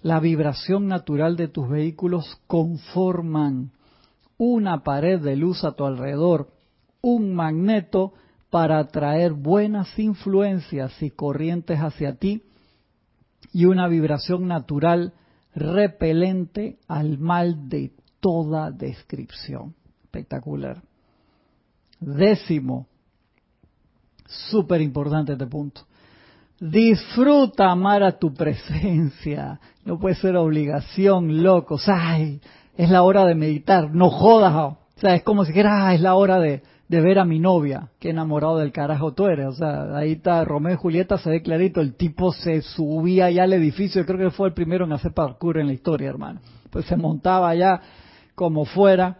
la 0.02 0.18
vibración 0.20 0.88
natural 0.88 1.36
de 1.36 1.48
tus 1.48 1.68
vehículos 1.68 2.40
conforman 2.46 3.70
una 4.36 4.82
pared 4.82 5.20
de 5.20 5.36
luz 5.36 5.64
a 5.64 5.72
tu 5.72 5.84
alrededor, 5.84 6.52
un 7.00 7.34
magneto 7.34 8.12
para 8.50 8.80
atraer 8.80 9.32
buenas 9.32 9.98
influencias 9.98 11.00
y 11.02 11.10
corrientes 11.10 11.78
hacia 11.78 12.16
ti 12.16 12.42
y 13.52 13.66
una 13.66 13.88
vibración 13.88 14.48
natural 14.48 15.14
repelente 15.54 16.78
al 16.88 17.18
mal 17.18 17.68
de 17.68 17.92
toda 18.20 18.70
descripción. 18.70 19.74
Espectacular. 20.04 20.82
Décimo, 22.00 22.88
súper 24.26 24.80
importante 24.80 25.32
este 25.32 25.46
punto. 25.46 25.86
Disfruta 26.62 27.72
amar 27.72 28.04
a 28.04 28.20
tu 28.20 28.32
presencia. 28.32 29.58
No 29.84 29.98
puede 29.98 30.14
ser 30.14 30.36
obligación, 30.36 31.42
locos. 31.42 31.88
Ay, 31.88 32.40
es 32.76 32.88
la 32.88 33.02
hora 33.02 33.24
de 33.26 33.34
meditar. 33.34 33.92
No 33.92 34.10
jodas. 34.10 34.54
O 34.54 34.78
sea, 34.94 35.16
es 35.16 35.24
como 35.24 35.44
si 35.44 35.50
dijera, 35.50 35.88
ah, 35.88 35.94
es 35.94 36.00
la 36.00 36.14
hora 36.14 36.38
de, 36.38 36.62
de 36.86 37.00
ver 37.00 37.18
a 37.18 37.24
mi 37.24 37.40
novia. 37.40 37.88
Qué 37.98 38.10
enamorado 38.10 38.58
del 38.58 38.70
carajo 38.70 39.12
tú 39.12 39.26
eres. 39.26 39.46
O 39.48 39.52
sea, 39.54 39.96
ahí 39.96 40.12
está 40.12 40.44
Romeo 40.44 40.74
y 40.74 40.76
Julieta, 40.76 41.18
se 41.18 41.30
ve 41.30 41.42
clarito. 41.42 41.80
El 41.80 41.96
tipo 41.96 42.32
se 42.32 42.62
subía 42.62 43.28
ya 43.28 43.42
al 43.42 43.54
edificio. 43.54 44.06
Creo 44.06 44.18
que 44.20 44.30
fue 44.30 44.46
el 44.46 44.54
primero 44.54 44.84
en 44.84 44.92
hacer 44.92 45.12
parkour 45.12 45.58
en 45.58 45.66
la 45.66 45.72
historia, 45.72 46.10
hermano. 46.10 46.42
Pues 46.70 46.86
se 46.86 46.96
montaba 46.96 47.48
allá 47.48 47.80
como 48.36 48.66
fuera. 48.66 49.18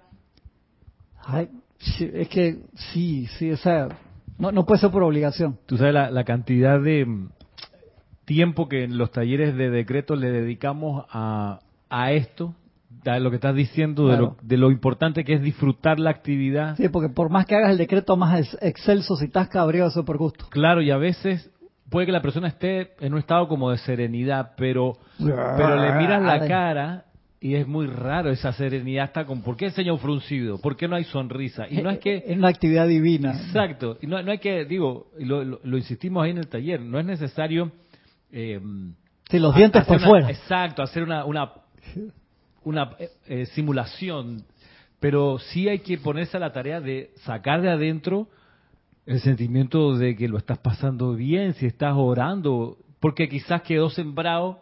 Ay, 1.24 1.48
es 1.98 2.28
que 2.28 2.60
sí, 2.92 3.26
sí, 3.36 3.50
o 3.50 3.56
sea, 3.56 3.88
no, 4.38 4.52
no 4.52 4.64
puede 4.66 4.80
ser 4.80 4.90
por 4.90 5.02
obligación. 5.02 5.58
Tú 5.66 5.76
sabes 5.76 5.94
la, 5.94 6.10
la 6.10 6.24
cantidad 6.24 6.80
de 6.80 7.04
mm, 7.06 7.28
tiempo 8.24 8.68
que 8.68 8.84
en 8.84 8.98
los 8.98 9.10
talleres 9.10 9.56
de 9.56 9.70
decreto 9.70 10.16
le 10.16 10.30
dedicamos 10.30 11.04
a, 11.10 11.60
a 11.90 12.12
esto, 12.12 12.54
a 13.06 13.18
lo 13.18 13.30
que 13.30 13.36
estás 13.36 13.54
diciendo, 13.54 14.08
de, 14.08 14.16
lo, 14.16 14.36
de 14.42 14.56
lo 14.56 14.70
importante 14.70 15.24
que 15.24 15.34
es 15.34 15.42
disfrutar 15.42 15.98
la 15.98 16.10
actividad. 16.10 16.76
Sí, 16.76 16.88
porque 16.88 17.08
por 17.08 17.30
más 17.30 17.46
que 17.46 17.56
hagas 17.56 17.70
el 17.70 17.78
decreto 17.78 18.16
más 18.16 18.38
ex- 18.40 18.58
excelso, 18.62 19.16
si 19.16 19.26
estás 19.26 19.48
cabreado, 19.48 19.88
eso 19.88 20.04
por 20.04 20.18
gusto. 20.18 20.46
Claro, 20.50 20.82
y 20.82 20.90
a 20.90 20.96
veces 20.98 21.50
puede 21.90 22.06
que 22.06 22.12
la 22.12 22.22
persona 22.22 22.48
esté 22.48 22.92
en 23.00 23.12
un 23.12 23.18
estado 23.18 23.48
como 23.48 23.70
de 23.70 23.78
serenidad, 23.78 24.52
pero, 24.56 24.94
pero 25.18 25.76
le 25.76 25.92
miras 25.98 26.22
la 26.22 26.46
cara 26.46 27.04
y 27.42 27.56
es 27.56 27.66
muy 27.66 27.86
raro 27.88 28.30
esa 28.30 28.52
serenidad. 28.52 29.06
Está 29.06 29.24
con, 29.26 29.42
¿Por 29.42 29.56
qué 29.56 29.66
el 29.66 29.72
ceño 29.72 29.96
fruncido? 29.98 30.58
¿Por 30.58 30.76
qué 30.76 30.86
no 30.86 30.94
hay 30.96 31.04
sonrisa? 31.04 31.66
Y 31.68 31.82
no 31.82 31.90
es 31.90 31.98
que... 31.98 32.22
Es 32.24 32.36
una 32.38 32.48
actividad 32.48 32.86
divina. 32.86 33.32
Exacto. 33.32 33.98
Y 34.00 34.06
no, 34.06 34.22
no 34.22 34.30
hay 34.30 34.38
que, 34.38 34.64
digo, 34.64 35.08
y 35.18 35.24
lo, 35.24 35.42
lo, 35.42 35.58
lo 35.62 35.76
insistimos 35.76 36.22
ahí 36.24 36.30
en 36.30 36.38
el 36.38 36.46
taller, 36.48 36.80
no 36.80 36.98
es 37.00 37.04
necesario... 37.04 37.72
Eh, 38.30 38.60
Si 39.28 39.38
los 39.40 39.54
dientes 39.56 39.84
por 39.84 39.96
una- 39.96 40.06
fuera. 40.06 40.30
Exacto, 40.30 40.82
hacer 40.82 41.02
una, 41.02 41.24
una, 41.24 41.50
una 42.62 42.92
eh, 43.00 43.08
eh, 43.26 43.46
simulación, 43.46 44.44
pero 45.00 45.38
sí 45.40 45.68
hay 45.68 45.80
que 45.80 45.98
ponerse 45.98 46.36
a 46.36 46.40
la 46.40 46.52
tarea 46.52 46.80
de 46.80 47.10
sacar 47.24 47.60
de 47.60 47.70
adentro 47.70 48.28
el 49.04 49.18
sentimiento 49.20 49.96
de 49.96 50.14
que 50.14 50.28
lo 50.28 50.38
estás 50.38 50.58
pasando 50.58 51.14
bien, 51.14 51.54
si 51.54 51.66
estás 51.66 51.94
orando, 51.96 52.76
porque 53.00 53.28
quizás 53.28 53.62
quedó 53.62 53.90
sembrado 53.90 54.61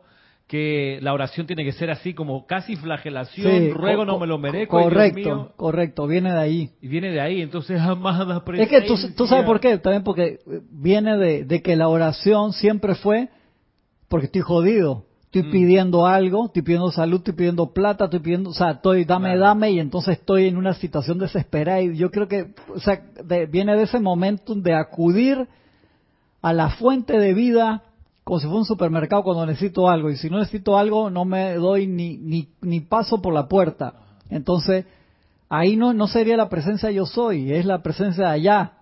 que 0.51 0.99
la 1.01 1.13
oración 1.13 1.47
tiene 1.47 1.65
que 1.65 1.71
ser 1.71 1.93
así 1.93 2.13
como 2.13 2.45
casi 2.45 2.75
flagelación, 2.75 3.53
Sí, 3.53 3.71
ruego 3.71 4.05
no 4.05 4.19
me 4.19 4.27
lo 4.27 4.35
co- 4.35 4.39
merezco, 4.41 4.79
Dios 4.79 4.89
Correcto, 4.89 5.19
mío, 5.21 5.53
correcto, 5.55 6.07
viene 6.09 6.33
de 6.33 6.41
ahí. 6.41 6.71
y 6.83 6.89
viene 6.89 7.13
de 7.13 7.21
ahí, 7.21 7.41
entonces 7.41 7.81
amada 7.81 8.39
Es 8.39 8.43
presencia. 8.43 8.81
que 8.81 8.87
tú, 8.89 8.97
tú 9.17 9.29
sabes 9.29 9.45
por 9.45 9.61
qué, 9.61 9.79
también 9.79 10.03
porque 10.03 10.41
viene 10.73 11.17
de, 11.19 11.45
de 11.45 11.63
que 11.63 11.77
la 11.77 11.87
oración 11.89 12.53
siempre 12.53 12.97
fue 12.97 13.29
porque 14.09 14.27
estoy 14.27 14.41
jodido, 14.41 15.05
estoy 15.27 15.45
Mm. 15.45 15.51
pidiendo 15.53 16.07
algo, 16.09 16.47
estoy 16.47 16.63
pidiendo 16.63 16.91
salud, 16.91 17.19
estoy 17.19 17.35
pidiendo 17.35 17.73
plata, 17.73 18.07
estoy 18.07 18.19
pidiendo, 18.19 18.51
o 18.51 18.55
sea, 18.55 18.73
estoy 18.73 19.05
dame, 19.05 19.29
Claro. 19.29 19.41
dame 19.43 19.71
y 19.71 19.79
entonces 19.79 20.19
estoy 20.19 20.49
en 20.49 20.57
una 20.57 20.75
situación 20.75 21.19
desesperada 21.21 21.81
y 21.81 21.97
yo 21.97 22.11
creo 22.11 22.27
que, 22.27 22.47
o 22.75 22.81
sea, 22.81 23.01
de- 23.25 23.47
viene 23.47 23.77
de 23.77 23.85
ese 23.85 24.01
momento 24.01 24.57
de 24.57 24.75
acudir 24.75 25.47
a 26.43 26.53
la 26.53 26.71
fuente 26.71 27.17
de 27.21 27.35
vida 27.35 27.85
como 28.25 28.39
si 28.39 28.47
fuera 28.47 28.59
un 28.61 28.65
supermercado 28.67 29.23
cuando 29.23 29.47
necesito 29.47 29.89
algo 29.89 30.11
y 30.11 30.17
si 30.17 30.29
no 30.31 30.39
necesito 30.39 30.77
algo 30.79 31.11
no 31.11 31.25
me 31.25 31.55
doy 31.55 31.87
ni 31.87 32.17
ni, 32.19 32.49
ni 32.61 32.81
paso 32.81 33.21
por 33.23 33.33
la 33.35 33.49
puerta. 33.49 33.95
Entonces, 34.29 34.85
ahí 35.49 35.77
no 35.77 35.93
no 35.93 36.07
sería 36.07 36.37
la 36.37 36.49
presencia 36.49 36.91
yo 36.91 37.07
soy, 37.07 37.53
es 37.53 37.65
la 37.65 37.83
presencia 37.83 38.27
de 38.27 38.31
allá. 38.33 38.73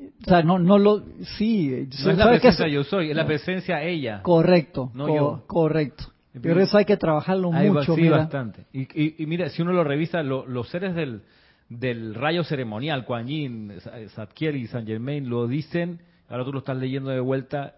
O 0.00 0.24
sea, 0.28 0.42
no 0.42 0.58
no 0.60 0.78
lo 0.78 1.02
sí, 1.38 1.88
No 2.04 2.10
es 2.12 2.18
la 2.18 2.28
presencia 2.30 2.68
yo 2.68 2.84
soy, 2.84 3.10
es 3.10 3.16
la 3.16 3.26
presencia 3.26 3.82
ella. 3.82 4.22
Correcto, 4.22 4.90
No 4.94 5.06
co- 5.06 5.14
yo. 5.14 5.42
correcto. 5.46 6.04
Pero 6.40 6.60
eso 6.60 6.78
hay 6.78 6.84
que 6.84 6.96
trabajarlo 6.96 7.52
Algo 7.52 7.74
mucho, 7.74 7.96
mira. 7.96 8.18
bastante. 8.18 8.66
Y, 8.72 8.82
y- 8.82 9.16
y 9.18 9.26
mira, 9.26 9.48
si 9.48 9.60
uno 9.60 9.72
lo 9.72 9.82
revisa, 9.82 10.22
lo- 10.22 10.46
los 10.46 10.68
seres 10.68 10.94
del, 10.94 11.22
del 11.68 12.14
rayo 12.14 12.44
ceremonial, 12.44 13.04
Kuan 13.04 13.26
Yin, 13.26 13.72
y 13.72 14.66
Saint 14.68 14.86
Germain, 14.86 15.28
lo 15.28 15.48
dicen, 15.48 16.00
ahora 16.28 16.44
tú 16.44 16.52
lo 16.52 16.60
estás 16.60 16.76
leyendo 16.76 17.10
de 17.10 17.18
vuelta, 17.18 17.74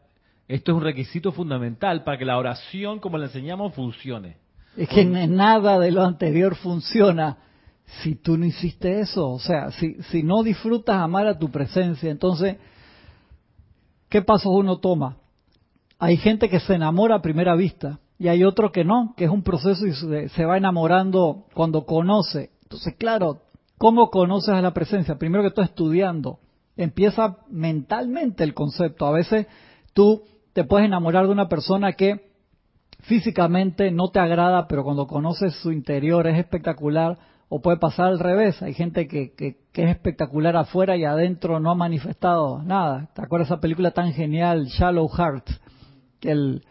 esto 0.50 0.72
es 0.72 0.78
un 0.78 0.82
requisito 0.82 1.30
fundamental 1.30 2.02
para 2.02 2.18
que 2.18 2.24
la 2.24 2.36
oración, 2.36 2.98
como 2.98 3.18
la 3.18 3.26
enseñamos, 3.26 3.72
funcione. 3.72 4.36
Es 4.76 4.88
que 4.88 5.04
nada 5.04 5.78
de 5.78 5.92
lo 5.92 6.02
anterior 6.02 6.56
funciona 6.56 7.38
si 8.02 8.16
tú 8.16 8.36
no 8.36 8.44
hiciste 8.44 8.98
eso. 8.98 9.30
O 9.30 9.38
sea, 9.38 9.70
si, 9.72 9.94
si 10.10 10.24
no 10.24 10.42
disfrutas 10.42 10.96
amar 10.96 11.28
a 11.28 11.38
tu 11.38 11.50
presencia, 11.50 12.10
entonces, 12.10 12.56
¿qué 14.08 14.22
pasos 14.22 14.52
uno 14.52 14.78
toma? 14.78 15.18
Hay 16.00 16.16
gente 16.16 16.48
que 16.48 16.58
se 16.58 16.74
enamora 16.74 17.16
a 17.16 17.22
primera 17.22 17.54
vista 17.54 18.00
y 18.18 18.26
hay 18.26 18.42
otro 18.42 18.72
que 18.72 18.84
no, 18.84 19.14
que 19.16 19.26
es 19.26 19.30
un 19.30 19.42
proceso 19.42 19.86
y 19.86 19.92
se, 19.92 20.30
se 20.30 20.44
va 20.44 20.56
enamorando 20.56 21.46
cuando 21.54 21.84
conoce. 21.84 22.50
Entonces, 22.64 22.96
claro, 22.96 23.42
¿cómo 23.78 24.10
conoces 24.10 24.50
a 24.50 24.62
la 24.62 24.74
presencia? 24.74 25.16
Primero 25.16 25.44
que 25.44 25.52
todo 25.52 25.64
estudiando. 25.64 26.40
Empieza 26.76 27.38
mentalmente 27.50 28.42
el 28.42 28.54
concepto. 28.54 29.06
A 29.06 29.12
veces 29.12 29.46
tú 29.92 30.24
te 30.52 30.64
puedes 30.64 30.86
enamorar 30.86 31.26
de 31.26 31.32
una 31.32 31.48
persona 31.48 31.92
que 31.92 32.30
físicamente 33.00 33.90
no 33.90 34.08
te 34.08 34.20
agrada, 34.20 34.66
pero 34.68 34.84
cuando 34.84 35.06
conoces 35.06 35.54
su 35.62 35.72
interior 35.72 36.26
es 36.26 36.38
espectacular, 36.38 37.18
o 37.52 37.60
puede 37.60 37.78
pasar 37.78 38.06
al 38.06 38.20
revés, 38.20 38.62
hay 38.62 38.74
gente 38.74 39.08
que, 39.08 39.32
que, 39.34 39.56
que 39.72 39.82
es 39.82 39.90
espectacular 39.90 40.56
afuera 40.56 40.96
y 40.96 41.04
adentro 41.04 41.58
no 41.58 41.72
ha 41.72 41.74
manifestado 41.74 42.62
nada. 42.62 43.08
¿Te 43.12 43.22
acuerdas 43.22 43.48
esa 43.48 43.60
película 43.60 43.90
tan 43.90 44.12
genial, 44.12 44.66
Shallow 44.66 45.08
Heart? 45.08 45.48
Que, 46.20 46.30
el, 46.30 46.62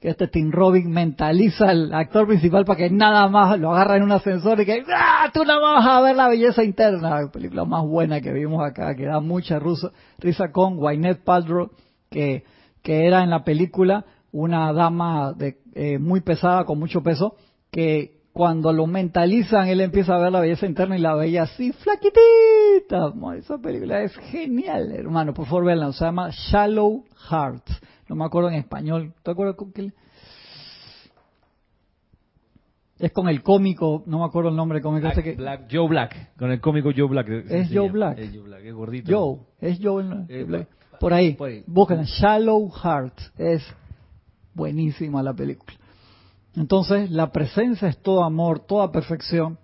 que 0.00 0.10
este 0.10 0.28
Tim 0.28 0.52
Robin 0.52 0.88
mentaliza 0.88 1.70
al 1.70 1.92
actor 1.92 2.28
principal 2.28 2.64
para 2.64 2.76
que 2.76 2.90
nada 2.90 3.28
más 3.28 3.58
lo 3.58 3.72
agarra 3.72 3.96
en 3.96 4.04
un 4.04 4.12
ascensor 4.12 4.60
y 4.60 4.66
que 4.66 4.84
¡ah! 4.94 5.30
tú 5.34 5.44
más 5.44 5.60
vas 5.60 5.86
a 5.86 6.00
ver 6.00 6.14
la 6.14 6.28
belleza 6.28 6.62
interna. 6.62 7.22
La 7.22 7.30
película 7.32 7.64
más 7.64 7.84
buena 7.84 8.20
que 8.20 8.32
vimos 8.32 8.64
acá, 8.64 8.94
que 8.94 9.06
da 9.06 9.18
mucha 9.18 9.58
risa 9.58 10.52
con 10.52 10.76
Gwyneth 10.76 11.24
Paltrow, 11.24 11.70
que, 12.08 12.44
que 12.82 13.06
era 13.06 13.22
en 13.22 13.30
la 13.30 13.44
película 13.44 14.04
una 14.32 14.72
dama 14.72 15.32
de, 15.32 15.58
eh, 15.74 15.98
muy 15.98 16.20
pesada, 16.20 16.64
con 16.64 16.78
mucho 16.78 17.02
peso, 17.02 17.34
que 17.70 18.18
cuando 18.32 18.72
lo 18.72 18.86
mentalizan, 18.86 19.68
él 19.68 19.80
empieza 19.80 20.14
a 20.14 20.18
ver 20.18 20.30
la 20.32 20.40
belleza 20.40 20.66
interna 20.66 20.96
y 20.96 21.00
la 21.00 21.14
veía 21.16 21.42
así, 21.42 21.72
flaquitita. 21.72 23.12
Esa 23.36 23.58
película 23.58 24.02
es 24.02 24.16
genial, 24.16 24.92
hermano. 24.92 25.34
Por 25.34 25.46
favor, 25.46 25.64
véanla. 25.64 25.92
Se 25.92 26.04
llama 26.04 26.30
Shallow 26.30 27.04
Heart. 27.28 27.64
No 28.08 28.14
me 28.16 28.24
acuerdo 28.24 28.48
en 28.50 28.54
español. 28.56 29.14
¿Te 29.22 29.32
acuerdas 29.32 29.56
con 29.56 29.72
qué? 29.72 29.92
Es 32.98 33.12
con 33.12 33.28
el 33.28 33.42
cómico, 33.42 34.02
no 34.06 34.18
me 34.18 34.24
acuerdo 34.26 34.50
el 34.50 34.56
nombre 34.56 34.76
del 34.76 34.82
cómico. 34.82 35.04
Black, 35.06 35.12
ese 35.18 35.22
que, 35.22 35.34
Black- 35.36 35.68
Joe 35.72 35.88
Black, 35.88 36.36
con 36.36 36.50
el 36.50 36.60
cómico 36.60 36.90
Joe 36.94 37.08
Black. 37.08 37.28
Es 37.48 37.68
Joe. 37.72 37.90
Black. 37.90 38.18
Es 38.18 38.30
Joe 38.30 38.42
Black, 38.42 38.64
es 38.64 38.74
gordito. 38.74 39.10
Joe, 39.10 39.38
es 39.60 39.78
Joe. 39.82 40.04
el- 40.28 40.44
Black. 40.44 40.68
Por 41.00 41.14
ahí, 41.14 41.32
por 41.32 41.48
ahí. 41.48 41.64
busquen 41.66 42.04
Shallow 42.04 42.70
Heart, 42.70 43.18
es 43.38 43.62
buenísima 44.54 45.22
la 45.22 45.32
película. 45.32 45.72
Entonces, 46.54 47.10
la 47.10 47.32
presencia 47.32 47.88
es 47.88 47.98
todo 48.02 48.22
amor, 48.22 48.60
toda 48.60 48.92
perfección, 48.92 49.58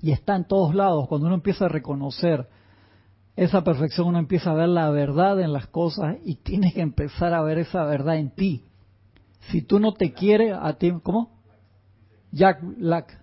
y 0.00 0.12
está 0.12 0.36
en 0.36 0.44
todos 0.44 0.74
lados. 0.74 1.06
Cuando 1.08 1.26
uno 1.26 1.36
empieza 1.36 1.66
a 1.66 1.68
reconocer 1.68 2.48
esa 3.36 3.62
perfección, 3.62 4.08
uno 4.08 4.18
empieza 4.18 4.50
a 4.50 4.54
ver 4.54 4.68
la 4.68 4.90
verdad 4.90 5.40
en 5.40 5.52
las 5.52 5.66
cosas 5.66 6.16
y 6.24 6.36
tienes 6.36 6.72
que 6.72 6.80
empezar 6.80 7.34
a 7.34 7.42
ver 7.42 7.58
esa 7.58 7.84
verdad 7.84 8.16
en 8.16 8.30
ti. 8.30 8.64
Si 9.50 9.60
tú 9.60 9.78
no 9.78 9.92
te 9.92 10.12
quieres 10.12 10.56
a 10.58 10.72
ti, 10.74 10.92
¿cómo? 11.02 11.30
Jack 12.32 12.60
Black. 12.62 13.20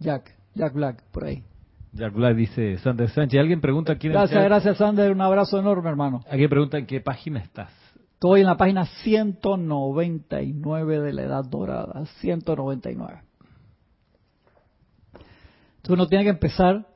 Jack, 0.00 0.36
Jack 0.54 0.72
Black, 0.74 1.04
por 1.12 1.24
ahí. 1.24 1.44
Jack 1.92 2.14
dice 2.34 2.78
Sander 2.78 3.08
Sánchez. 3.10 3.40
Alguien 3.40 3.60
pregunta 3.60 3.96
quién 3.96 4.12
Gracias, 4.12 4.44
gracias, 4.44 4.78
Sander. 4.78 5.12
Un 5.12 5.20
abrazo 5.20 5.58
enorme, 5.58 5.88
hermano. 5.88 6.24
Alguien 6.30 6.50
pregunta 6.50 6.78
en 6.78 6.86
qué 6.86 7.00
página 7.00 7.40
estás. 7.40 7.72
Estoy 8.14 8.40
en 8.40 8.46
la 8.46 8.56
página 8.56 8.84
199 8.84 11.00
de 11.00 11.12
la 11.12 11.22
Edad 11.22 11.44
Dorada. 11.44 12.04
199. 12.20 13.22
Entonces 15.76 15.88
uno 15.88 16.06
tiene 16.08 16.24
que 16.24 16.30
empezar 16.30 16.86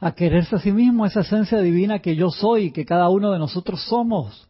a 0.00 0.12
quererse 0.12 0.56
a 0.56 0.58
sí 0.58 0.72
mismo, 0.72 1.06
esa 1.06 1.20
esencia 1.20 1.60
divina 1.60 2.00
que 2.00 2.16
yo 2.16 2.30
soy, 2.30 2.70
que 2.70 2.84
cada 2.84 3.08
uno 3.08 3.32
de 3.32 3.38
nosotros 3.38 3.82
somos. 3.88 4.48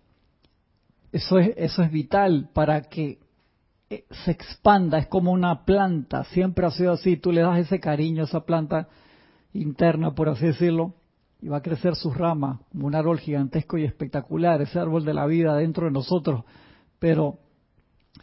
Eso 1.12 1.38
es, 1.38 1.52
eso 1.56 1.82
es 1.82 1.90
vital 1.90 2.50
para 2.52 2.82
que 2.82 3.18
eh, 3.90 4.04
se 4.24 4.32
expanda, 4.32 4.98
es 4.98 5.06
como 5.06 5.30
una 5.30 5.64
planta, 5.64 6.24
siempre 6.24 6.66
ha 6.66 6.70
sido 6.70 6.92
así, 6.92 7.16
tú 7.16 7.30
le 7.30 7.42
das 7.42 7.58
ese 7.58 7.78
cariño 7.78 8.22
a 8.22 8.26
esa 8.26 8.44
planta 8.44 8.88
interna, 9.52 10.14
por 10.14 10.28
así 10.28 10.46
decirlo, 10.46 10.94
y 11.40 11.48
va 11.48 11.58
a 11.58 11.62
crecer 11.62 11.94
sus 11.94 12.16
ramas 12.16 12.60
como 12.72 12.86
un 12.86 12.94
árbol 12.94 13.18
gigantesco 13.18 13.78
y 13.78 13.84
espectacular, 13.84 14.60
ese 14.62 14.78
árbol 14.78 15.04
de 15.04 15.14
la 15.14 15.26
vida 15.26 15.56
dentro 15.56 15.86
de 15.86 15.92
nosotros. 15.92 16.44
Pero 16.98 17.38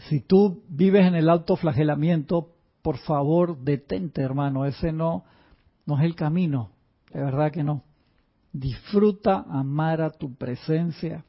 si 0.10 0.20
tú 0.20 0.64
vives 0.68 1.06
en 1.06 1.16
el 1.16 1.30
autoflagelamiento, 1.30 2.50
por 2.82 2.98
favor, 2.98 3.58
detente, 3.60 4.22
hermano, 4.22 4.66
ese 4.66 4.92
no, 4.92 5.24
no 5.86 5.98
es 5.98 6.04
el 6.04 6.16
camino, 6.16 6.72
de 7.12 7.22
verdad 7.22 7.52
que 7.52 7.64
no. 7.64 7.84
Disfruta 8.52 9.46
amar 9.50 10.02
a 10.02 10.12
tu 10.12 10.36
presencia. 10.36 11.24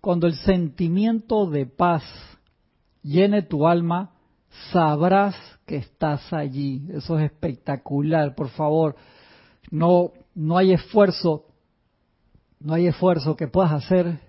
Cuando 0.00 0.26
el 0.26 0.34
sentimiento 0.34 1.46
de 1.46 1.66
paz 1.66 2.02
llene 3.02 3.42
tu 3.42 3.66
alma, 3.66 4.12
sabrás 4.72 5.36
que 5.66 5.76
estás 5.76 6.32
allí. 6.32 6.88
Eso 6.92 7.18
es 7.18 7.30
espectacular, 7.30 8.34
por 8.34 8.48
favor. 8.48 8.96
No, 9.70 10.12
no 10.34 10.56
hay 10.56 10.72
esfuerzo, 10.72 11.44
no 12.60 12.74
hay 12.74 12.86
esfuerzo 12.86 13.36
que 13.36 13.48
puedas 13.48 13.72
hacer 13.72 14.20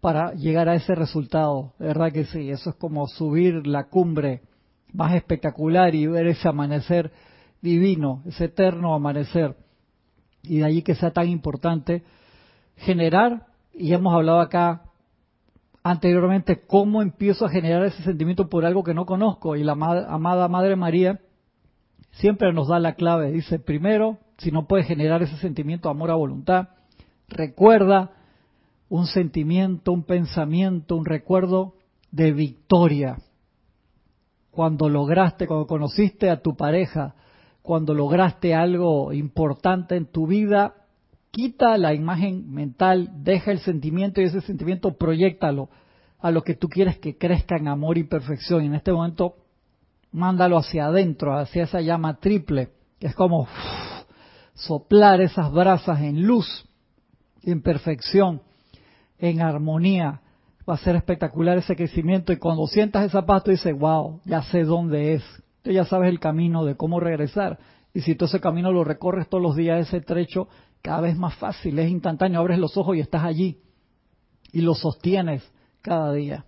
para 0.00 0.32
llegar 0.34 0.68
a 0.68 0.74
ese 0.74 0.94
resultado. 0.94 1.72
De 1.78 1.86
verdad 1.86 2.12
que 2.12 2.24
sí, 2.24 2.50
eso 2.50 2.70
es 2.70 2.76
como 2.76 3.06
subir 3.06 3.66
la 3.66 3.84
cumbre 3.88 4.42
más 4.92 5.14
espectacular 5.14 5.94
y 5.94 6.06
ver 6.06 6.26
ese 6.28 6.48
amanecer 6.48 7.12
divino, 7.60 8.22
ese 8.26 8.44
eterno 8.44 8.94
amanecer. 8.94 9.56
Y 10.42 10.58
de 10.58 10.64
allí 10.64 10.82
que 10.82 10.94
sea 10.94 11.10
tan 11.12 11.28
importante 11.28 12.04
generar, 12.76 13.46
y 13.74 13.92
hemos 13.92 14.14
hablado 14.14 14.40
acá 14.40 14.82
anteriormente, 15.82 16.62
cómo 16.66 17.02
empiezo 17.02 17.44
a 17.44 17.50
generar 17.50 17.84
ese 17.84 18.02
sentimiento 18.02 18.48
por 18.48 18.64
algo 18.64 18.82
que 18.84 18.94
no 18.94 19.06
conozco. 19.06 19.56
Y 19.56 19.64
la 19.64 19.74
ma- 19.74 20.06
amada 20.08 20.48
Madre 20.48 20.76
María 20.76 21.20
siempre 22.12 22.52
nos 22.52 22.68
da 22.68 22.78
la 22.78 22.94
clave. 22.94 23.32
Dice, 23.32 23.58
primero, 23.58 24.18
si 24.38 24.50
no 24.50 24.66
puedes 24.66 24.86
generar 24.86 25.22
ese 25.22 25.36
sentimiento 25.38 25.88
amor 25.88 26.10
a 26.10 26.14
voluntad, 26.14 26.68
recuerda 27.28 28.12
un 28.88 29.06
sentimiento, 29.06 29.92
un 29.92 30.04
pensamiento, 30.04 30.96
un 30.96 31.04
recuerdo 31.04 31.74
de 32.10 32.32
victoria. 32.32 33.18
Cuando 34.50 34.88
lograste, 34.88 35.46
cuando 35.46 35.66
conociste 35.66 36.30
a 36.30 36.40
tu 36.40 36.56
pareja, 36.56 37.14
cuando 37.62 37.94
lograste 37.94 38.54
algo 38.54 39.12
importante 39.12 39.96
en 39.96 40.06
tu 40.06 40.26
vida, 40.26 40.74
quita 41.30 41.76
la 41.76 41.94
imagen 41.94 42.50
mental, 42.50 43.10
deja 43.22 43.50
el 43.50 43.58
sentimiento 43.58 44.20
y 44.20 44.24
ese 44.24 44.40
sentimiento 44.40 44.96
proyectalo 44.96 45.68
a 46.20 46.30
lo 46.30 46.42
que 46.42 46.54
tú 46.54 46.68
quieres 46.68 46.98
que 46.98 47.18
crezca 47.18 47.56
en 47.56 47.68
amor 47.68 47.98
y 47.98 48.04
perfección. 48.04 48.62
Y 48.62 48.66
en 48.66 48.74
este 48.74 48.92
momento, 48.92 49.34
mándalo 50.12 50.58
hacia 50.58 50.86
adentro, 50.86 51.36
hacia 51.36 51.64
esa 51.64 51.80
llama 51.80 52.18
triple, 52.20 52.70
que 52.98 53.08
es 53.08 53.14
como 53.14 53.46
soplar 54.56 55.20
esas 55.20 55.52
brasas 55.52 56.00
en 56.00 56.26
luz, 56.26 56.66
en 57.42 57.62
perfección, 57.62 58.42
en 59.18 59.40
armonía. 59.40 60.22
Va 60.68 60.74
a 60.74 60.78
ser 60.78 60.96
espectacular 60.96 61.58
ese 61.58 61.76
crecimiento 61.76 62.32
y 62.32 62.38
cuando 62.38 62.66
sientas 62.66 63.04
esa 63.04 63.24
paz 63.24 63.44
tú 63.44 63.52
dices, 63.52 63.78
wow, 63.78 64.20
ya 64.24 64.42
sé 64.42 64.64
dónde 64.64 65.14
es. 65.14 65.22
Tú 65.62 65.70
ya 65.70 65.84
sabes 65.84 66.08
el 66.08 66.18
camino 66.18 66.64
de 66.64 66.76
cómo 66.76 66.98
regresar. 66.98 67.58
Y 67.94 68.00
si 68.00 68.14
tú 68.14 68.24
ese 68.24 68.40
camino 68.40 68.72
lo 68.72 68.82
recorres 68.82 69.28
todos 69.28 69.42
los 69.42 69.54
días, 69.54 69.86
ese 69.86 70.00
trecho, 70.00 70.48
cada 70.82 71.02
vez 71.02 71.16
más 71.16 71.34
fácil, 71.36 71.78
es 71.78 71.90
instantáneo, 71.90 72.40
abres 72.40 72.58
los 72.58 72.76
ojos 72.76 72.96
y 72.96 73.00
estás 73.00 73.24
allí. 73.24 73.60
Y 74.52 74.62
lo 74.62 74.74
sostienes 74.74 75.48
cada 75.82 76.12
día. 76.12 76.44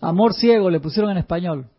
Amor 0.00 0.34
ciego 0.34 0.68
le 0.68 0.80
pusieron 0.80 1.12
en 1.12 1.18
español. 1.18 1.70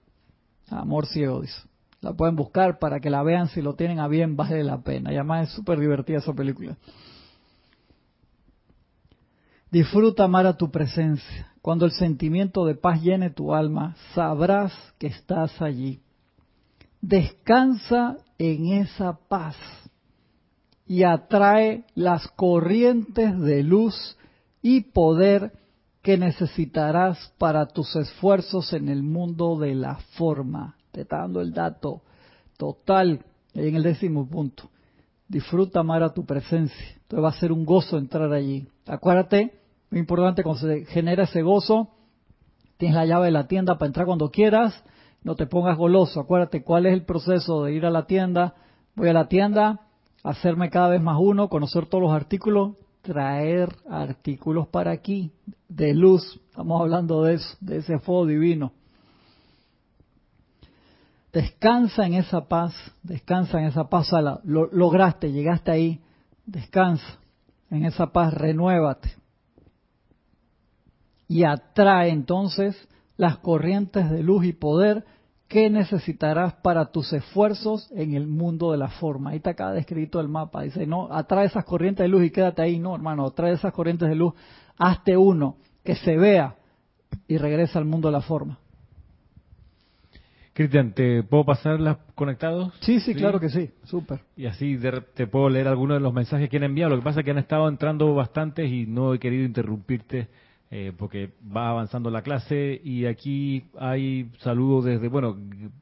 Amor 0.69 1.05
ciego, 1.05 1.41
dice. 1.41 1.61
La 2.03 2.13
pueden 2.13 2.35
buscar 2.35 2.79
para 2.79 2.99
que 2.99 3.09
la 3.09 3.23
vean 3.23 3.47
si 3.47 3.61
lo 3.61 3.75
tienen 3.75 3.99
a 3.99 4.09
bien, 4.09 4.35
vale 4.35 4.63
la 4.63 4.81
pena. 4.81 5.11
Y 5.11 5.15
además 5.15 5.47
es 5.47 5.55
súper 5.55 5.79
divertida 5.79 6.17
esa 6.17 6.33
película. 6.33 6.75
Disfruta 9.71 10.25
amar 10.25 10.45
a 10.45 10.57
tu 10.57 10.69
presencia. 10.69 11.51
Cuando 11.61 11.85
el 11.85 11.91
sentimiento 11.91 12.65
de 12.65 12.75
paz 12.75 13.01
llene 13.01 13.29
tu 13.29 13.53
alma, 13.53 13.95
sabrás 14.13 14.73
que 14.99 15.07
estás 15.07 15.61
allí. 15.61 16.01
Descansa 17.01 18.17
en 18.37 18.73
esa 18.73 19.17
paz 19.29 19.55
y 20.85 21.03
atrae 21.03 21.85
las 21.95 22.27
corrientes 22.27 23.39
de 23.39 23.63
luz 23.63 24.17
y 24.61 24.81
poder 24.81 25.53
que 26.01 26.17
necesitarás 26.17 27.33
para 27.37 27.65
tus 27.65 27.95
esfuerzos 27.95 28.73
en 28.73 28.89
el 28.89 29.03
mundo 29.03 29.57
de 29.57 29.73
la 29.73 29.95
forma. 30.17 30.75
Te 30.93 31.01
está 31.01 31.17
dando 31.17 31.41
el 31.41 31.53
dato 31.53 32.03
total 32.57 33.25
en 33.55 33.75
el 33.75 33.81
décimo 33.81 34.29
punto. 34.29 34.69
Disfruta 35.27 35.79
amar 35.79 36.03
a 36.03 36.13
tu 36.13 36.23
presencia. 36.23 36.85
Entonces 37.01 37.23
va 37.23 37.29
a 37.29 37.39
ser 37.39 37.51
un 37.51 37.65
gozo 37.65 37.97
entrar 37.97 38.31
allí. 38.31 38.67
Acuérdate, 38.85 39.59
muy 39.89 39.99
importante, 39.99 40.43
cuando 40.43 40.61
se 40.61 40.85
genera 40.85 41.23
ese 41.23 41.41
gozo, 41.41 41.89
tienes 42.77 42.95
la 42.95 43.07
llave 43.07 43.25
de 43.25 43.31
la 43.31 43.47
tienda 43.47 43.79
para 43.79 43.87
entrar 43.87 44.05
cuando 44.05 44.29
quieras, 44.29 44.83
no 45.23 45.35
te 45.35 45.47
pongas 45.47 45.77
goloso. 45.77 46.19
Acuérdate 46.19 46.63
cuál 46.63 46.85
es 46.85 46.93
el 46.93 47.05
proceso 47.05 47.63
de 47.63 47.73
ir 47.73 47.87
a 47.87 47.89
la 47.89 48.05
tienda. 48.05 48.53
Voy 48.95 49.09
a 49.09 49.13
la 49.13 49.27
tienda, 49.27 49.87
hacerme 50.23 50.69
cada 50.69 50.89
vez 50.89 51.01
más 51.01 51.17
uno, 51.19 51.49
conocer 51.49 51.87
todos 51.87 52.03
los 52.03 52.13
artículos, 52.13 52.75
traer 53.01 53.69
artículos 53.89 54.67
para 54.67 54.91
aquí, 54.91 55.31
de 55.69 55.95
luz. 55.95 56.39
Estamos 56.49 56.79
hablando 56.79 57.23
de 57.23 57.35
eso, 57.35 57.57
de 57.61 57.77
ese 57.77 57.97
fuego 57.97 58.27
divino. 58.27 58.73
Descansa 61.33 62.05
en 62.05 62.13
esa 62.13 62.47
paz, 62.47 62.75
descansa 63.01 63.59
en 63.59 63.65
esa 63.65 63.89
paz, 63.89 64.11
la, 64.11 64.39
lo, 64.43 64.67
lograste, 64.71 65.31
llegaste 65.31 65.71
ahí, 65.71 65.99
descansa 66.45 67.17
en 67.71 67.85
esa 67.85 68.13
paz, 68.13 68.35
renuévate. 68.35 69.15
Y 71.27 71.43
atrae 71.43 72.09
entonces 72.09 72.77
las 73.17 73.39
corrientes 73.39 74.11
de 74.11 74.21
luz 74.21 74.45
y 74.45 74.53
poder 74.53 75.05
que 75.47 75.71
necesitarás 75.71 76.53
para 76.61 76.91
tus 76.91 77.11
esfuerzos 77.13 77.91
en 77.95 78.13
el 78.13 78.27
mundo 78.27 78.71
de 78.71 78.77
la 78.77 78.89
forma. 78.89 79.31
Ahí 79.31 79.37
está 79.37 79.51
acá 79.51 79.71
descrito 79.71 80.19
el 80.19 80.27
mapa. 80.27 80.61
Dice, 80.61 80.85
no, 80.85 81.11
atrae 81.11 81.47
esas 81.47 81.65
corrientes 81.65 82.03
de 82.03 82.09
luz 82.09 82.25
y 82.25 82.31
quédate 82.31 82.61
ahí. 82.61 82.77
No, 82.77 82.93
hermano, 82.93 83.25
atrae 83.25 83.53
esas 83.53 83.73
corrientes 83.73 84.07
de 84.07 84.15
luz, 84.15 84.35
hazte 84.77 85.17
uno, 85.17 85.57
que 85.83 85.95
se 85.95 86.15
vea 86.15 86.57
y 87.27 87.37
regresa 87.37 87.79
al 87.79 87.85
mundo 87.85 88.09
de 88.09 88.11
la 88.11 88.21
forma. 88.21 88.59
Cristian, 90.53 90.93
¿te 90.93 91.23
puedo 91.23 91.45
pasar 91.45 91.79
las 91.79 91.97
conectados? 92.13 92.71
Sí, 92.81 92.99
sí, 92.99 93.15
claro 93.15 93.39
que 93.39 93.49
sí, 93.49 93.71
súper. 93.85 94.19
Y 94.37 94.45
así 94.45 94.75
de- 94.75 95.01
te 95.15 95.25
puedo 95.25 95.49
leer 95.49 95.67
algunos 95.67 95.97
de 95.97 96.01
los 96.01 96.13
mensajes 96.13 96.47
que 96.49 96.57
han 96.57 96.63
enviado. 96.63 96.91
Lo 96.91 96.97
que 96.97 97.03
pasa 97.03 97.21
es 97.21 97.25
que 97.25 97.31
han 97.31 97.39
estado 97.39 97.67
entrando 97.67 98.13
bastantes 98.13 98.71
y 98.71 98.85
no 98.85 99.13
he 99.15 99.19
querido 99.19 99.45
interrumpirte 99.45 100.27
eh, 100.75 100.91
porque 100.97 101.29
va 101.55 101.69
avanzando 101.69 102.09
la 102.09 102.21
clase. 102.23 102.79
Y 102.83 103.05
aquí 103.05 103.63
hay 103.79 104.29
saludos 104.39 104.85
desde, 104.85 105.07
bueno, 105.07 105.37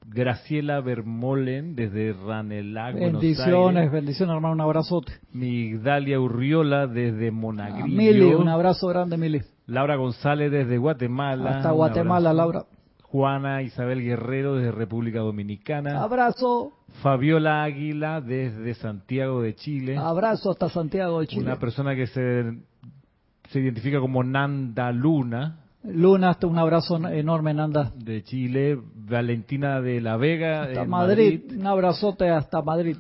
Graciela 0.06 0.82
Bermolen 0.82 1.76
desde 1.76 2.14
Ranelagh, 2.14 2.94
Buenos 2.98 3.22
Bendiciones, 3.22 3.92
bendiciones, 3.92 4.36
hermano, 4.36 4.54
un 4.54 4.62
abrazote. 4.62 5.14
Migdalia 5.34 6.20
Urriola 6.20 6.88
desde 6.88 7.32
Monagrillo. 7.32 7.88
Mili, 7.98 8.34
un 8.34 8.50
abrazo 8.50 8.88
grande, 8.88 9.18
Mili. 9.18 9.42
Laura 9.66 9.96
González 9.96 10.52
desde 10.52 10.78
Guatemala. 10.78 11.58
Hasta 11.58 11.72
Guatemala. 11.72 12.34
Laura. 12.34 12.66
Juana 13.12 13.62
Isabel 13.62 14.02
Guerrero 14.02 14.56
desde 14.56 14.72
República 14.72 15.20
Dominicana. 15.20 16.02
Abrazo. 16.02 16.72
Fabiola 17.02 17.62
Águila 17.62 18.22
desde 18.22 18.74
Santiago 18.76 19.42
de 19.42 19.54
Chile. 19.54 19.98
Abrazo 19.98 20.52
hasta 20.52 20.70
Santiago 20.70 21.20
de 21.20 21.28
Chile. 21.28 21.42
Una 21.42 21.60
persona 21.60 21.94
que 21.94 22.08
se, 22.08 22.54
se 23.50 23.60
identifica 23.60 24.00
como 24.00 24.24
Nanda 24.24 24.94
Luna. 24.94 25.58
Luna, 25.84 26.30
hasta 26.30 26.48
un 26.48 26.58
abrazo 26.58 27.06
enorme, 27.10 27.54
Nanda. 27.54 27.92
De 27.96 28.24
Chile. 28.24 28.80
Valentina 28.96 29.82
de 29.82 30.00
la 30.00 30.16
Vega. 30.16 30.64
Hasta 30.64 30.86
Madrid. 30.86 31.42
Un 31.58 31.68
abrazote 31.68 32.30
hasta 32.30 32.62
Madrid. 32.62 32.96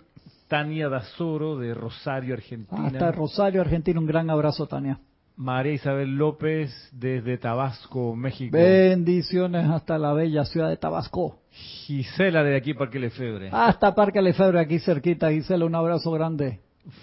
Tania 0.49 0.89
Dazoro 0.89 1.57
de 1.57 1.73
Rosario, 1.73 2.33
Argentina. 2.33 2.87
Hasta 2.87 3.13
Rosario, 3.13 3.61
Argentina. 3.61 3.97
Un 3.97 4.07
gran 4.07 4.29
abrazo, 4.29 4.67
Tania. 4.67 4.99
María 5.41 5.73
Isabel 5.73 6.17
López 6.17 6.71
desde 6.93 7.39
Tabasco, 7.39 8.15
México. 8.15 8.55
Bendiciones 8.55 9.67
hasta 9.67 9.97
la 9.97 10.13
bella 10.13 10.45
ciudad 10.45 10.69
de 10.69 10.77
Tabasco. 10.77 11.39
Gisela 11.49 12.43
de 12.43 12.55
aquí, 12.55 12.75
Parque 12.75 12.99
Lefebre. 12.99 13.49
Hasta 13.51 13.95
Parque 13.95 14.21
Lefebre, 14.21 14.59
aquí 14.59 14.77
cerquita. 14.77 15.31
Gisela, 15.31 15.65
un 15.65 15.73
abrazo 15.73 16.11
grande. 16.11 16.59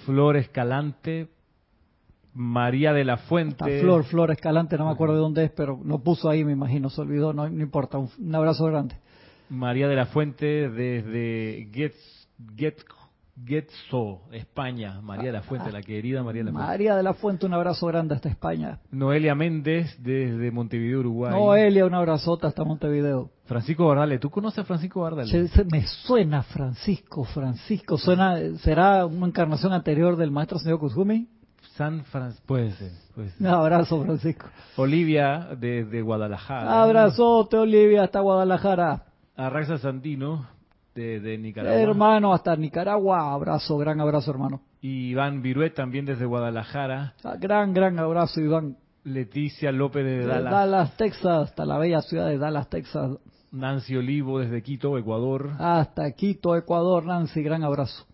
Flor 0.07 0.37
Escalante. 0.37 1.27
María 2.33 2.93
de 2.93 3.05
la 3.05 3.17
Fuente. 3.17 3.81
Flor, 3.81 4.05
Flor 4.05 4.31
Escalante, 4.31 4.79
no 4.79 4.87
me 4.87 4.93
acuerdo 4.93 5.17
de 5.17 5.21
dónde 5.21 5.45
es, 5.47 5.51
pero 5.51 5.81
no 5.83 5.99
puso 6.05 6.31
ahí, 6.31 6.45
me 6.45 6.53
imagino, 6.53 6.91
se 6.91 7.01
olvidó, 7.01 7.33
no, 7.33 7.45
importa. 7.49 7.99
Un, 7.99 8.35
abrazo 8.37 8.67
grande. 8.67 8.95
María 9.49 9.89
de 9.89 9.97
la 9.97 10.07
Fuente 10.07 10.69
desde 10.69 11.69
Get, 11.73 11.95
Get 12.55 12.85
Getzo, 13.45 14.23
España, 14.33 15.01
María 15.01 15.27
de 15.27 15.33
la 15.33 15.43
Fuente, 15.43 15.71
la 15.71 15.83
querida 15.83 16.23
María 16.23 16.41
de 16.43 16.47
la 16.47 16.53
Fuente. 16.53 16.67
María 16.69 16.97
de 16.97 17.03
la 17.03 17.15
Fuente, 17.15 17.47
un 17.47 17.55
abrazo 17.55 17.87
grande 17.87 18.15
hasta 18.15 18.29
España. 18.29 18.79
Noelia 18.91 19.35
Méndez 19.35 19.97
desde 20.03 20.51
Montevideo, 20.51 21.01
Uruguay. 21.01 21.33
Noelia, 21.33 21.87
un 21.87 21.95
abrazote 21.95 22.47
hasta 22.47 22.65
Montevideo. 22.65 23.31
Francisco 23.45 23.87
Bardale, 23.87 24.19
¿tú 24.19 24.31
conoces 24.31 24.59
a 24.61 24.65
Francisco 24.65 25.01
Bardale? 25.01 25.31
me 25.71 25.87
suena 25.87 26.43
Francisco, 26.43 27.25
Francisco, 27.25 27.97
suena, 27.97 28.37
¿será 28.59 29.07
una 29.07 29.27
encarnación 29.27 29.73
anterior 29.73 30.17
del 30.17 30.31
maestro 30.31 30.59
señor 30.59 30.79
Kuzumi? 30.79 31.29
San 31.77 32.05
Francisco, 32.05 32.45
puede 32.47 32.73
ser, 32.73 32.91
Un 33.41 33.47
abrazo, 33.47 34.03
Francisco. 34.03 34.47
Olivia 34.77 35.49
desde 35.59 36.03
Guadalajara. 36.03 36.83
Abrazote, 36.83 37.57
Olivia, 37.57 38.03
hasta 38.03 38.21
Guadalajara. 38.21 39.05
Arraxa 39.37 39.79
Santino 39.79 40.58
de, 40.99 41.39
Nicaragua. 41.39 41.81
Hermano, 41.81 42.33
hasta 42.33 42.57
Nicaragua, 42.57 43.33
abrazo, 43.33 43.77
gran 43.79 44.01
abrazo, 44.01 44.31
hermano. 44.31 44.61
Y 44.81 45.11
Iván 45.11 45.43
Viruet 45.43 45.75
también 45.75 46.05
desde 46.05 46.25
Guadalajara. 46.25 47.15
Ah, 47.25 47.37
gran, 47.39 47.73
gran 47.73 47.99
abrazo, 47.99 48.41
Iván. 48.41 48.77
Leticia 49.05 49.73
López 49.73 50.05
de, 50.05 50.27
Dallas. 50.27 50.53
Dallas, 50.53 50.97
Texas, 50.97 51.49
hasta 51.49 51.65
la 51.65 51.79
bella 51.79 52.03
ciudad 52.03 52.29
de 52.29 52.39
Dallas, 52.39 52.69
Texas. 52.69 53.19
Nancy 53.51 53.97
Olivo 53.97 54.41
desde 54.41 54.63
Quito, 54.63 54.99
Ecuador. 54.99 55.53
Hasta 55.59 56.11
Quito, 56.13 56.57
Ecuador, 56.57 57.07
Nancy, 57.07 57.43
gran 57.43 57.63
abrazo. 57.65 58.05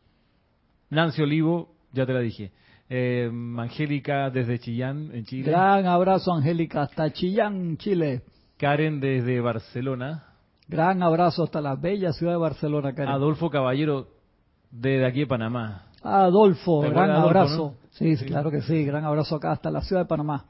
Nancy 0.91 1.23
Olivo, 1.23 1.71
ya 1.93 2.07
te 2.07 2.13
la 2.13 2.21
dije. 2.21 2.53
Eh, 2.89 3.31
Angélica 3.59 4.31
desde 4.31 4.59
Chillán, 4.59 5.11
en 5.13 5.25
Chile. 5.25 5.51
Gran 5.51 5.87
abrazo, 5.87 6.33
Angélica, 6.33 6.83
hasta 6.83 7.13
Chillán, 7.13 7.77
Chile. 7.79 8.23
Karen 8.59 9.01
desde 9.01 9.41
Barcelona. 9.41 10.34
Gran 10.67 11.03
abrazo 11.03 11.45
hasta 11.45 11.61
la 11.61 11.77
bella 11.77 12.13
ciudad 12.13 12.33
de 12.33 12.39
Barcelona, 12.39 12.95
Karen. 12.95 13.13
Adolfo 13.13 13.51
Caballero, 13.51 14.09
desde 14.71 15.07
aquí 15.07 15.21
de 15.21 15.27
Panamá. 15.27 15.87
Adolfo, 16.03 16.81
gran 16.81 17.11
abrazo. 17.11 17.75
Sí, 17.91 18.17
claro 18.27 18.51
que 18.51 18.61
sí, 18.63 18.85
gran 18.85 19.05
abrazo 19.05 19.37
acá 19.37 19.53
hasta 19.53 19.71
la 19.71 19.81
ciudad 19.81 20.03
de 20.03 20.09
Panamá. 20.09 20.45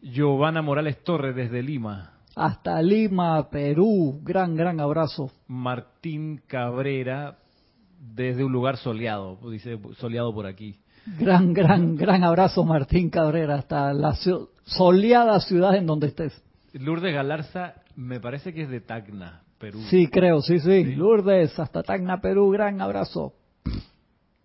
Giovanna 0.00 0.62
Morales 0.62 1.02
Torres, 1.02 1.34
desde 1.34 1.62
Lima. 1.62 2.12
Hasta 2.34 2.80
Lima, 2.82 3.50
Perú, 3.50 4.20
gran, 4.22 4.54
gran 4.54 4.80
abrazo. 4.80 5.30
Martín 5.48 6.40
Cabrera, 6.46 7.38
desde 7.98 8.44
un 8.44 8.52
lugar 8.52 8.76
soleado, 8.76 9.38
dice 9.50 9.78
soleado 9.98 10.34
por 10.34 10.46
aquí. 10.46 10.76
Gran, 11.18 11.52
gran, 11.52 11.96
gran 11.96 12.24
abrazo, 12.24 12.64
Martín 12.64 13.10
Cabrera, 13.10 13.56
hasta 13.56 13.92
la 13.92 14.14
soleada 14.64 15.40
ciudad 15.40 15.74
en 15.74 15.86
donde 15.86 16.08
estés. 16.08 16.42
Lourdes 16.72 17.12
Galarza, 17.12 17.74
me 17.96 18.20
parece 18.20 18.54
que 18.54 18.62
es 18.62 18.70
de 18.70 18.80
Tacna. 18.80 19.42
Sí, 19.88 20.08
creo, 20.08 20.40
sí, 20.42 20.58
sí, 20.58 20.84
Lourdes, 20.96 21.58
hasta 21.58 21.82
Tacna, 21.82 22.20
Perú, 22.20 22.50
gran 22.50 22.80
abrazo. 22.80 23.34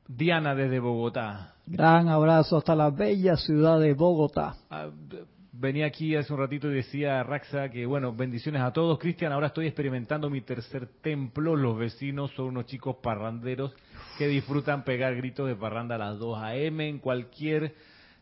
Diana 0.07 0.55
desde 0.55 0.80
Bogotá. 0.80 1.55
Gran 1.65 2.07
abrazo 2.07 2.57
hasta 2.57 2.76
la 2.76 2.89
bella 2.89 3.36
ciudad 3.36 3.80
de 3.80 3.93
Bogotá. 3.93 4.55
Ah, 4.70 4.89
venía 5.51 5.88
aquí 5.88 6.15
hace 6.15 6.32
un 6.32 6.39
ratito 6.39 6.72
y 6.72 6.76
decía 6.76 7.24
Raxa 7.24 7.70
que, 7.70 7.86
bueno, 7.86 8.13
bendiciones 8.13 8.61
a 8.61 8.72
todos. 8.72 8.99
Cristian, 8.99 9.32
ahora 9.32 9.47
estoy 9.47 9.68
experimentando 9.68 10.30
mi 10.30 10.41
tercer 10.41 10.88
templo. 11.01 11.55
Los 11.55 11.78
vecinos 11.78 12.32
son 12.36 12.47
unos 12.47 12.68
chicos 12.68 12.97
parranderos 13.01 13.74
que 14.18 14.28
disfrutan 14.28 14.84
pegar 14.84 15.15
gritos 15.15 15.47
de 15.47 15.55
parranda 15.55 15.95
a 15.95 15.97
las 15.97 16.20
2 16.20 16.38
a.m. 16.39 16.88
en 16.88 16.99
cualquier 16.99 17.76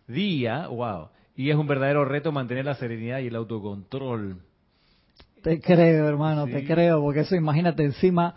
día. 0.07 0.67
¡Wow! 0.67 1.09
Y 1.35 1.49
es 1.49 1.55
un 1.55 1.67
verdadero 1.67 2.05
reto 2.05 2.31
mantener 2.31 2.65
la 2.65 2.75
serenidad 2.75 3.19
y 3.19 3.27
el 3.27 3.35
autocontrol. 3.35 4.37
Te 5.45 5.61
creo, 5.61 6.07
hermano, 6.07 6.47
te 6.47 6.65
creo, 6.65 6.99
porque 7.01 7.19
eso 7.19 7.35
imagínate 7.35 7.83
encima, 7.83 8.33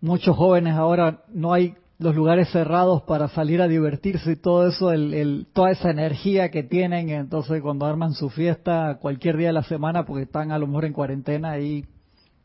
muchos 0.00 0.36
jóvenes 0.36 0.74
ahora 0.74 1.20
no 1.32 1.52
hay 1.52 1.76
los 2.00 2.16
lugares 2.16 2.48
cerrados 2.50 3.02
para 3.02 3.28
salir 3.28 3.62
a 3.62 3.68
divertirse 3.68 4.32
y 4.32 4.34
todo 4.34 4.66
eso, 4.66 4.90
el, 4.90 5.46
toda 5.52 5.70
esa 5.70 5.90
energía 5.90 6.50
que 6.50 6.64
tienen, 6.64 7.10
entonces 7.10 7.62
cuando 7.62 7.86
arman 7.86 8.14
su 8.14 8.30
fiesta 8.30 8.98
cualquier 9.00 9.36
día 9.36 9.46
de 9.46 9.52
la 9.52 9.62
semana, 9.62 10.06
porque 10.06 10.24
están 10.24 10.50
a 10.50 10.58
lo 10.58 10.66
mejor 10.66 10.86
en 10.86 10.92
cuarentena 10.92 11.60
y 11.60 11.84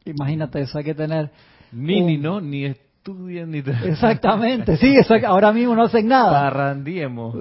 imagínate 0.05 0.61
eso, 0.61 0.77
hay 0.77 0.83
que 0.83 0.93
tener... 0.93 1.31
Ni, 1.71 1.99
ni, 2.01 2.19
¿no? 2.19 2.41
Ni 2.41 2.65
estudian 2.65 3.49
ni... 3.49 3.63
Exactamente, 3.85 4.77
sí, 4.77 4.97
ahora 5.25 5.51
mismo 5.51 5.73
no 5.73 5.85
hacen 5.85 6.07
nada. 6.07 6.29
Parrandiemos. 6.29 7.35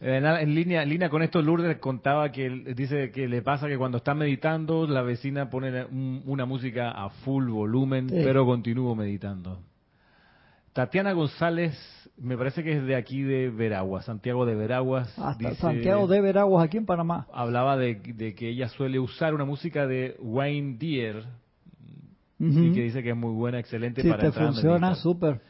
En, 0.00 0.54
línea, 0.54 0.84
en 0.84 0.88
línea 0.88 1.10
con 1.10 1.22
esto, 1.22 1.42
Lourdes 1.42 1.78
contaba 1.78 2.30
que 2.30 2.48
dice 2.76 3.10
que 3.10 3.26
le 3.26 3.42
pasa 3.42 3.66
que 3.66 3.76
cuando 3.76 3.98
está 3.98 4.14
meditando, 4.14 4.86
la 4.86 5.02
vecina 5.02 5.50
pone 5.50 5.86
una 6.24 6.46
música 6.46 6.90
a 6.90 7.10
full 7.10 7.48
volumen, 7.48 8.06
pero 8.08 8.46
continúo 8.46 8.94
meditando. 8.94 9.60
Tatiana 10.72 11.12
González, 11.12 11.76
me 12.16 12.38
parece 12.38 12.62
que 12.62 12.76
es 12.76 12.84
de 12.84 12.94
aquí 12.94 13.22
de 13.22 13.50
Veraguas, 13.50 14.04
Santiago 14.04 14.46
de 14.46 14.54
Veraguas. 14.54 15.12
Hasta 15.18 15.56
Santiago 15.56 16.06
de 16.06 16.20
Veraguas, 16.20 16.64
aquí 16.64 16.76
en 16.76 16.86
Panamá. 16.86 17.26
Hablaba 17.32 17.76
de, 17.76 18.00
que 18.00 18.48
ella 18.48 18.68
suele 18.68 19.00
usar 19.00 19.34
una 19.34 19.44
música 19.44 19.88
de 19.88 20.14
Wayne 20.20 20.76
Deer, 20.78 21.24
y 22.38 22.72
que 22.72 22.82
dice 22.82 23.02
que 23.02 23.10
es 23.10 23.16
muy 23.16 23.32
buena, 23.32 23.58
excelente 23.58 24.08
para 24.08 24.22
te 24.22 24.30
funciona, 24.30 24.94
súper. 24.94 25.40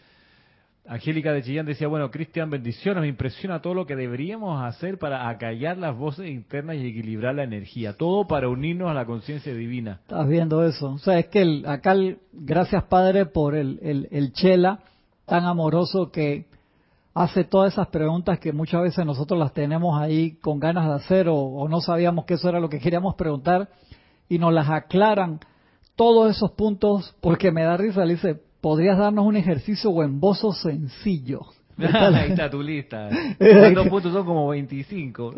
Angélica 0.88 1.34
de 1.34 1.42
Chillán 1.42 1.66
decía, 1.66 1.86
bueno, 1.86 2.10
Cristian, 2.10 2.48
bendiciones, 2.48 3.02
me 3.02 3.08
impresiona 3.08 3.60
todo 3.60 3.74
lo 3.74 3.84
que 3.84 3.94
deberíamos 3.94 4.64
hacer 4.64 4.98
para 4.98 5.28
acallar 5.28 5.76
las 5.76 5.94
voces 5.94 6.30
internas 6.30 6.76
y 6.76 6.86
equilibrar 6.86 7.34
la 7.34 7.44
energía, 7.44 7.92
todo 7.92 8.26
para 8.26 8.48
unirnos 8.48 8.90
a 8.90 8.94
la 8.94 9.04
conciencia 9.04 9.52
divina. 9.52 10.00
Estás 10.02 10.26
viendo 10.26 10.64
eso. 10.64 10.92
O 10.92 10.98
sea, 10.98 11.18
es 11.18 11.26
que 11.26 11.62
acá, 11.66 11.94
gracias 12.32 12.84
Padre 12.84 13.26
por 13.26 13.54
el, 13.54 14.08
el, 14.10 14.32
Chela 14.32 14.80
tan 15.26 15.44
amoroso 15.44 16.10
que 16.10 16.46
hace 17.12 17.44
todas 17.44 17.74
esas 17.74 17.88
preguntas 17.88 18.38
que 18.38 18.54
muchas 18.54 18.80
veces 18.80 19.04
nosotros 19.04 19.38
las 19.38 19.52
tenemos 19.52 20.00
ahí 20.00 20.36
con 20.36 20.58
ganas 20.58 20.86
de 20.86 20.94
hacer 20.94 21.28
o, 21.28 21.36
o 21.36 21.68
no 21.68 21.82
sabíamos 21.82 22.24
que 22.24 22.34
eso 22.34 22.48
era 22.48 22.60
lo 22.60 22.70
que 22.70 22.80
queríamos 22.80 23.14
preguntar 23.14 23.68
y 24.26 24.38
nos 24.38 24.54
las 24.54 24.70
aclaran 24.70 25.38
todos 25.96 26.34
esos 26.34 26.52
puntos 26.52 27.14
porque 27.20 27.52
me 27.52 27.64
da 27.64 27.76
risa, 27.76 28.06
le 28.06 28.14
dice, 28.14 28.47
podrías 28.60 28.98
darnos 28.98 29.26
un 29.26 29.36
ejercicio 29.36 29.90
o 29.90 30.02
embozo 30.02 30.52
sencillo. 30.52 31.42
Ahí 31.78 32.30
está 32.30 32.50
tu 32.50 32.60
lista. 32.60 33.08
¿Cuántos 33.38 33.88
puntos 33.88 34.12
son 34.12 34.26
como 34.26 34.48
25? 34.48 35.34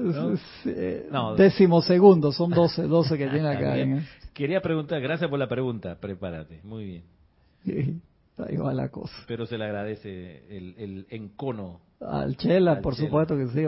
¿no? 1.11 1.35
Décimo 1.37 1.83
segundo, 1.83 2.33
son 2.33 2.51
12, 2.51 2.85
12 2.85 3.19
que 3.19 3.27
tiene 3.31 3.49
acá. 3.49 3.79
¿eh? 3.79 4.03
Quería 4.33 4.61
preguntar, 4.63 5.01
gracias 5.03 5.29
por 5.29 5.39
la 5.39 5.49
pregunta, 5.49 5.97
prepárate, 6.01 6.61
muy 6.65 7.03
bien. 7.65 8.01
Ahí 8.39 8.57
va 8.57 8.73
la 8.73 8.89
cosa. 8.89 9.15
Pero 9.27 9.45
se 9.45 9.59
le 9.59 9.65
agradece 9.65 10.45
el, 10.57 10.75
el 10.79 11.07
encono. 11.11 11.81
Al 12.01 12.37
Chela, 12.39 12.81
por 12.81 12.95
supuesto 12.95 13.37
que 13.37 13.49
sí. 13.49 13.67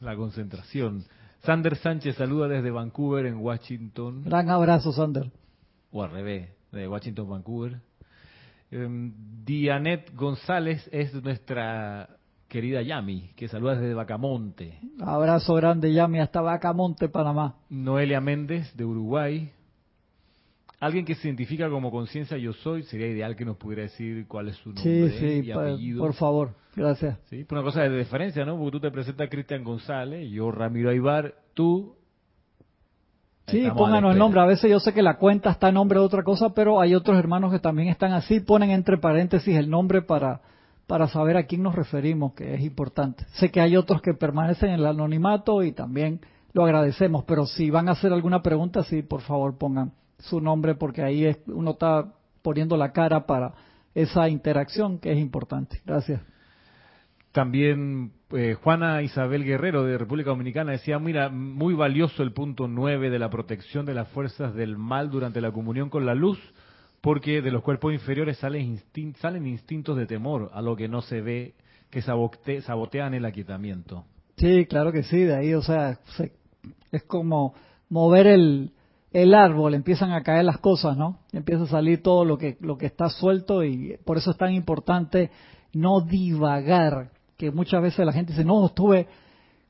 La 0.00 0.14
concentración. 0.14 1.04
Sander 1.42 1.76
Sánchez 1.76 2.14
saluda 2.16 2.46
desde 2.46 2.70
Vancouver, 2.70 3.26
en 3.26 3.38
Washington. 3.38 4.22
Gran 4.24 4.48
abrazo, 4.48 4.92
Sander. 4.92 5.32
O 5.90 6.04
al 6.04 6.12
revés 6.12 6.50
de 6.74 6.88
Washington, 6.88 7.28
Vancouver. 7.28 7.80
Eh, 8.70 8.88
Dianet 9.44 10.14
González 10.14 10.88
es 10.92 11.14
nuestra 11.22 12.08
querida 12.48 12.82
Yami, 12.82 13.30
que 13.36 13.48
saluda 13.48 13.76
desde 13.76 13.94
Bacamonte. 13.94 14.78
Abrazo 15.00 15.54
grande, 15.54 15.92
Yami, 15.92 16.20
hasta 16.20 16.40
Bacamonte, 16.40 17.08
Panamá. 17.08 17.56
Noelia 17.68 18.20
Méndez, 18.20 18.74
de 18.76 18.84
Uruguay. 18.84 19.50
Alguien 20.80 21.04
que 21.04 21.14
se 21.14 21.28
identifica 21.28 21.70
como 21.70 21.90
conciencia 21.90 22.36
yo 22.36 22.52
soy, 22.52 22.82
sería 22.84 23.06
ideal 23.06 23.36
que 23.36 23.44
nos 23.44 23.56
pudiera 23.56 23.82
decir 23.82 24.26
cuál 24.28 24.48
es 24.48 24.56
su 24.56 24.70
nombre 24.70 25.10
sí, 25.10 25.18
sí, 25.18 25.46
y 25.46 25.50
apellido. 25.50 26.00
Por 26.00 26.14
favor, 26.14 26.54
gracias. 26.76 27.18
Sí, 27.30 27.44
por 27.44 27.58
una 27.58 27.64
cosa 27.64 27.82
de 27.82 27.96
diferencia, 27.96 28.44
¿no? 28.44 28.56
Porque 28.58 28.72
tú 28.72 28.80
te 28.80 28.90
presentas 28.90 29.28
Cristian 29.30 29.64
González, 29.64 30.30
yo 30.30 30.50
Ramiro 30.50 30.90
Aybar, 30.90 31.34
tú 31.54 31.96
Sí, 33.46 33.58
Estamos 33.58 33.78
pónganos 33.78 34.12
el 34.12 34.18
nombre. 34.18 34.40
A 34.40 34.46
veces 34.46 34.70
yo 34.70 34.80
sé 34.80 34.92
que 34.92 35.02
la 35.02 35.18
cuenta 35.18 35.50
está 35.50 35.68
a 35.68 35.72
nombre 35.72 35.98
de 35.98 36.04
otra 36.04 36.22
cosa, 36.22 36.50
pero 36.50 36.80
hay 36.80 36.94
otros 36.94 37.18
hermanos 37.18 37.52
que 37.52 37.58
también 37.58 37.88
están 37.88 38.12
así. 38.12 38.40
Ponen 38.40 38.70
entre 38.70 38.98
paréntesis 38.98 39.56
el 39.56 39.68
nombre 39.68 40.02
para, 40.02 40.40
para 40.86 41.08
saber 41.08 41.36
a 41.36 41.44
quién 41.44 41.62
nos 41.62 41.74
referimos, 41.74 42.32
que 42.34 42.54
es 42.54 42.62
importante. 42.62 43.26
Sé 43.34 43.50
que 43.50 43.60
hay 43.60 43.76
otros 43.76 44.00
que 44.00 44.14
permanecen 44.14 44.70
en 44.70 44.80
el 44.80 44.86
anonimato 44.86 45.62
y 45.62 45.72
también 45.72 46.20
lo 46.54 46.64
agradecemos, 46.64 47.24
pero 47.24 47.46
si 47.46 47.68
van 47.68 47.88
a 47.88 47.92
hacer 47.92 48.12
alguna 48.12 48.40
pregunta, 48.40 48.84
sí, 48.84 49.02
por 49.02 49.20
favor 49.22 49.58
pongan 49.58 49.92
su 50.20 50.40
nombre 50.40 50.74
porque 50.76 51.02
ahí 51.02 51.26
es, 51.26 51.38
uno 51.48 51.72
está 51.72 52.12
poniendo 52.42 52.76
la 52.76 52.92
cara 52.92 53.26
para 53.26 53.54
esa 53.94 54.28
interacción 54.28 54.98
que 54.98 55.12
es 55.12 55.18
importante. 55.18 55.80
Gracias. 55.84 56.20
También 57.34 58.12
eh, 58.30 58.54
Juana 58.62 59.02
Isabel 59.02 59.42
Guerrero 59.42 59.82
de 59.82 59.98
República 59.98 60.30
Dominicana 60.30 60.70
decía, 60.70 61.00
mira, 61.00 61.30
muy 61.30 61.74
valioso 61.74 62.22
el 62.22 62.32
punto 62.32 62.68
9 62.68 63.10
de 63.10 63.18
la 63.18 63.28
protección 63.28 63.84
de 63.86 63.92
las 63.92 64.06
fuerzas 64.10 64.54
del 64.54 64.78
mal 64.78 65.10
durante 65.10 65.40
la 65.40 65.50
comunión 65.50 65.90
con 65.90 66.06
la 66.06 66.14
luz, 66.14 66.38
porque 67.00 67.42
de 67.42 67.50
los 67.50 67.64
cuerpos 67.64 67.92
inferiores 67.92 68.38
salen, 68.38 68.76
instin- 68.78 69.16
salen 69.16 69.48
instintos 69.48 69.96
de 69.96 70.06
temor 70.06 70.52
a 70.54 70.62
lo 70.62 70.76
que 70.76 70.86
no 70.86 71.02
se 71.02 71.22
ve, 71.22 71.54
que 71.90 72.02
sabote- 72.02 72.60
sabotean 72.60 73.14
el 73.14 73.24
aquietamiento. 73.24 74.04
Sí, 74.36 74.66
claro 74.66 74.92
que 74.92 75.02
sí, 75.02 75.18
de 75.24 75.34
ahí, 75.34 75.54
o 75.54 75.62
sea, 75.62 75.96
se- 76.16 76.34
es 76.92 77.02
como 77.02 77.54
mover 77.88 78.28
el, 78.28 78.70
el 79.10 79.34
árbol, 79.34 79.74
empiezan 79.74 80.12
a 80.12 80.22
caer 80.22 80.44
las 80.44 80.58
cosas, 80.58 80.96
¿no? 80.96 81.18
Empieza 81.32 81.64
a 81.64 81.66
salir 81.66 82.00
todo 82.00 82.24
lo 82.24 82.38
que, 82.38 82.58
lo 82.60 82.78
que 82.78 82.86
está 82.86 83.08
suelto 83.08 83.64
y 83.64 83.96
por 84.04 84.18
eso 84.18 84.30
es 84.30 84.36
tan 84.36 84.52
importante 84.54 85.32
no 85.72 86.00
divagar, 86.00 87.10
que 87.36 87.50
muchas 87.50 87.82
veces 87.82 88.04
la 88.04 88.12
gente 88.12 88.32
dice, 88.32 88.44
no, 88.44 88.66
estuve 88.66 89.06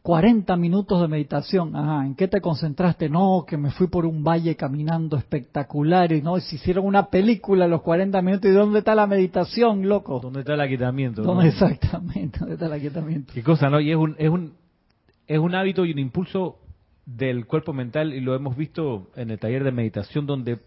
40 0.03 0.55
minutos 0.57 1.01
de 1.01 1.09
meditación, 1.09 1.75
ajá, 1.75 2.05
¿en 2.05 2.15
qué 2.15 2.29
te 2.29 2.43
concentraste? 2.43 3.09
No, 3.09 3.47
que 3.49 3.57
me 3.57 3.71
fui 3.71 3.87
por 3.87 4.05
un 4.05 4.23
valle 4.23 4.55
caminando 4.55 5.17
espectacular 5.17 6.13
y 6.13 6.21
no, 6.21 6.39
se 6.41 6.57
hicieron 6.57 6.85
una 6.85 7.07
película 7.07 7.65
a 7.65 7.69
los 7.69 7.81
40 7.81 8.21
minutos 8.21 8.51
y 8.51 8.53
¿dónde 8.53 8.81
está 8.81 8.95
la 8.95 9.07
meditación, 9.07 9.89
loco? 9.89 10.21
¿Dónde 10.21 10.41
está 10.41 10.55
el 10.55 10.61
aquietamiento? 10.61 11.23
no? 11.23 11.29
¿Dónde 11.29 11.49
exactamente? 11.49 12.39
¿Dónde 12.39 12.55
está 12.55 12.67
el 12.67 12.75
aquietamiento? 12.75 13.33
Qué 13.33 13.43
cosa, 13.43 13.71
¿no? 13.71 13.81
Y 13.81 13.93
es 13.93 13.97
un, 13.97 14.15
es 14.19 14.29
un, 14.29 14.53
es 15.27 15.39
un 15.39 15.55
hábito 15.55 15.87
y 15.87 15.93
un 15.93 15.99
impulso 15.99 16.59
del 17.07 17.47
cuerpo 17.47 17.73
mental 17.73 18.13
y 18.13 18.21
lo 18.21 18.35
hemos 18.35 18.59
visto 18.59 19.11
en 19.17 19.31
el 19.31 19.39
taller 19.39 19.65
de 19.65 19.73
meditación 19.73 20.27
donde 20.27 20.59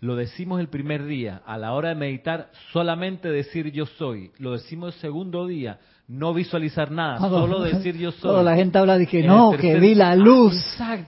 lo 0.00 0.16
decimos 0.16 0.60
el 0.60 0.68
primer 0.68 1.04
día, 1.04 1.42
a 1.46 1.58
la 1.58 1.72
hora 1.72 1.90
de 1.90 1.94
meditar, 1.94 2.50
solamente 2.72 3.30
decir 3.30 3.72
yo 3.72 3.86
soy. 3.86 4.30
Lo 4.38 4.52
decimos 4.52 4.94
el 4.94 5.00
segundo 5.00 5.46
día, 5.46 5.80
no 6.08 6.32
visualizar 6.34 6.90
nada, 6.92 7.18
Cuando- 7.18 7.40
solo 7.40 7.60
decir 7.62 7.96
yo 7.96 8.10
Cuando 8.20 8.36
soy. 8.38 8.44
la 8.44 8.54
gente 8.56 8.78
habla 8.78 8.96
de 8.98 9.06
que 9.06 9.20
En 9.20 9.26
no, 9.26 9.52
que 9.58 9.78
vi 9.80 9.94
la 9.94 10.14
luz, 10.14 10.54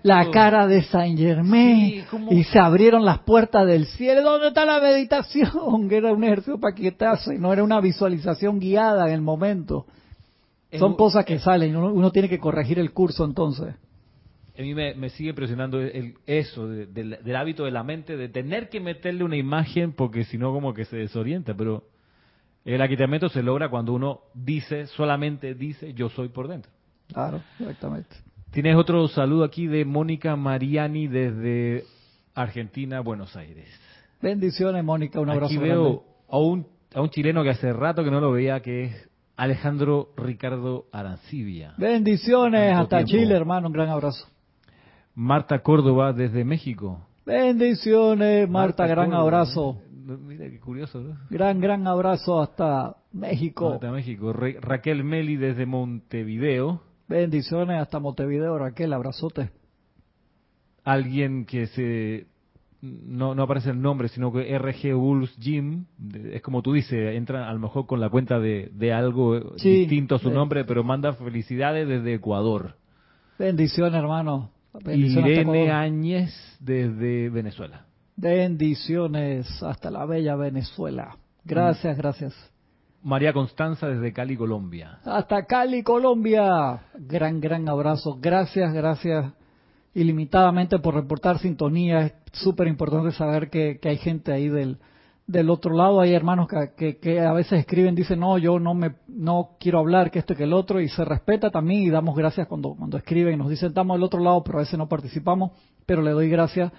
la 0.03 0.31
cara 0.31 0.67
de 0.67 0.83
Saint 0.83 1.19
Germain 1.19 2.05
Sí, 2.11 2.17
y 2.31 2.45
se 2.45 2.59
abrieron 2.59 3.05
las 3.05 3.21
puertas 3.21 3.67
del 3.67 3.87
cielo. 3.87 4.23
¿Dónde 4.23 4.49
está 4.49 4.65
la 4.65 4.81
meditación? 4.81 5.89
Que 5.89 5.97
era 5.99 6.13
un 6.13 6.25
ejercicio 6.25 6.59
para 6.59 6.75
quitarse, 6.75 7.39
no 7.39 7.53
era 7.53 7.63
una 7.63 7.81
visualización 7.81 8.59
guiada 8.59 9.07
en 9.09 9.15
el 9.15 9.21
momento. 9.23 9.87
Es 10.71 10.81
Son 10.81 10.97
cosas 10.97 11.25
que 11.25 11.39
salen, 11.39 11.77
uno, 11.77 11.93
uno 11.93 12.11
tiene 12.11 12.29
que 12.29 12.39
corregir 12.39 12.79
el 12.79 12.93
curso 12.93 13.25
entonces. 13.25 13.75
A 14.59 14.61
mí 14.63 14.75
me, 14.75 14.93
me 14.97 15.09
sigue 15.11 15.31
impresionando 15.31 15.81
el, 15.81 16.15
eso, 16.27 16.67
de- 16.67 16.87
del, 16.87 17.19
del 17.25 17.37
hábito 17.37 17.65
de 17.65 17.71
la 17.71 17.85
mente, 17.85 18.17
de 18.17 18.29
tener 18.29 18.69
que 18.69 18.81
meterle 18.81 19.23
una 19.23 19.37
imagen 19.37 19.93
porque 19.93 20.25
si 20.25 20.37
no 20.37 20.53
como 20.53 20.75
que 20.75 20.85
se 20.85 20.97
desorienta, 20.97 21.55
pero 21.55 21.85
el 22.65 22.83
aquietamiento 22.83 23.29
se 23.29 23.43
logra 23.43 23.69
cuando 23.69 23.93
uno 23.93 24.21
dice, 24.35 24.87
solamente 24.89 25.55
dice, 25.55 25.95
yo 25.95 26.09
soy 26.09 26.29
por 26.29 26.49
dentro. 26.49 26.71
Claro, 27.13 27.41
exactamente. 27.59 28.17
Tienes 28.51 28.77
otro 28.77 29.07
saludo 29.09 29.45
aquí 29.45 29.67
de 29.67 29.85
Mónica 29.85 30.37
Mariani 30.37 31.07
desde 31.07 31.85
Argentina, 32.35 33.01
Buenos 33.01 33.37
Aires. 33.37 33.69
Bendiciones, 34.21 34.85
Mónica, 34.85 35.21
un 35.21 35.31
abrazo 35.31 35.47
aquí 35.47 35.57
grande. 35.57 35.75
veo 35.75 36.05
a 36.29 36.39
un, 36.39 36.67
a 36.95 37.01
un 37.01 37.11
chileno 37.11 37.43
que 37.43 37.51
hace 37.51 37.73
rato 37.73 38.03
que 38.05 38.11
no 38.11 38.21
lo 38.21 38.33
veía, 38.33 38.61
que 38.61 38.85
es 38.85 39.09
Alejandro 39.37 40.11
Ricardo 40.17 40.87
Arancibia. 40.93 41.75
Bendiciones 41.79 42.75
hasta 42.75 43.05
tiempo. 43.05 43.11
Chile, 43.11 43.35
hermano, 43.35 43.69
un 43.69 43.73
gran 43.73 43.89
abrazo. 43.89 44.27
Marta 45.15 45.61
Córdoba 45.61 46.13
desde 46.13 46.45
México. 46.45 47.08
Bendiciones, 47.29 48.49
Marta, 48.49 48.87
gran 48.87 49.13
abrazo. 49.13 49.77
Mira 50.27 50.49
qué 50.49 50.59
curioso, 50.59 51.01
¿no? 51.01 51.19
Gran, 51.29 51.61
gran 51.61 51.87
abrazo 51.87 52.41
hasta 52.41 52.97
México. 53.13 53.69
Marta, 53.71 53.91
México. 53.93 54.33
Ra- 54.33 54.59
Raquel 54.63 55.05
Meli 55.05 55.37
desde 55.37 55.67
Montevideo. 55.67 56.81
Bendiciones 57.07 57.83
hasta 57.83 57.99
Montevideo, 58.01 58.59
Raquel, 58.59 58.95
abrazote. 58.95 59.51
Alguien 60.85 61.45
que 61.45 61.67
se 61.67 62.27
no, 62.81 63.35
no 63.35 63.43
aparece 63.43 63.71
el 63.71 63.83
nombre, 63.83 64.09
sino 64.09 64.33
que 64.33 64.57
RG 64.59 64.95
Bulls 64.95 65.37
Gym, 65.39 65.85
es 66.33 66.41
como 66.41 66.63
tú 66.63 66.73
dices, 66.73 67.15
entra 67.15 67.47
a 67.51 67.53
lo 67.53 67.59
mejor 67.59 67.87
con 67.87 68.01
la 68.01 68.09
cuenta 68.09 68.39
de, 68.39 68.71
de 68.73 68.93
algo 68.95 69.37
eh, 69.37 69.43
Sí, 69.57 69.81
distinto 69.81 70.15
a 70.15 70.19
su 70.19 70.31
nombre, 70.31 70.65
pero 70.65 70.83
manda 70.83 71.13
felicidades 71.13 71.87
desde 71.89 72.15
Ecuador. 72.15 72.77
Bendiciones, 73.39 73.95
hermano. 74.01 74.51
Hasta 74.73 74.95
Irene. 74.95 75.71
Áñez 75.71 76.57
desde 76.61 77.31
Venezuela. 77.31 77.87
Bendiciones 78.17 79.63
hasta 79.63 79.91
la 79.91 80.05
bella 80.05 80.37
Venezuela. 80.37 81.17
Gracias, 81.45 81.97
gracias. 81.97 82.35
María 83.03 83.33
Constanza 83.33 83.89
desde 83.89 84.13
Cali, 84.13 84.37
Colombia. 84.37 84.99
Hasta 85.05 85.47
Cali, 85.47 85.83
Colombia. 85.83 86.81
Gran, 86.99 87.41
gran 87.41 87.69
abrazo. 87.69 88.19
Gracias, 88.21 88.73
gracias 88.73 89.33
ilimitadamente 89.95 90.79
por 90.79 90.95
reportar 90.95 91.39
sintonía. 91.39 92.07
Es 92.07 92.13
súper 92.33 92.69
importante 92.69 93.13
saber 93.13 93.51
que, 93.51 93.79
que 93.81 93.89
hay 93.89 93.97
gente 93.99 94.33
ahí 94.33 94.49
del, 94.49 94.79
del 95.29 95.51
otro 95.51 95.77
lado. 95.77 96.01
Hay 96.01 96.13
hermanos 96.13 96.49
que, 96.49 96.73
que, 96.77 96.97
que 96.99 97.21
a 97.21 97.33
veces 97.33 97.61
escriben, 97.61 97.95
dicen, 97.95 98.19
no, 98.19 98.39
yo 98.39 98.59
no 98.59 98.75
me 98.75 98.97
no 99.07 99.51
quiero 99.61 99.79
hablar, 99.79 100.11
que 100.11 100.19
esto 100.19 100.33
y 100.33 100.37
que 100.37 100.45
el 100.45 100.53
otro, 100.53 100.81
y 100.81 100.89
se 100.89 101.05
respeta 101.05 101.51
también 101.51 101.83
y 101.83 101.91
damos 101.91 102.17
gracias 102.17 102.49
cuando, 102.49 102.75
cuando 102.75 102.97
escriben 102.97 103.35
y 103.35 103.37
nos 103.37 103.51
dicen, 103.51 103.69
estamos 103.69 103.97
del 103.97 104.03
otro 104.03 104.21
lado, 104.21 104.43
pero 104.43 104.59
a 104.59 104.63
veces 104.63 104.79
no 104.79 104.89
participamos, 104.89 105.53
pero 105.87 106.03
le 106.03 106.11
doy 106.11 106.29
gracias 106.29 106.73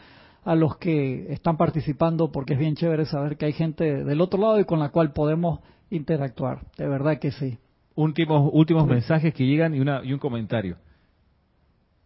a 0.43 0.55
los 0.55 0.77
que 0.77 1.31
están 1.31 1.57
participando 1.57 2.31
porque 2.31 2.53
es 2.53 2.59
bien 2.59 2.75
chévere 2.75 3.05
saber 3.05 3.37
que 3.37 3.45
hay 3.45 3.53
gente 3.53 4.03
del 4.03 4.19
otro 4.19 4.41
lado 4.41 4.59
y 4.59 4.65
con 4.65 4.79
la 4.79 4.89
cual 4.89 5.13
podemos 5.13 5.59
interactuar. 5.91 6.61
De 6.77 6.87
verdad 6.87 7.19
que 7.19 7.31
sí. 7.31 7.59
Últimos, 7.95 8.49
últimos 8.53 8.87
mensajes 8.87 9.33
que 9.33 9.45
llegan 9.45 9.75
y, 9.75 9.79
una, 9.79 10.01
y 10.03 10.13
un 10.13 10.19
comentario. 10.19 10.77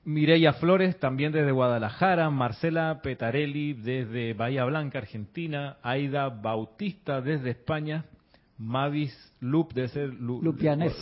Mireya 0.05 0.53
Flores, 0.53 0.99
también 0.99 1.31
desde 1.31 1.51
Guadalajara, 1.51 2.29
Marcela 2.29 2.99
Petarelli 3.01 3.73
desde 3.73 4.33
Bahía 4.33 4.65
Blanca, 4.65 4.99
Argentina, 4.99 5.77
Aida 5.81 6.27
Bautista 6.29 7.21
desde 7.21 7.51
España, 7.51 8.03
Mavis 8.57 9.15
Lup 9.39 9.73
desde 9.73 10.07
Lu- 10.07 10.41
Lupianés. 10.41 10.93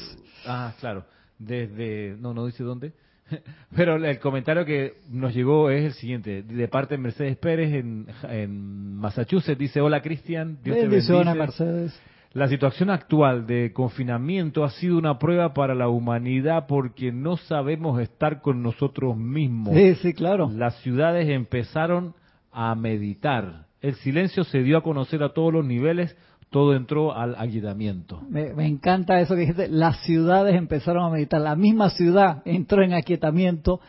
Ah, 0.46 0.74
claro, 0.80 1.06
desde 1.40 2.16
no 2.20 2.34
no 2.34 2.46
dice 2.46 2.64
dónde. 2.64 2.94
Pero 3.76 3.96
el 3.96 4.20
comentario 4.20 4.66
que 4.66 4.96
nos 5.10 5.34
llegó 5.34 5.70
es 5.70 5.84
el 5.86 5.94
siguiente, 5.94 6.44
de 6.44 6.68
parte 6.68 6.96
de 6.96 7.02
Mercedes 7.02 7.38
Pérez 7.38 7.74
en, 7.74 8.08
en 8.24 8.96
Massachusetts, 8.98 9.58
dice, 9.58 9.82
hola 9.82 10.02
Cristian, 10.02 10.58
Dios 10.64 10.76
te 10.78 10.88
bendice. 10.88 11.14
Mercedes. 11.36 12.02
La 12.34 12.48
situación 12.48 12.90
actual 12.90 13.46
de 13.46 13.74
confinamiento 13.74 14.64
ha 14.64 14.70
sido 14.70 14.98
una 14.98 15.20
prueba 15.20 15.54
para 15.54 15.76
la 15.76 15.90
humanidad 15.90 16.66
porque 16.66 17.12
no 17.12 17.36
sabemos 17.36 18.00
estar 18.00 18.42
con 18.42 18.64
nosotros 18.64 19.18
mismos. 19.18 19.76
Sí, 19.76 19.96
sí, 19.96 20.14
claro. 20.14 20.50
Las 20.50 20.78
ciudades 20.82 21.28
empezaron 21.28 22.16
a 22.54 22.74
meditar. 22.76 23.66
El 23.82 23.96
silencio 23.96 24.46
se 24.46 24.64
dio 24.64 24.78
a 24.78 24.84
conocer 24.84 25.24
a 25.24 25.34
todos 25.34 25.52
los 25.52 25.66
niveles, 25.66 26.16
todo 26.50 26.74
entró 26.74 27.14
al 27.14 27.36
aquietamiento. 27.38 28.22
Me, 28.30 28.54
me 28.54 28.66
encanta 28.66 29.20
eso 29.20 29.36
que 29.36 29.42
dijiste. 29.42 29.68
Las 29.68 30.02
ciudades 30.04 30.56
empezaron 30.56 31.04
a 31.04 31.10
meditar. 31.10 31.42
La 31.42 31.58
misma 31.58 31.90
ciudad 31.90 32.44
entró 32.46 32.82
en 32.82 32.94
aquietamiento 32.94 33.82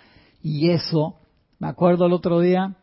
y 0.43 0.71
eso, 0.71 1.15
me 1.61 1.69
acuerdo 1.69 2.07
el 2.07 2.13
otro 2.13 2.41
día, 2.41 2.75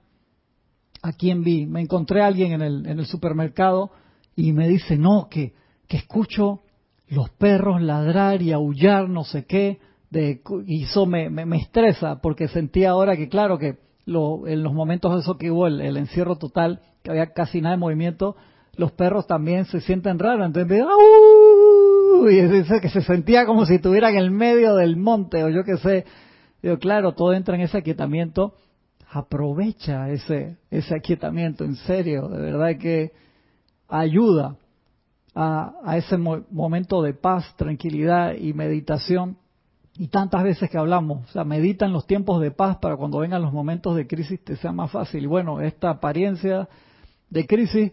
a 1.01 1.11
quien 1.11 1.43
vi, 1.43 1.65
me 1.65 1.81
encontré 1.81 2.21
a 2.21 2.27
alguien 2.27 2.53
en 2.53 2.61
el, 2.61 2.85
en 2.85 2.99
el 2.99 3.05
supermercado 3.05 3.91
y 4.39 4.53
me 4.53 4.69
dice, 4.69 4.97
no, 4.97 5.27
que, 5.29 5.53
que 5.89 5.97
escucho 5.97 6.61
los 7.09 7.29
perros 7.31 7.81
ladrar 7.81 8.41
y 8.41 8.53
aullar, 8.53 9.09
no 9.09 9.25
sé 9.25 9.45
qué, 9.45 9.79
de, 10.11 10.41
y 10.65 10.83
eso 10.83 11.05
me, 11.05 11.29
me, 11.29 11.57
estresa 11.57 12.21
porque 12.21 12.47
sentía 12.47 12.91
ahora 12.91 13.17
que, 13.17 13.27
claro, 13.27 13.57
que 13.57 13.79
lo, 14.05 14.47
en 14.47 14.63
los 14.63 14.73
momentos 14.73 15.13
de 15.13 15.19
eso 15.19 15.37
que 15.37 15.51
hubo, 15.51 15.67
el, 15.67 15.97
encierro 15.97 16.37
total, 16.37 16.79
que 17.03 17.11
había 17.11 17.33
casi 17.33 17.59
nada 17.59 17.75
de 17.75 17.81
movimiento, 17.81 18.37
los 18.77 18.93
perros 18.93 19.27
también 19.27 19.65
se 19.65 19.81
sienten 19.81 20.19
raros, 20.19 20.45
entonces 20.45 20.83
¡au! 20.83 22.29
y 22.29 22.41
dice 22.41 22.79
que 22.79 22.89
se 22.89 23.01
sentía 23.01 23.45
como 23.45 23.65
si 23.65 23.75
estuvieran 23.75 24.13
en 24.13 24.19
el 24.19 24.31
medio 24.31 24.75
del 24.75 24.95
monte 24.95 25.43
o 25.43 25.49
yo 25.49 25.65
qué 25.65 25.75
sé. 25.77 26.05
Digo, 26.61 26.77
claro, 26.77 27.11
todo 27.11 27.33
entra 27.33 27.55
en 27.55 27.61
ese 27.61 27.77
aquietamiento. 27.77 28.53
Aprovecha 29.11 30.09
ese 30.09 30.57
ese 30.71 30.95
aquietamiento, 30.95 31.65
en 31.65 31.75
serio, 31.75 32.29
de 32.29 32.39
verdad 32.39 32.77
que 32.79 33.11
ayuda 33.89 34.55
a, 35.35 35.73
a 35.83 35.97
ese 35.97 36.17
mo- 36.17 36.43
momento 36.51 37.01
de 37.01 37.13
paz, 37.13 37.53
tranquilidad 37.57 38.35
y 38.35 38.53
meditación 38.53 39.37
Y 39.97 40.07
tantas 40.07 40.43
veces 40.43 40.69
que 40.69 40.77
hablamos, 40.77 41.27
o 41.29 41.31
sea, 41.33 41.43
medita 41.43 41.85
los 41.87 42.05
tiempos 42.07 42.39
de 42.41 42.51
paz 42.51 42.77
para 42.77 42.95
cuando 42.95 43.19
vengan 43.19 43.41
los 43.41 43.51
momentos 43.51 43.95
de 43.95 44.07
crisis 44.07 44.41
te 44.43 44.55
sea 44.55 44.71
más 44.71 44.91
fácil. 44.91 45.23
Y 45.23 45.27
bueno, 45.27 45.59
esta 45.59 45.89
apariencia 45.89 46.69
de 47.29 47.45
crisis 47.45 47.91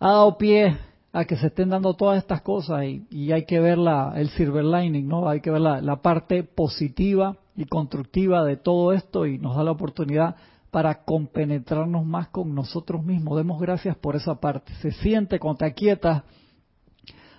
ha 0.00 0.08
dado 0.08 0.38
pie 0.38 0.76
a 1.12 1.24
que 1.26 1.36
se 1.36 1.48
estén 1.48 1.68
dando 1.68 1.94
todas 1.94 2.18
estas 2.18 2.40
cosas 2.40 2.84
y, 2.84 3.30
hay 3.30 3.44
que 3.44 3.60
ver 3.60 3.78
la, 3.78 4.14
el 4.16 4.30
silver 4.30 4.64
lining, 4.64 5.06
¿no? 5.06 5.28
Hay 5.28 5.40
que 5.40 5.50
ver 5.50 5.60
la 5.60 5.96
parte 6.02 6.42
positiva 6.42 7.36
y 7.56 7.66
constructiva 7.66 8.44
de 8.44 8.56
todo 8.56 8.92
esto 8.92 9.26
y 9.26 9.38
nos 9.38 9.54
da 9.56 9.62
la 9.62 9.70
oportunidad 9.70 10.36
para 10.74 11.04
compenetrarnos 11.04 12.04
más 12.04 12.30
con 12.30 12.52
nosotros 12.52 13.04
mismos. 13.04 13.36
Demos 13.36 13.60
gracias 13.60 13.96
por 13.96 14.16
esa 14.16 14.40
parte. 14.40 14.72
Se 14.82 14.90
siente 14.90 15.38
cuando 15.38 15.58
te 15.58 15.66
aquietas 15.66 16.24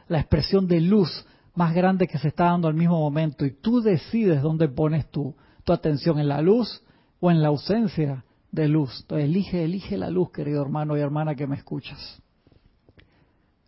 la 0.08 0.22
expresión 0.22 0.70
de 0.70 0.80
luz 0.80 1.28
más 1.54 1.76
grande 1.76 2.08
que 2.08 2.18
se 2.18 2.30
está 2.30 2.46
dando 2.46 2.70
al 2.70 2.76
mismo 2.76 2.98
momento 2.98 3.46
y 3.46 3.52
tú 3.52 3.82
decides 3.82 4.42
dónde 4.42 4.70
pones 4.70 5.12
tu, 5.12 5.36
tu 5.66 5.74
atención, 5.74 6.18
en 6.18 6.30
la 6.30 6.40
luz 6.40 6.82
o 7.20 7.30
en 7.30 7.42
la 7.42 7.50
ausencia 7.50 8.24
de 8.54 8.70
luz. 8.70 9.02
Entonces 9.02 9.26
elige, 9.26 9.66
elige 9.66 9.98
la 9.98 10.10
luz, 10.10 10.32
querido 10.32 10.62
hermano 10.62 10.96
y 10.96 11.02
hermana 11.02 11.36
que 11.36 11.46
me 11.46 11.58
escuchas. 11.58 12.22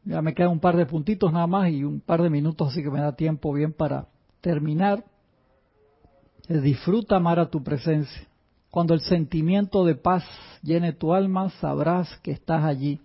Ya 0.05 0.21
me 0.21 0.33
quedan 0.33 0.51
un 0.51 0.61
par 0.61 0.77
de 0.77 0.85
puntitos 0.85 1.33
nada 1.33 1.47
más 1.47 1.69
y 1.71 1.83
un 1.83 1.99
par 1.99 2.21
de 2.21 2.29
minutos, 2.29 2.69
así 2.69 2.81
que 2.81 2.89
me 2.89 3.01
da 3.01 3.17
tiempo 3.17 3.51
bien 3.51 3.73
para 3.73 4.07
terminar. 4.39 5.03
Disfruta 6.47 7.17
amar 7.17 7.37
a 7.37 7.49
tu 7.49 7.61
presencia. 7.61 8.26
Cuando 8.71 8.93
el 8.93 9.01
sentimiento 9.01 9.85
de 9.85 9.95
paz 9.95 10.23
llene 10.61 10.93
tu 10.93 11.13
alma, 11.13 11.49
sabrás 11.61 12.17
que 12.17 12.31
estás 12.31 12.63
allí. 12.63 12.99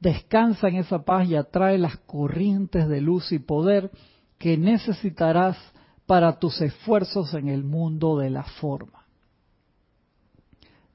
Descansa 0.00 0.68
en 0.68 0.76
esa 0.76 1.04
paz 1.04 1.28
y 1.28 1.36
atrae 1.36 1.78
las 1.78 1.96
corrientes 1.98 2.88
de 2.88 3.00
luz 3.00 3.32
y 3.32 3.38
poder 3.38 3.90
que 4.38 4.58
necesitarás 4.58 5.56
para 6.04 6.38
tus 6.38 6.60
esfuerzos 6.60 7.32
en 7.34 7.48
el 7.48 7.64
mundo 7.64 8.18
de 8.18 8.30
la 8.30 8.44
forma. 8.44 9.06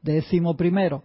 Décimo 0.01 0.55
primero, 0.55 1.03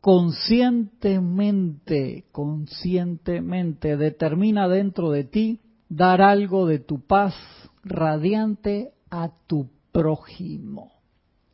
conscientemente, 0.00 2.24
conscientemente 2.32 3.96
determina 3.96 4.68
dentro 4.68 5.10
de 5.10 5.24
ti 5.24 5.60
dar 5.88 6.20
algo 6.20 6.66
de 6.66 6.78
tu 6.78 7.06
paz 7.06 7.34
radiante 7.84 8.92
a 9.10 9.30
tu 9.46 9.70
prójimo. 9.92 11.01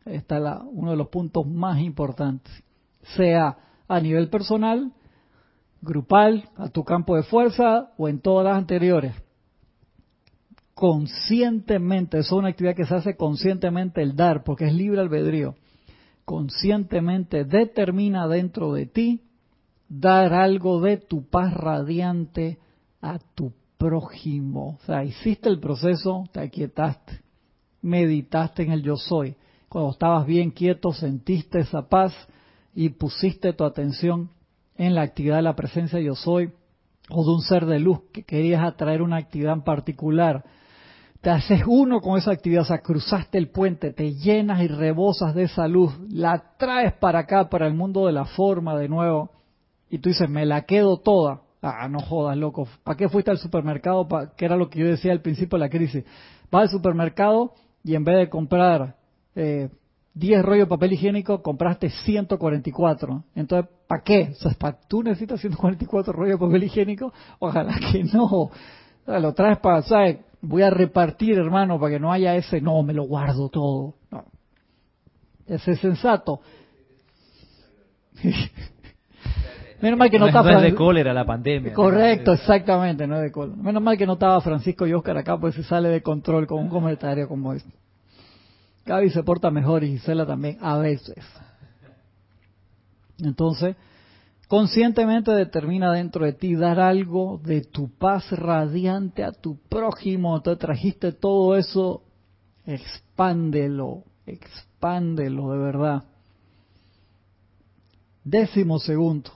Este 0.09 0.36
es 0.36 0.42
uno 0.72 0.90
de 0.90 0.96
los 0.96 1.09
puntos 1.09 1.46
más 1.46 1.80
importantes. 1.80 2.52
Sea 3.16 3.56
a 3.86 4.00
nivel 4.00 4.28
personal, 4.28 4.92
grupal, 5.80 6.48
a 6.56 6.68
tu 6.68 6.84
campo 6.84 7.16
de 7.16 7.22
fuerza 7.22 7.92
o 7.96 8.09
en 8.09 8.20
todas 8.20 8.44
las 8.44 8.59
anteriores. 8.59 9.14
Conscientemente, 10.74 12.18
eso 12.18 12.36
es 12.36 12.38
una 12.38 12.48
actividad 12.48 12.76
que 12.76 12.86
se 12.86 12.94
hace 12.94 13.16
conscientemente 13.16 14.02
el 14.02 14.14
dar, 14.14 14.44
porque 14.44 14.66
es 14.66 14.72
libre 14.72 15.00
albedrío. 15.00 15.54
Conscientemente 16.24 17.44
determina 17.44 18.28
dentro 18.28 18.72
de 18.72 18.86
ti 18.86 19.22
dar 19.88 20.34
algo 20.34 20.80
de 20.80 20.98
tu 20.98 21.24
paz 21.28 21.54
radiante 21.54 22.59
a 23.00 23.18
tu 23.34 23.52
prójimo. 23.78 24.78
O 24.80 24.84
sea, 24.84 25.04
hiciste 25.04 25.48
el 25.48 25.59
proceso, 25.59 26.24
te 26.32 26.40
aquietaste, 26.40 27.22
meditaste 27.82 28.62
en 28.62 28.72
el 28.72 28.82
yo 28.82 28.96
soy. 28.96 29.36
Cuando 29.68 29.90
estabas 29.90 30.26
bien 30.26 30.50
quieto, 30.50 30.92
sentiste 30.92 31.60
esa 31.60 31.88
paz 31.88 32.12
y 32.74 32.90
pusiste 32.90 33.52
tu 33.52 33.64
atención 33.64 34.30
en 34.76 34.94
la 34.94 35.02
actividad 35.02 35.36
de 35.36 35.42
la 35.42 35.56
presencia 35.56 36.00
yo 36.00 36.14
soy 36.14 36.52
o 37.10 37.24
de 37.24 37.30
un 37.30 37.42
ser 37.42 37.66
de 37.66 37.78
luz 37.78 38.00
que 38.12 38.22
querías 38.22 38.62
atraer 38.62 39.02
una 39.02 39.16
actividad 39.16 39.54
en 39.54 39.62
particular, 39.62 40.44
te 41.20 41.30
haces 41.30 41.62
uno 41.66 42.00
con 42.00 42.16
esa 42.16 42.30
actividad, 42.30 42.62
o 42.62 42.66
sea, 42.66 42.78
cruzaste 42.78 43.38
el 43.38 43.48
puente, 43.48 43.92
te 43.92 44.14
llenas 44.14 44.62
y 44.62 44.68
rebosas 44.68 45.34
de 45.34 45.44
esa 45.44 45.66
luz, 45.66 45.92
la 46.10 46.54
traes 46.58 46.92
para 46.94 47.20
acá, 47.20 47.48
para 47.48 47.66
el 47.66 47.74
mundo 47.74 48.06
de 48.06 48.12
la 48.12 48.24
forma 48.24 48.76
de 48.76 48.88
nuevo, 48.88 49.30
y 49.90 49.98
tú 49.98 50.10
dices, 50.10 50.28
me 50.28 50.46
la 50.46 50.62
quedo 50.62 50.98
toda. 50.98 51.40
Ah, 51.60 51.88
no 51.88 51.98
jodas, 51.98 52.36
loco. 52.36 52.68
¿Para 52.84 52.96
qué 52.96 53.08
fuiste 53.08 53.30
al 53.30 53.38
supermercado? 53.38 54.06
¿Para, 54.06 54.30
que 54.36 54.44
era 54.44 54.54
lo 54.54 54.68
que 54.68 54.78
yo 54.78 54.86
decía 54.86 55.10
al 55.10 55.22
principio 55.22 55.58
de 55.58 55.64
la 55.64 55.70
crisis. 55.70 56.04
Vas 56.52 56.64
al 56.64 56.68
supermercado 56.68 57.54
y 57.82 57.94
en 57.94 58.04
vez 58.04 58.16
de 58.18 58.28
comprar 58.28 58.97
eh, 59.39 59.68
10 60.14 60.45
rollos 60.45 60.66
de 60.66 60.70
papel 60.70 60.95
higiénico, 60.95 61.43
compraste 61.43 61.91
144. 61.91 63.22
Entonces, 63.36 63.70
¿para 63.86 64.03
qué? 64.03 64.32
O 64.32 64.34
sea, 64.34 64.76
¿tú 64.89 65.03
necesitas 65.05 65.41
144 65.41 66.12
rollos 66.12 66.41
de 66.41 66.47
papel 66.47 66.64
higiénico? 66.64 67.12
Ojalá 67.39 67.76
que 67.93 68.03
no. 68.03 68.51
lo 69.07 69.34
traes 69.34 69.59
para, 69.59 69.82
¿sabes? 69.82 70.18
Voy 70.41 70.62
a 70.62 70.70
repartir, 70.70 71.39
hermano, 71.39 71.78
para 71.78 71.95
que 71.95 72.01
no 72.01 72.12
haya 72.12 72.34
ese, 72.34 72.61
no, 72.61 72.82
me 72.82 72.93
lo 72.93 73.05
guardo 73.05 73.49
todo. 73.49 73.95
No. 74.11 74.24
Ese 75.47 75.72
es 75.72 75.80
sensato. 75.80 76.41
Menos 79.80 79.99
mal 80.01 80.11
que 80.11 80.18
no, 80.18 80.26
estaba... 80.26 80.51
No 80.51 80.59
es 80.59 80.64
de 80.64 80.74
cólera 80.74 81.14
la 81.14 81.24
pandemia. 81.24 81.72
Correcto, 81.72 82.32
exactamente, 82.32 83.07
no 83.07 83.14
es 83.16 83.22
de 83.22 83.30
cólera. 83.30 83.57
Menos 83.62 83.80
mal 83.80 83.97
que 83.97 84.07
no 84.07 84.14
estaba 84.14 84.41
Francisco 84.41 84.84
y 84.84 84.93
Oscar 84.93 85.16
acá, 85.18 85.39
pues 85.39 85.55
se 85.55 85.62
sale 85.62 85.89
de 85.89 86.03
control 86.03 86.49
con 86.49 86.59
un 86.59 86.68
comentario 86.68 87.28
como 87.28 87.53
este. 87.53 87.70
Gaby 88.89 89.11
se 89.11 89.22
porta 89.22 89.51
mejor 89.51 89.84
y 89.84 89.99
Gisela 89.99 90.24
también, 90.24 90.57
a 90.62 90.78
veces. 90.78 91.22
Entonces, 93.18 93.76
conscientemente 94.49 95.30
determina 95.30 95.93
dentro 95.93 96.24
de 96.24 96.32
ti 96.32 96.55
dar 96.55 96.80
algo 96.80 97.39
de 97.45 97.61
tu 97.61 97.91
paz 97.91 98.30
radiante 98.32 99.24
a 99.24 99.32
tu 99.32 99.59
prójimo. 99.68 100.41
Te 100.41 100.57
trajiste 100.57 101.12
todo 101.12 101.55
eso, 101.57 102.03
expándelo, 102.64 104.05
expándelo 104.24 105.51
de 105.51 105.59
verdad. 105.59 106.05
Décimo 108.24 108.78
segundo, 108.78 109.30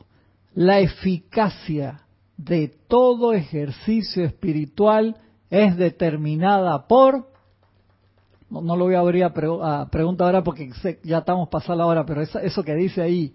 la 0.55 0.81
eficacia 0.81 2.07
de 2.39 2.69
todo 2.89 3.35
ejercicio 3.35 4.25
espiritual 4.25 5.15
es 5.51 5.77
determinada 5.77 6.87
por 6.87 7.32
no, 8.61 8.77
lo 8.77 8.85
voy 8.85 8.95
a 8.95 9.01
abrir 9.01 9.25
a, 9.25 9.89
pregunta 9.91 10.25
ahora 10.25 10.45
porque 10.45 10.71
ya 11.03 11.19
estamos 11.19 11.49
pasando 11.49 11.77
la 11.77 11.87
hora, 11.87 12.05
pero 12.05 12.21
eso, 12.21 12.63
que 12.63 12.75
dice 12.75 13.01
ahí 13.01 13.35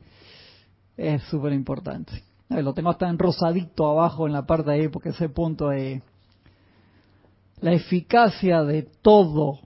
es 0.95 1.23
súper 1.23 1.53
importante. 1.53 2.23
Lo 2.49 2.73
tengo 2.73 2.91
hasta 2.91 3.09
en 3.09 3.17
rosadito 3.17 3.87
abajo 3.87 4.27
en 4.27 4.33
la 4.33 4.45
parte 4.45 4.69
de 4.69 4.77
ahí 4.77 4.87
porque 4.89 5.09
ese 5.09 5.27
punto 5.29 5.71
es 5.71 6.01
la 7.59 7.73
eficacia 7.73 8.63
de 8.63 8.83
todo, 8.83 9.59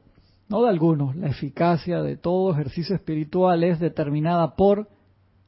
no 0.48 0.64
de 0.64 0.70
algunos, 0.70 1.16
la 1.18 1.28
eficacia 1.28 2.02
de 2.02 2.16
todo 2.16 2.54
ejercicio 2.54 2.96
espiritual 2.96 3.64
es 3.64 3.80
determinada 3.80 4.56
por 4.56 4.88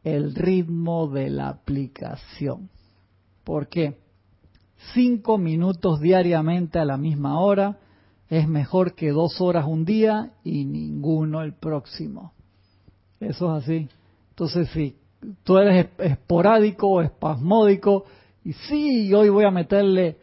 el 0.04 0.36
ritmo 0.36 1.08
de 1.08 1.30
la 1.30 1.48
aplicación. 1.48 2.70
¿Por 3.46 3.68
qué? 3.70 3.98
Cinco 4.94 5.38
minutos 5.38 6.02
diariamente 6.02 6.78
a 6.78 6.86
la 6.86 6.98
misma 6.98 7.40
hora 7.40 7.78
es 8.30 8.48
mejor 8.48 8.96
que 8.96 9.10
dos 9.10 9.40
horas 9.42 9.66
un 9.68 9.86
día 9.86 10.32
y 10.44 10.66
ninguno 10.66 11.42
el 11.42 11.54
próximo. 11.54 12.34
Eso 13.20 13.56
es 13.58 13.64
así. 13.64 13.90
Entonces, 14.30 14.70
si 14.70 14.96
tú 15.44 15.58
eres 15.58 15.88
esporádico, 16.00 17.02
espasmódico, 17.02 18.06
y 18.44 18.54
sí, 18.54 19.14
hoy 19.14 19.30
voy 19.30 19.46
a 19.46 19.52
meterle 19.52 20.18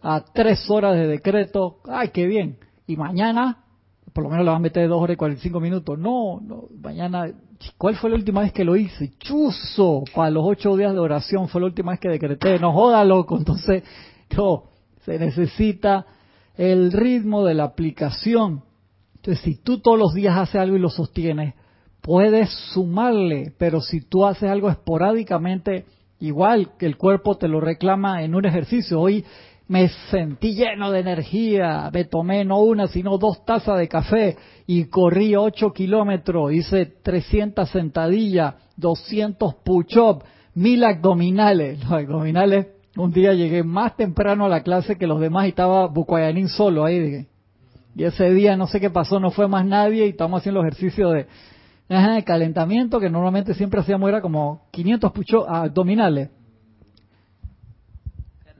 a 0.00 0.24
tres 0.32 0.70
horas 0.70 0.94
de 0.94 1.06
decreto, 1.06 1.78
ay, 1.84 2.08
qué 2.08 2.26
bien. 2.26 2.58
Y 2.86 2.96
mañana, 2.96 3.64
por 4.12 4.24
lo 4.24 4.30
menos 4.30 4.44
le 4.44 4.50
vas 4.50 4.58
a 4.58 4.62
meter 4.62 4.88
dos 4.88 5.02
horas 5.02 5.14
y 5.14 5.16
cuarenta 5.16 5.40
y 5.40 5.42
cinco 5.42 5.60
minutos. 5.60 5.98
No, 5.98 6.40
no, 6.40 6.64
mañana, 6.80 7.30
¿cuál 7.76 7.96
fue 7.96 8.10
la 8.10 8.16
última 8.16 8.40
vez 8.40 8.52
que 8.52 8.64
lo 8.64 8.76
hice? 8.76 9.12
Chuzo, 9.18 10.04
para 10.14 10.30
los 10.30 10.44
ocho 10.46 10.76
días 10.76 10.92
de 10.92 11.00
oración 11.00 11.48
fue 11.48 11.60
la 11.60 11.66
última 11.66 11.92
vez 11.92 12.00
que 12.00 12.08
decreté. 12.08 12.58
No 12.58 12.72
joda, 12.72 13.04
loco. 13.04 13.36
Entonces, 13.36 13.82
no, 14.36 14.64
se 15.04 15.18
necesita 15.18 16.06
el 16.58 16.92
ritmo 16.92 17.44
de 17.44 17.54
la 17.54 17.64
aplicación. 17.64 18.64
Entonces, 19.14 19.42
si 19.42 19.54
tú 19.56 19.78
todos 19.78 19.98
los 19.98 20.12
días 20.12 20.36
haces 20.36 20.56
algo 20.56 20.76
y 20.76 20.80
lo 20.80 20.90
sostienes, 20.90 21.54
puedes 22.02 22.50
sumarle, 22.74 23.54
pero 23.58 23.80
si 23.80 24.00
tú 24.00 24.26
haces 24.26 24.50
algo 24.50 24.68
esporádicamente, 24.68 25.86
igual 26.20 26.76
que 26.76 26.86
el 26.86 26.96
cuerpo 26.96 27.36
te 27.36 27.48
lo 27.48 27.60
reclama 27.60 28.22
en 28.22 28.34
un 28.34 28.44
ejercicio. 28.44 29.00
Hoy 29.00 29.24
me 29.68 29.88
sentí 30.10 30.54
lleno 30.54 30.90
de 30.90 31.00
energía, 31.00 31.90
me 31.92 32.04
tomé 32.04 32.44
no 32.44 32.60
una, 32.60 32.88
sino 32.88 33.18
dos 33.18 33.44
tazas 33.44 33.78
de 33.78 33.86
café 33.86 34.36
y 34.66 34.86
corrí 34.86 35.36
ocho 35.36 35.72
kilómetros, 35.72 36.52
hice 36.52 36.86
300 36.86 37.68
sentadillas, 37.68 38.54
200 38.76 39.54
push-ups, 39.64 40.24
mil 40.54 40.82
abdominales. 40.82 41.78
Los 41.84 41.92
abdominales 41.92 42.66
un 42.98 43.12
día 43.12 43.32
llegué 43.32 43.62
más 43.62 43.96
temprano 43.96 44.44
a 44.44 44.48
la 44.48 44.62
clase 44.62 44.96
que 44.96 45.06
los 45.06 45.20
demás 45.20 45.46
y 45.46 45.50
estaba 45.50 45.86
Bucuayanín 45.86 46.48
solo 46.48 46.84
ahí. 46.84 47.26
Y 47.94 48.04
ese 48.04 48.30
día 48.32 48.56
no 48.56 48.66
sé 48.66 48.80
qué 48.80 48.90
pasó, 48.90 49.20
no 49.20 49.30
fue 49.30 49.46
más 49.46 49.64
nadie 49.64 50.06
y 50.06 50.10
estábamos 50.10 50.40
haciendo 50.40 50.60
el 50.60 50.66
ejercicio 50.66 51.10
de, 51.10 51.26
de 51.88 52.24
calentamiento 52.24 52.98
que 52.98 53.08
normalmente 53.08 53.54
siempre 53.54 53.80
hacíamos 53.80 54.08
era 54.08 54.20
como 54.20 54.62
500 54.72 55.12
puchos 55.12 55.44
abdominales. 55.48 56.30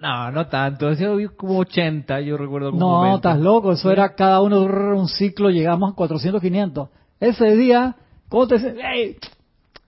No, 0.00 0.30
no 0.30 0.46
tanto. 0.46 0.90
Vi 0.90 1.26
como 1.36 1.58
80, 1.58 2.20
yo 2.20 2.36
recuerdo. 2.36 2.70
Como 2.70 3.04
No, 3.04 3.16
estás 3.16 3.40
loco. 3.40 3.72
Eso 3.72 3.90
era 3.90 4.14
cada 4.14 4.40
uno 4.40 4.62
un 4.62 5.08
ciclo, 5.08 5.50
llegamos 5.50 5.92
a 5.92 5.96
400, 5.96 6.40
500. 6.40 6.88
Ese 7.18 7.56
día, 7.56 7.96
¿cómo 8.28 8.46
te 8.46 8.54
dice? 8.58 8.76
"Ey, 8.80 9.16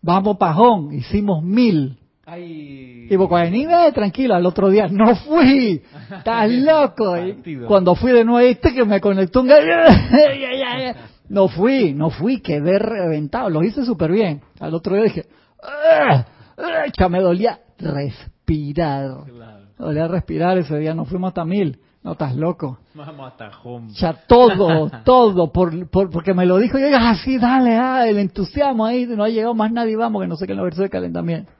vamos 0.02 0.36
pajón, 0.36 0.92
hicimos 0.92 1.44
mil. 1.44 1.99
Ay. 2.30 3.08
Y 3.10 3.16
ni 3.50 3.66
ve, 3.66 3.90
tranquilo, 3.92 4.34
al 4.36 4.46
otro 4.46 4.68
día, 4.68 4.86
no 4.88 5.16
fui, 5.16 5.82
estás 6.16 6.48
loco. 6.52 7.16
Y 7.16 7.56
cuando 7.66 7.94
fui 7.96 8.12
de 8.12 8.24
nuevo, 8.24 8.46
viste 8.46 8.72
que 8.72 8.84
me 8.84 9.00
conectó 9.00 9.40
un 9.40 9.48
no 11.28 11.48
fui, 11.48 11.92
no 11.92 12.10
fui, 12.10 12.40
quedé 12.40 12.78
reventado, 12.78 13.50
lo 13.50 13.62
hice 13.64 13.84
súper 13.84 14.12
bien. 14.12 14.40
Al 14.60 14.74
otro 14.74 14.94
día 14.94 15.04
dije, 15.04 15.24
"Ah, 15.62 16.24
ah", 16.56 16.84
ya 16.96 17.08
me 17.08 17.20
dolía 17.20 17.58
respirar. 17.78 19.24
Claro. 19.26 19.64
Me 19.78 19.86
dolía 19.86 20.08
respirar 20.08 20.58
ese 20.58 20.76
día, 20.78 20.94
nos 20.94 21.08
fuimos 21.08 21.28
hasta 21.28 21.44
mil. 21.44 21.78
No, 22.02 22.12
estás 22.12 22.34
loco. 22.34 22.78
Vamos 22.94 23.26
hasta 23.30 23.50
home. 23.62 23.88
Ya 23.92 24.14
todo, 24.26 24.90
todo, 25.04 25.52
por, 25.52 25.90
por- 25.90 26.10
porque 26.10 26.32
me 26.32 26.46
lo 26.46 26.56
dijo, 26.56 26.78
y 26.78 26.82
yo, 26.82 26.96
ah, 26.98 27.14
sí, 27.22 27.38
dale, 27.38 27.76
ah, 27.76 28.08
el 28.08 28.18
entusiasmo 28.18 28.86
ahí, 28.86 29.04
no 29.06 29.22
ha 29.24 29.28
llegado 29.28 29.54
más 29.54 29.70
nadie, 29.70 29.96
vamos, 29.96 30.22
que 30.22 30.28
no 30.28 30.36
sé 30.36 30.46
qué 30.46 30.52
en 30.52 30.58
la 30.58 30.64
versión 30.64 30.86
de 30.86 30.90
calentamiento. 30.90 31.52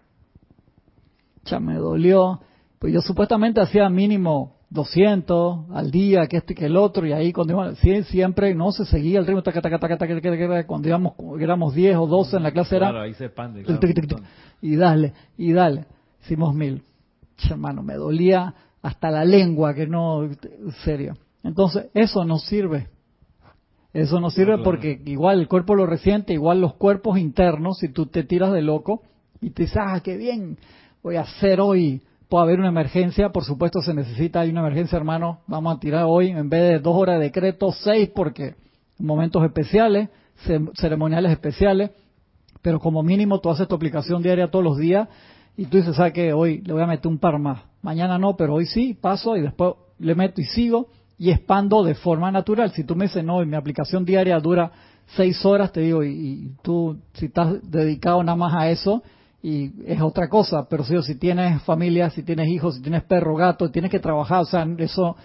Ya 1.51 1.61
me 1.61 1.75
dolió, 1.75 2.41
pues 2.79 2.93
yo 2.93 3.01
supuestamente 3.01 3.61
hacía 3.61 3.89
mínimo 3.89 4.57
200 4.71 5.71
al 5.73 5.91
día, 5.91 6.27
que 6.29 6.37
este 6.37 6.53
y 6.53 6.57
que 6.57 6.67
el 6.67 6.77
otro, 6.77 7.05
y 7.07 7.13
ahí 7.13 7.33
cuando 7.33 7.53
íbamos, 7.53 7.79
siempre 8.07 8.55
no 8.55 8.71
se 8.71 8.85
seguía 8.85 9.19
el 9.19 9.27
ritmo, 9.27 9.43
taca, 9.43 9.61
taca, 9.61 9.79
taca, 9.79 9.99
taca, 9.99 10.21
taca, 10.21 10.67
cuando 10.67 10.89
íbamos, 10.89 11.15
éramos 11.41 11.75
10 11.75 11.97
o 11.97 12.07
12 12.07 12.37
en 12.37 12.43
la 12.45 12.53
clase 12.53 12.77
era, 12.77 12.91
Claro, 12.91 13.05
ahí 13.05 13.15
se 13.15 13.27
expande. 13.27 13.65
Claro. 13.65 13.81
Y 14.63 14.77
dale, 14.77 15.13
y 15.37 15.53
dale. 15.53 15.87
Hicimos 16.23 16.55
mil. 16.55 16.83
Hermano, 17.51 17.83
me 17.83 17.95
dolía 17.95 18.55
hasta 18.83 19.11
la 19.11 19.25
lengua, 19.25 19.75
que 19.75 19.87
no, 19.87 20.25
en 20.25 20.73
serio. 20.85 21.17
Entonces, 21.43 21.87
eso 21.95 22.25
no 22.25 22.39
sirve. 22.39 22.89
Eso 23.93 24.21
no 24.21 24.31
sirve 24.31 24.53
claro. 24.53 24.63
porque 24.63 25.01
igual 25.07 25.41
el 25.41 25.49
cuerpo 25.49 25.75
lo 25.75 25.87
resiente, 25.87 26.33
igual 26.33 26.61
los 26.61 26.75
cuerpos 26.75 27.19
internos, 27.19 27.79
si 27.79 27.89
tú 27.89 28.07
te 28.07 28.23
tiras 28.23 28.53
de 28.53 28.63
loco 28.63 29.03
y 29.41 29.51
te 29.51 29.63
dices, 29.63 29.79
ah, 29.81 30.01
qué 30.05 30.17
bien, 30.17 30.59
voy 31.03 31.17
a 31.17 31.23
hacer 31.23 31.61
hoy, 31.61 32.03
puede 32.29 32.45
haber 32.45 32.59
una 32.61 32.69
emergencia, 32.69 33.31
por 33.31 33.45
supuesto 33.45 33.81
se 33.83 33.95
necesita, 33.95 34.41
hay 34.41 34.51
una 34.51 34.61
emergencia, 34.61 34.97
hermano, 34.97 35.41
vamos 35.47 35.77
a 35.77 35.81
tirar 35.81 36.05
hoy, 36.07 36.29
en 36.29 36.49
vez 36.49 36.63
de 36.63 36.79
dos 36.79 36.95
horas 36.97 37.19
de 37.19 37.25
decreto, 37.25 37.73
seis, 37.73 38.11
porque 38.15 38.55
momentos 38.99 39.43
especiales, 39.45 40.09
ce- 40.47 40.61
ceremoniales 40.75 41.33
especiales, 41.33 41.91
pero 42.63 42.79
como 42.79 43.03
mínimo 43.03 43.41
tú 43.41 43.51
haces 43.51 43.67
tu 43.67 43.75
aplicación 43.75 44.23
diaria 44.23 44.51
todos 44.51 44.65
los 44.65 44.77
días 44.79 45.09
y 45.57 45.67
tú 45.67 45.79
dices, 45.79 45.97
¿sabes 45.97 46.13
qué? 46.13 46.33
Hoy 46.33 46.61
le 46.61 46.73
voy 46.73 46.83
a 46.83 46.87
meter 46.87 47.09
un 47.09 47.19
par 47.19 47.39
más. 47.39 47.63
Mañana 47.83 48.19
no, 48.19 48.37
pero 48.37 48.55
hoy 48.55 48.67
sí, 48.67 48.95
paso 48.95 49.37
y 49.37 49.41
después 49.41 49.75
le 49.99 50.15
meto 50.15 50.41
y 50.41 50.45
sigo 50.45 50.89
y 51.19 51.31
expando 51.31 51.83
de 51.83 51.95
forma 51.95 52.31
natural. 52.31 52.71
Si 52.73 52.85
tú 52.85 52.95
me 52.97 53.07
dices, 53.07 53.25
no, 53.25 53.43
y 53.43 53.47
mi 53.47 53.57
aplicación 53.57 54.05
diaria 54.05 54.39
dura 54.39 54.71
seis 55.17 55.45
horas, 55.45 55.73
te 55.73 55.81
digo, 55.81 56.05
y, 56.05 56.11
y 56.11 56.51
tú, 56.63 56.99
si 57.15 57.27
estás 57.27 57.57
dedicado 57.71 58.23
nada 58.23 58.37
más 58.37 58.55
a 58.55 58.71
eso, 58.71 59.03
y 59.43 59.71
es 59.87 60.01
otra 60.01 60.29
cosa, 60.29 60.67
pero 60.69 60.85
si, 60.85 61.01
si 61.03 61.15
tienes 61.15 61.63
familia, 61.63 62.11
si 62.11 62.23
tienes 62.23 62.49
hijos, 62.49 62.77
si 62.77 62.83
tienes 62.83 63.03
perro, 63.05 63.35
gato, 63.37 63.71
tienes 63.71 63.91
que 63.91 63.99
trabajar, 63.99 64.41
o 64.43 64.45
sea, 64.45 64.69
eso, 64.79 65.17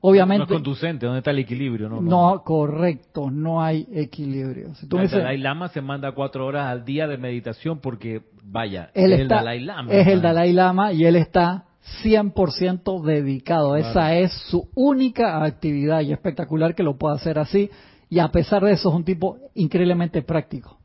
obviamente... 0.00 0.38
No 0.38 0.44
es 0.44 0.62
conducente, 0.62 1.04
¿dónde 1.04 1.18
está 1.18 1.32
el 1.32 1.40
equilibrio? 1.40 1.88
No, 1.88 2.00
no, 2.00 2.42
correcto, 2.42 3.30
no 3.30 3.62
hay 3.62 3.86
equilibrio. 3.92 4.74
Si 4.76 4.86
tú 4.86 4.96
el 4.96 5.02
dices, 5.02 5.18
Dalai 5.18 5.38
Lama 5.38 5.68
se 5.68 5.82
manda 5.82 6.12
cuatro 6.12 6.46
horas 6.46 6.66
al 6.66 6.84
día 6.86 7.06
de 7.06 7.18
meditación 7.18 7.80
porque, 7.80 8.22
vaya, 8.44 8.90
él 8.94 9.12
es 9.12 9.20
está, 9.20 9.34
el 9.40 9.44
Dalai 9.44 9.60
Lama. 9.60 9.92
es 9.92 10.06
el. 10.06 10.22
Dalai 10.22 10.52
Lama 10.54 10.92
y 10.94 11.04
él 11.04 11.16
está 11.16 11.64
100% 12.02 13.02
dedicado. 13.02 13.74
Claro. 13.74 13.86
Esa 13.86 14.14
es 14.14 14.32
su 14.50 14.68
única 14.74 15.44
actividad 15.44 16.00
y 16.00 16.12
espectacular 16.12 16.74
que 16.74 16.82
lo 16.82 16.96
pueda 16.96 17.16
hacer 17.16 17.38
así. 17.38 17.70
Y 18.10 18.18
a 18.18 18.28
pesar 18.28 18.62
de 18.64 18.72
eso 18.72 18.88
es 18.88 18.94
un 18.94 19.04
tipo 19.04 19.36
increíblemente 19.54 20.22
práctico, 20.22 20.78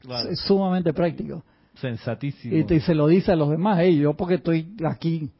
Claro. 0.00 0.28
es 0.30 0.40
sumamente 0.40 0.92
práctico. 0.92 1.44
Sensatísimo. 1.88 2.56
Y, 2.56 2.64
te- 2.64 2.76
y 2.76 2.80
se 2.80 2.94
lo 2.94 3.06
dice 3.06 3.32
a 3.32 3.36
los 3.36 3.50
demás, 3.50 3.78
"Hey, 3.80 3.96
yo 3.98 4.14
porque 4.14 4.34
estoy 4.36 4.74
aquí, 4.86 5.30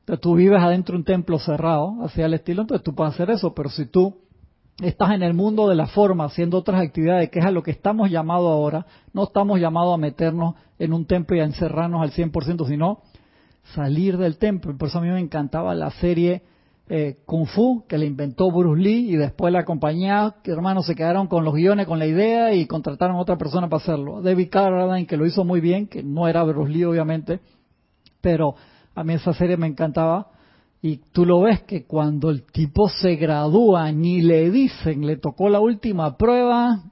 Entonces, 0.00 0.22
tú 0.22 0.34
vives 0.34 0.60
adentro 0.60 0.94
de 0.94 0.98
un 0.98 1.04
templo 1.04 1.38
cerrado, 1.38 1.96
hacia 2.04 2.26
el 2.26 2.34
estilo, 2.34 2.62
entonces 2.62 2.82
tú 2.82 2.94
puedes 2.94 3.14
hacer 3.14 3.30
eso, 3.30 3.54
pero 3.54 3.68
si 3.70 3.86
tú 3.86 4.16
estás 4.82 5.12
en 5.12 5.22
el 5.22 5.34
mundo 5.34 5.68
de 5.68 5.74
la 5.76 5.86
forma 5.86 6.24
haciendo 6.24 6.56
otras 6.58 6.80
actividades, 6.80 7.30
que 7.30 7.38
es 7.38 7.44
a 7.44 7.50
lo 7.52 7.62
que 7.62 7.70
estamos 7.70 8.10
llamados 8.10 8.50
ahora, 8.50 8.86
no 9.12 9.24
estamos 9.24 9.60
llamados 9.60 9.94
a 9.94 9.98
meternos 9.98 10.54
en 10.80 10.92
un 10.94 11.04
templo 11.06 11.36
y 11.36 11.40
a 11.40 11.44
encerrarnos 11.44 12.02
al 12.02 12.10
100%, 12.12 12.66
sino 12.66 13.02
salir 13.74 14.16
del 14.16 14.36
templo. 14.38 14.76
Por 14.76 14.88
eso 14.88 14.98
a 14.98 15.02
mí 15.02 15.08
me 15.08 15.20
encantaba 15.20 15.74
la 15.74 15.90
serie 15.92 16.42
eh, 16.92 17.18
Kung 17.24 17.46
Fu, 17.46 17.84
que 17.86 17.96
le 17.96 18.04
inventó 18.04 18.50
Bruce 18.50 18.82
Lee, 18.82 19.12
y 19.12 19.16
después 19.16 19.52
la 19.52 19.64
compañía, 19.64 20.34
que 20.42 20.50
hermanos 20.50 20.86
se 20.86 20.96
quedaron 20.96 21.28
con 21.28 21.44
los 21.44 21.54
guiones, 21.54 21.86
con 21.86 22.00
la 22.00 22.06
idea, 22.06 22.52
y 22.52 22.66
contrataron 22.66 23.14
a 23.14 23.20
otra 23.20 23.38
persona 23.38 23.68
para 23.68 23.80
hacerlo. 23.80 24.20
David 24.20 24.48
Carradine, 24.50 25.06
que 25.06 25.16
lo 25.16 25.24
hizo 25.24 25.44
muy 25.44 25.60
bien, 25.60 25.86
que 25.86 26.02
no 26.02 26.26
era 26.26 26.42
Bruce 26.42 26.72
Lee, 26.72 26.82
obviamente, 26.82 27.38
pero 28.20 28.56
a 28.92 29.04
mí 29.04 29.14
esa 29.14 29.32
serie 29.32 29.56
me 29.56 29.68
encantaba. 29.68 30.32
Y 30.82 30.96
tú 31.12 31.24
lo 31.24 31.42
ves 31.42 31.62
que 31.62 31.84
cuando 31.84 32.28
el 32.28 32.42
tipo 32.42 32.88
se 32.88 33.14
gradúa, 33.14 33.92
ni 33.92 34.20
le 34.20 34.50
dicen, 34.50 35.06
le 35.06 35.16
tocó 35.16 35.48
la 35.48 35.60
última 35.60 36.16
prueba, 36.16 36.82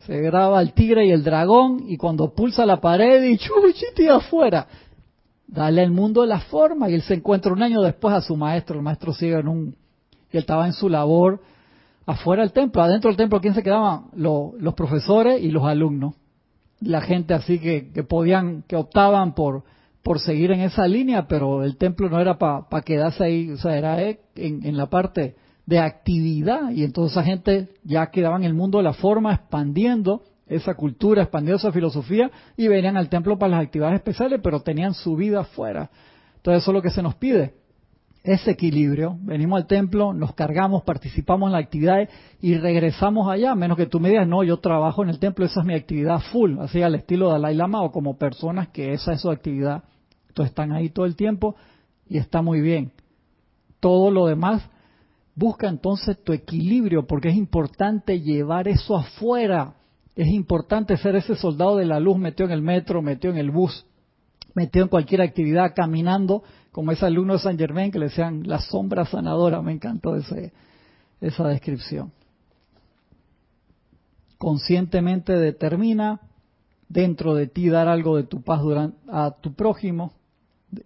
se 0.00 0.20
graba 0.20 0.60
el 0.60 0.72
tigre 0.72 1.06
y 1.06 1.12
el 1.12 1.22
dragón, 1.22 1.84
y 1.86 1.96
cuando 1.96 2.34
pulsa 2.34 2.66
la 2.66 2.80
pared 2.80 3.22
y 3.22 3.38
chuchiti 3.38 4.08
afuera, 4.08 4.66
dale 5.48 5.80
al 5.82 5.90
mundo 5.90 6.24
la 6.26 6.40
forma, 6.40 6.88
y 6.88 6.94
él 6.94 7.02
se 7.02 7.14
encuentra 7.14 7.52
un 7.52 7.62
año 7.62 7.80
después 7.82 8.14
a 8.14 8.20
su 8.20 8.36
maestro, 8.36 8.76
el 8.76 8.82
maestro 8.82 9.12
sigue 9.12 9.38
en 9.38 9.48
un, 9.48 9.76
y 10.30 10.36
él 10.36 10.40
estaba 10.42 10.66
en 10.66 10.74
su 10.74 10.88
labor 10.88 11.40
afuera 12.06 12.42
del 12.42 12.52
templo, 12.52 12.82
adentro 12.82 13.10
del 13.10 13.16
templo, 13.16 13.40
¿quién 13.40 13.54
se 13.54 13.62
quedaban? 13.62 14.04
Lo- 14.14 14.52
los 14.58 14.74
profesores 14.74 15.42
y 15.42 15.50
los 15.50 15.64
alumnos, 15.64 16.14
la 16.80 17.00
gente 17.00 17.34
así 17.34 17.58
que, 17.58 17.90
que 17.92 18.02
podían, 18.04 18.62
que 18.68 18.76
optaban 18.76 19.34
por, 19.34 19.64
por 20.02 20.20
seguir 20.20 20.52
en 20.52 20.60
esa 20.60 20.86
línea, 20.86 21.26
pero 21.26 21.64
el 21.64 21.76
templo 21.76 22.08
no 22.08 22.20
era 22.20 22.38
para 22.38 22.82
quedarse 22.84 23.24
ahí, 23.24 23.50
o 23.50 23.56
sea, 23.56 23.76
era 23.76 24.02
eh, 24.02 24.20
en, 24.36 24.64
en 24.64 24.76
la 24.76 24.86
parte 24.86 25.34
de 25.66 25.78
actividad, 25.80 26.70
y 26.70 26.84
entonces 26.84 27.12
esa 27.12 27.24
gente 27.24 27.68
ya 27.84 28.06
quedaba 28.10 28.36
en 28.36 28.44
el 28.44 28.54
mundo 28.54 28.78
de 28.78 28.84
la 28.84 28.92
forma, 28.94 29.32
expandiendo 29.34 30.22
esa 30.48 30.74
cultura, 30.74 31.22
expandiendo 31.22 31.56
esa 31.56 31.72
filosofía, 31.72 32.30
y 32.56 32.68
venían 32.68 32.96
al 32.96 33.08
templo 33.08 33.38
para 33.38 33.56
las 33.56 33.64
actividades 33.64 33.96
especiales, 33.96 34.40
pero 34.42 34.60
tenían 34.60 34.94
su 34.94 35.16
vida 35.16 35.40
afuera. 35.40 35.90
Entonces 36.36 36.62
eso 36.62 36.70
es 36.70 36.74
lo 36.74 36.82
que 36.82 36.90
se 36.90 37.02
nos 37.02 37.14
pide, 37.16 37.54
ese 38.22 38.50
equilibrio. 38.52 39.16
Venimos 39.20 39.60
al 39.60 39.66
templo, 39.66 40.12
nos 40.12 40.34
cargamos, 40.34 40.82
participamos 40.82 41.48
en 41.48 41.52
las 41.52 41.64
actividades 41.64 42.08
y 42.40 42.54
regresamos 42.56 43.30
allá, 43.30 43.54
menos 43.54 43.76
que 43.76 43.86
tú 43.86 44.00
me 44.00 44.10
digas, 44.10 44.26
no, 44.26 44.44
yo 44.44 44.58
trabajo 44.58 45.02
en 45.02 45.10
el 45.10 45.18
templo, 45.18 45.44
esa 45.44 45.60
es 45.60 45.66
mi 45.66 45.74
actividad 45.74 46.20
full, 46.32 46.58
así 46.60 46.82
al 46.82 46.94
estilo 46.94 47.30
Dalai 47.30 47.54
Lama 47.54 47.82
o 47.82 47.90
como 47.90 48.16
personas 48.16 48.68
que 48.68 48.92
esa 48.92 49.12
es 49.12 49.20
su 49.20 49.30
actividad. 49.30 49.84
Entonces 50.28 50.50
están 50.50 50.72
ahí 50.72 50.90
todo 50.90 51.06
el 51.06 51.16
tiempo 51.16 51.56
y 52.06 52.18
está 52.18 52.42
muy 52.42 52.60
bien. 52.60 52.92
Todo 53.80 54.10
lo 54.10 54.26
demás, 54.26 54.68
busca 55.34 55.68
entonces 55.68 56.22
tu 56.22 56.32
equilibrio, 56.32 57.06
porque 57.06 57.28
es 57.28 57.36
importante 57.36 58.20
llevar 58.20 58.68
eso 58.68 58.96
afuera. 58.96 59.74
Es 60.18 60.26
importante 60.26 60.96
ser 60.96 61.14
ese 61.14 61.36
soldado 61.36 61.76
de 61.76 61.86
la 61.86 62.00
luz 62.00 62.18
metido 62.18 62.48
en 62.48 62.52
el 62.52 62.60
metro, 62.60 63.00
metido 63.02 63.32
en 63.32 63.38
el 63.38 63.52
bus, 63.52 63.86
metido 64.52 64.82
en 64.82 64.88
cualquier 64.88 65.20
actividad, 65.20 65.74
caminando, 65.76 66.42
como 66.72 66.90
ese 66.90 67.06
alumno 67.06 67.34
de 67.34 67.38
San 67.38 67.56
Germain 67.56 67.92
que 67.92 68.00
le 68.00 68.06
decían 68.06 68.42
la 68.44 68.58
sombra 68.58 69.04
sanadora. 69.06 69.62
Me 69.62 69.70
encantó 69.70 70.16
ese, 70.16 70.52
esa 71.20 71.46
descripción. 71.46 72.10
Conscientemente 74.38 75.34
determina 75.34 76.20
dentro 76.88 77.36
de 77.36 77.46
ti 77.46 77.68
dar 77.68 77.86
algo 77.86 78.16
de 78.16 78.24
tu 78.24 78.42
paz 78.42 78.60
a 79.08 79.36
tu 79.40 79.54
prójimo, 79.54 80.14
de, 80.72 80.84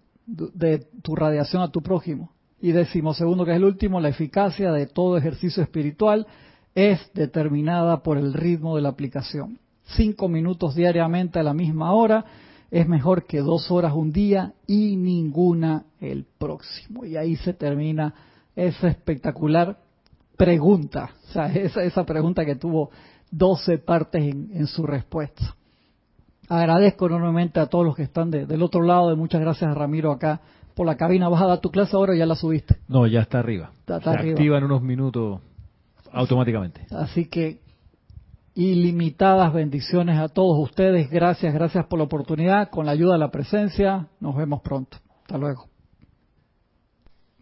de 0.52 0.78
tu 1.00 1.16
radiación 1.16 1.62
a 1.62 1.70
tu 1.70 1.80
prójimo. 1.80 2.32
Y 2.60 2.72
decimos, 2.72 3.16
segundo, 3.16 3.46
que 3.46 3.52
es 3.52 3.56
el 3.56 3.64
último, 3.64 3.98
la 3.98 4.10
eficacia 4.10 4.72
de 4.72 4.86
todo 4.88 5.16
ejercicio 5.16 5.62
espiritual 5.62 6.26
es 6.74 7.00
determinada 7.14 8.02
por 8.02 8.16
el 8.18 8.32
ritmo 8.32 8.76
de 8.76 8.82
la 8.82 8.88
aplicación. 8.90 9.58
Cinco 9.96 10.28
minutos 10.28 10.74
diariamente 10.74 11.38
a 11.38 11.42
la 11.42 11.52
misma 11.54 11.92
hora 11.92 12.24
es 12.70 12.88
mejor 12.88 13.26
que 13.26 13.40
dos 13.40 13.70
horas 13.70 13.92
un 13.94 14.12
día 14.12 14.54
y 14.66 14.96
ninguna 14.96 15.84
el 16.00 16.24
próximo. 16.38 17.04
Y 17.04 17.16
ahí 17.16 17.36
se 17.36 17.52
termina 17.52 18.14
esa 18.56 18.88
espectacular 18.88 19.76
pregunta, 20.36 21.10
o 21.28 21.32
sea, 21.32 21.46
esa, 21.54 21.82
esa 21.82 22.04
pregunta 22.04 22.44
que 22.44 22.56
tuvo 22.56 22.90
12 23.30 23.78
partes 23.78 24.22
en, 24.22 24.50
en 24.54 24.66
su 24.66 24.84
respuesta. 24.86 25.54
Agradezco 26.48 27.06
enormemente 27.06 27.60
a 27.60 27.66
todos 27.66 27.84
los 27.84 27.94
que 27.96 28.02
están 28.02 28.30
de- 28.30 28.46
del 28.46 28.62
otro 28.62 28.82
lado, 28.82 29.12
y 29.12 29.16
muchas 29.16 29.40
gracias 29.40 29.70
a 29.70 29.74
Ramiro 29.74 30.10
acá 30.10 30.40
por 30.74 30.86
la 30.86 30.96
cabina. 30.96 31.28
¿Vas 31.28 31.42
a 31.42 31.46
dar 31.46 31.60
tu 31.60 31.70
clase 31.70 31.94
ahora 31.96 32.12
o 32.12 32.16
ya 32.16 32.26
la 32.26 32.34
subiste? 32.34 32.76
No, 32.88 33.06
ya 33.06 33.20
está 33.20 33.38
arriba. 33.38 33.70
Está- 33.80 33.98
está 33.98 34.12
Se 34.12 34.18
arriba. 34.18 34.32
activa 34.34 34.58
en 34.58 34.64
unos 34.64 34.82
minutos 34.82 35.40
automáticamente. 36.12 36.86
Así 36.90 37.26
que 37.26 37.60
ilimitadas 38.54 39.52
bendiciones 39.52 40.18
a 40.18 40.28
todos 40.28 40.58
ustedes. 40.58 41.10
Gracias, 41.10 41.52
gracias 41.54 41.86
por 41.86 41.98
la 41.98 42.04
oportunidad. 42.04 42.70
Con 42.70 42.86
la 42.86 42.92
ayuda 42.92 43.14
de 43.14 43.18
la 43.18 43.30
presencia, 43.30 44.08
nos 44.20 44.36
vemos 44.36 44.60
pronto. 44.62 44.98
Hasta 45.22 45.38
luego. 45.38 45.71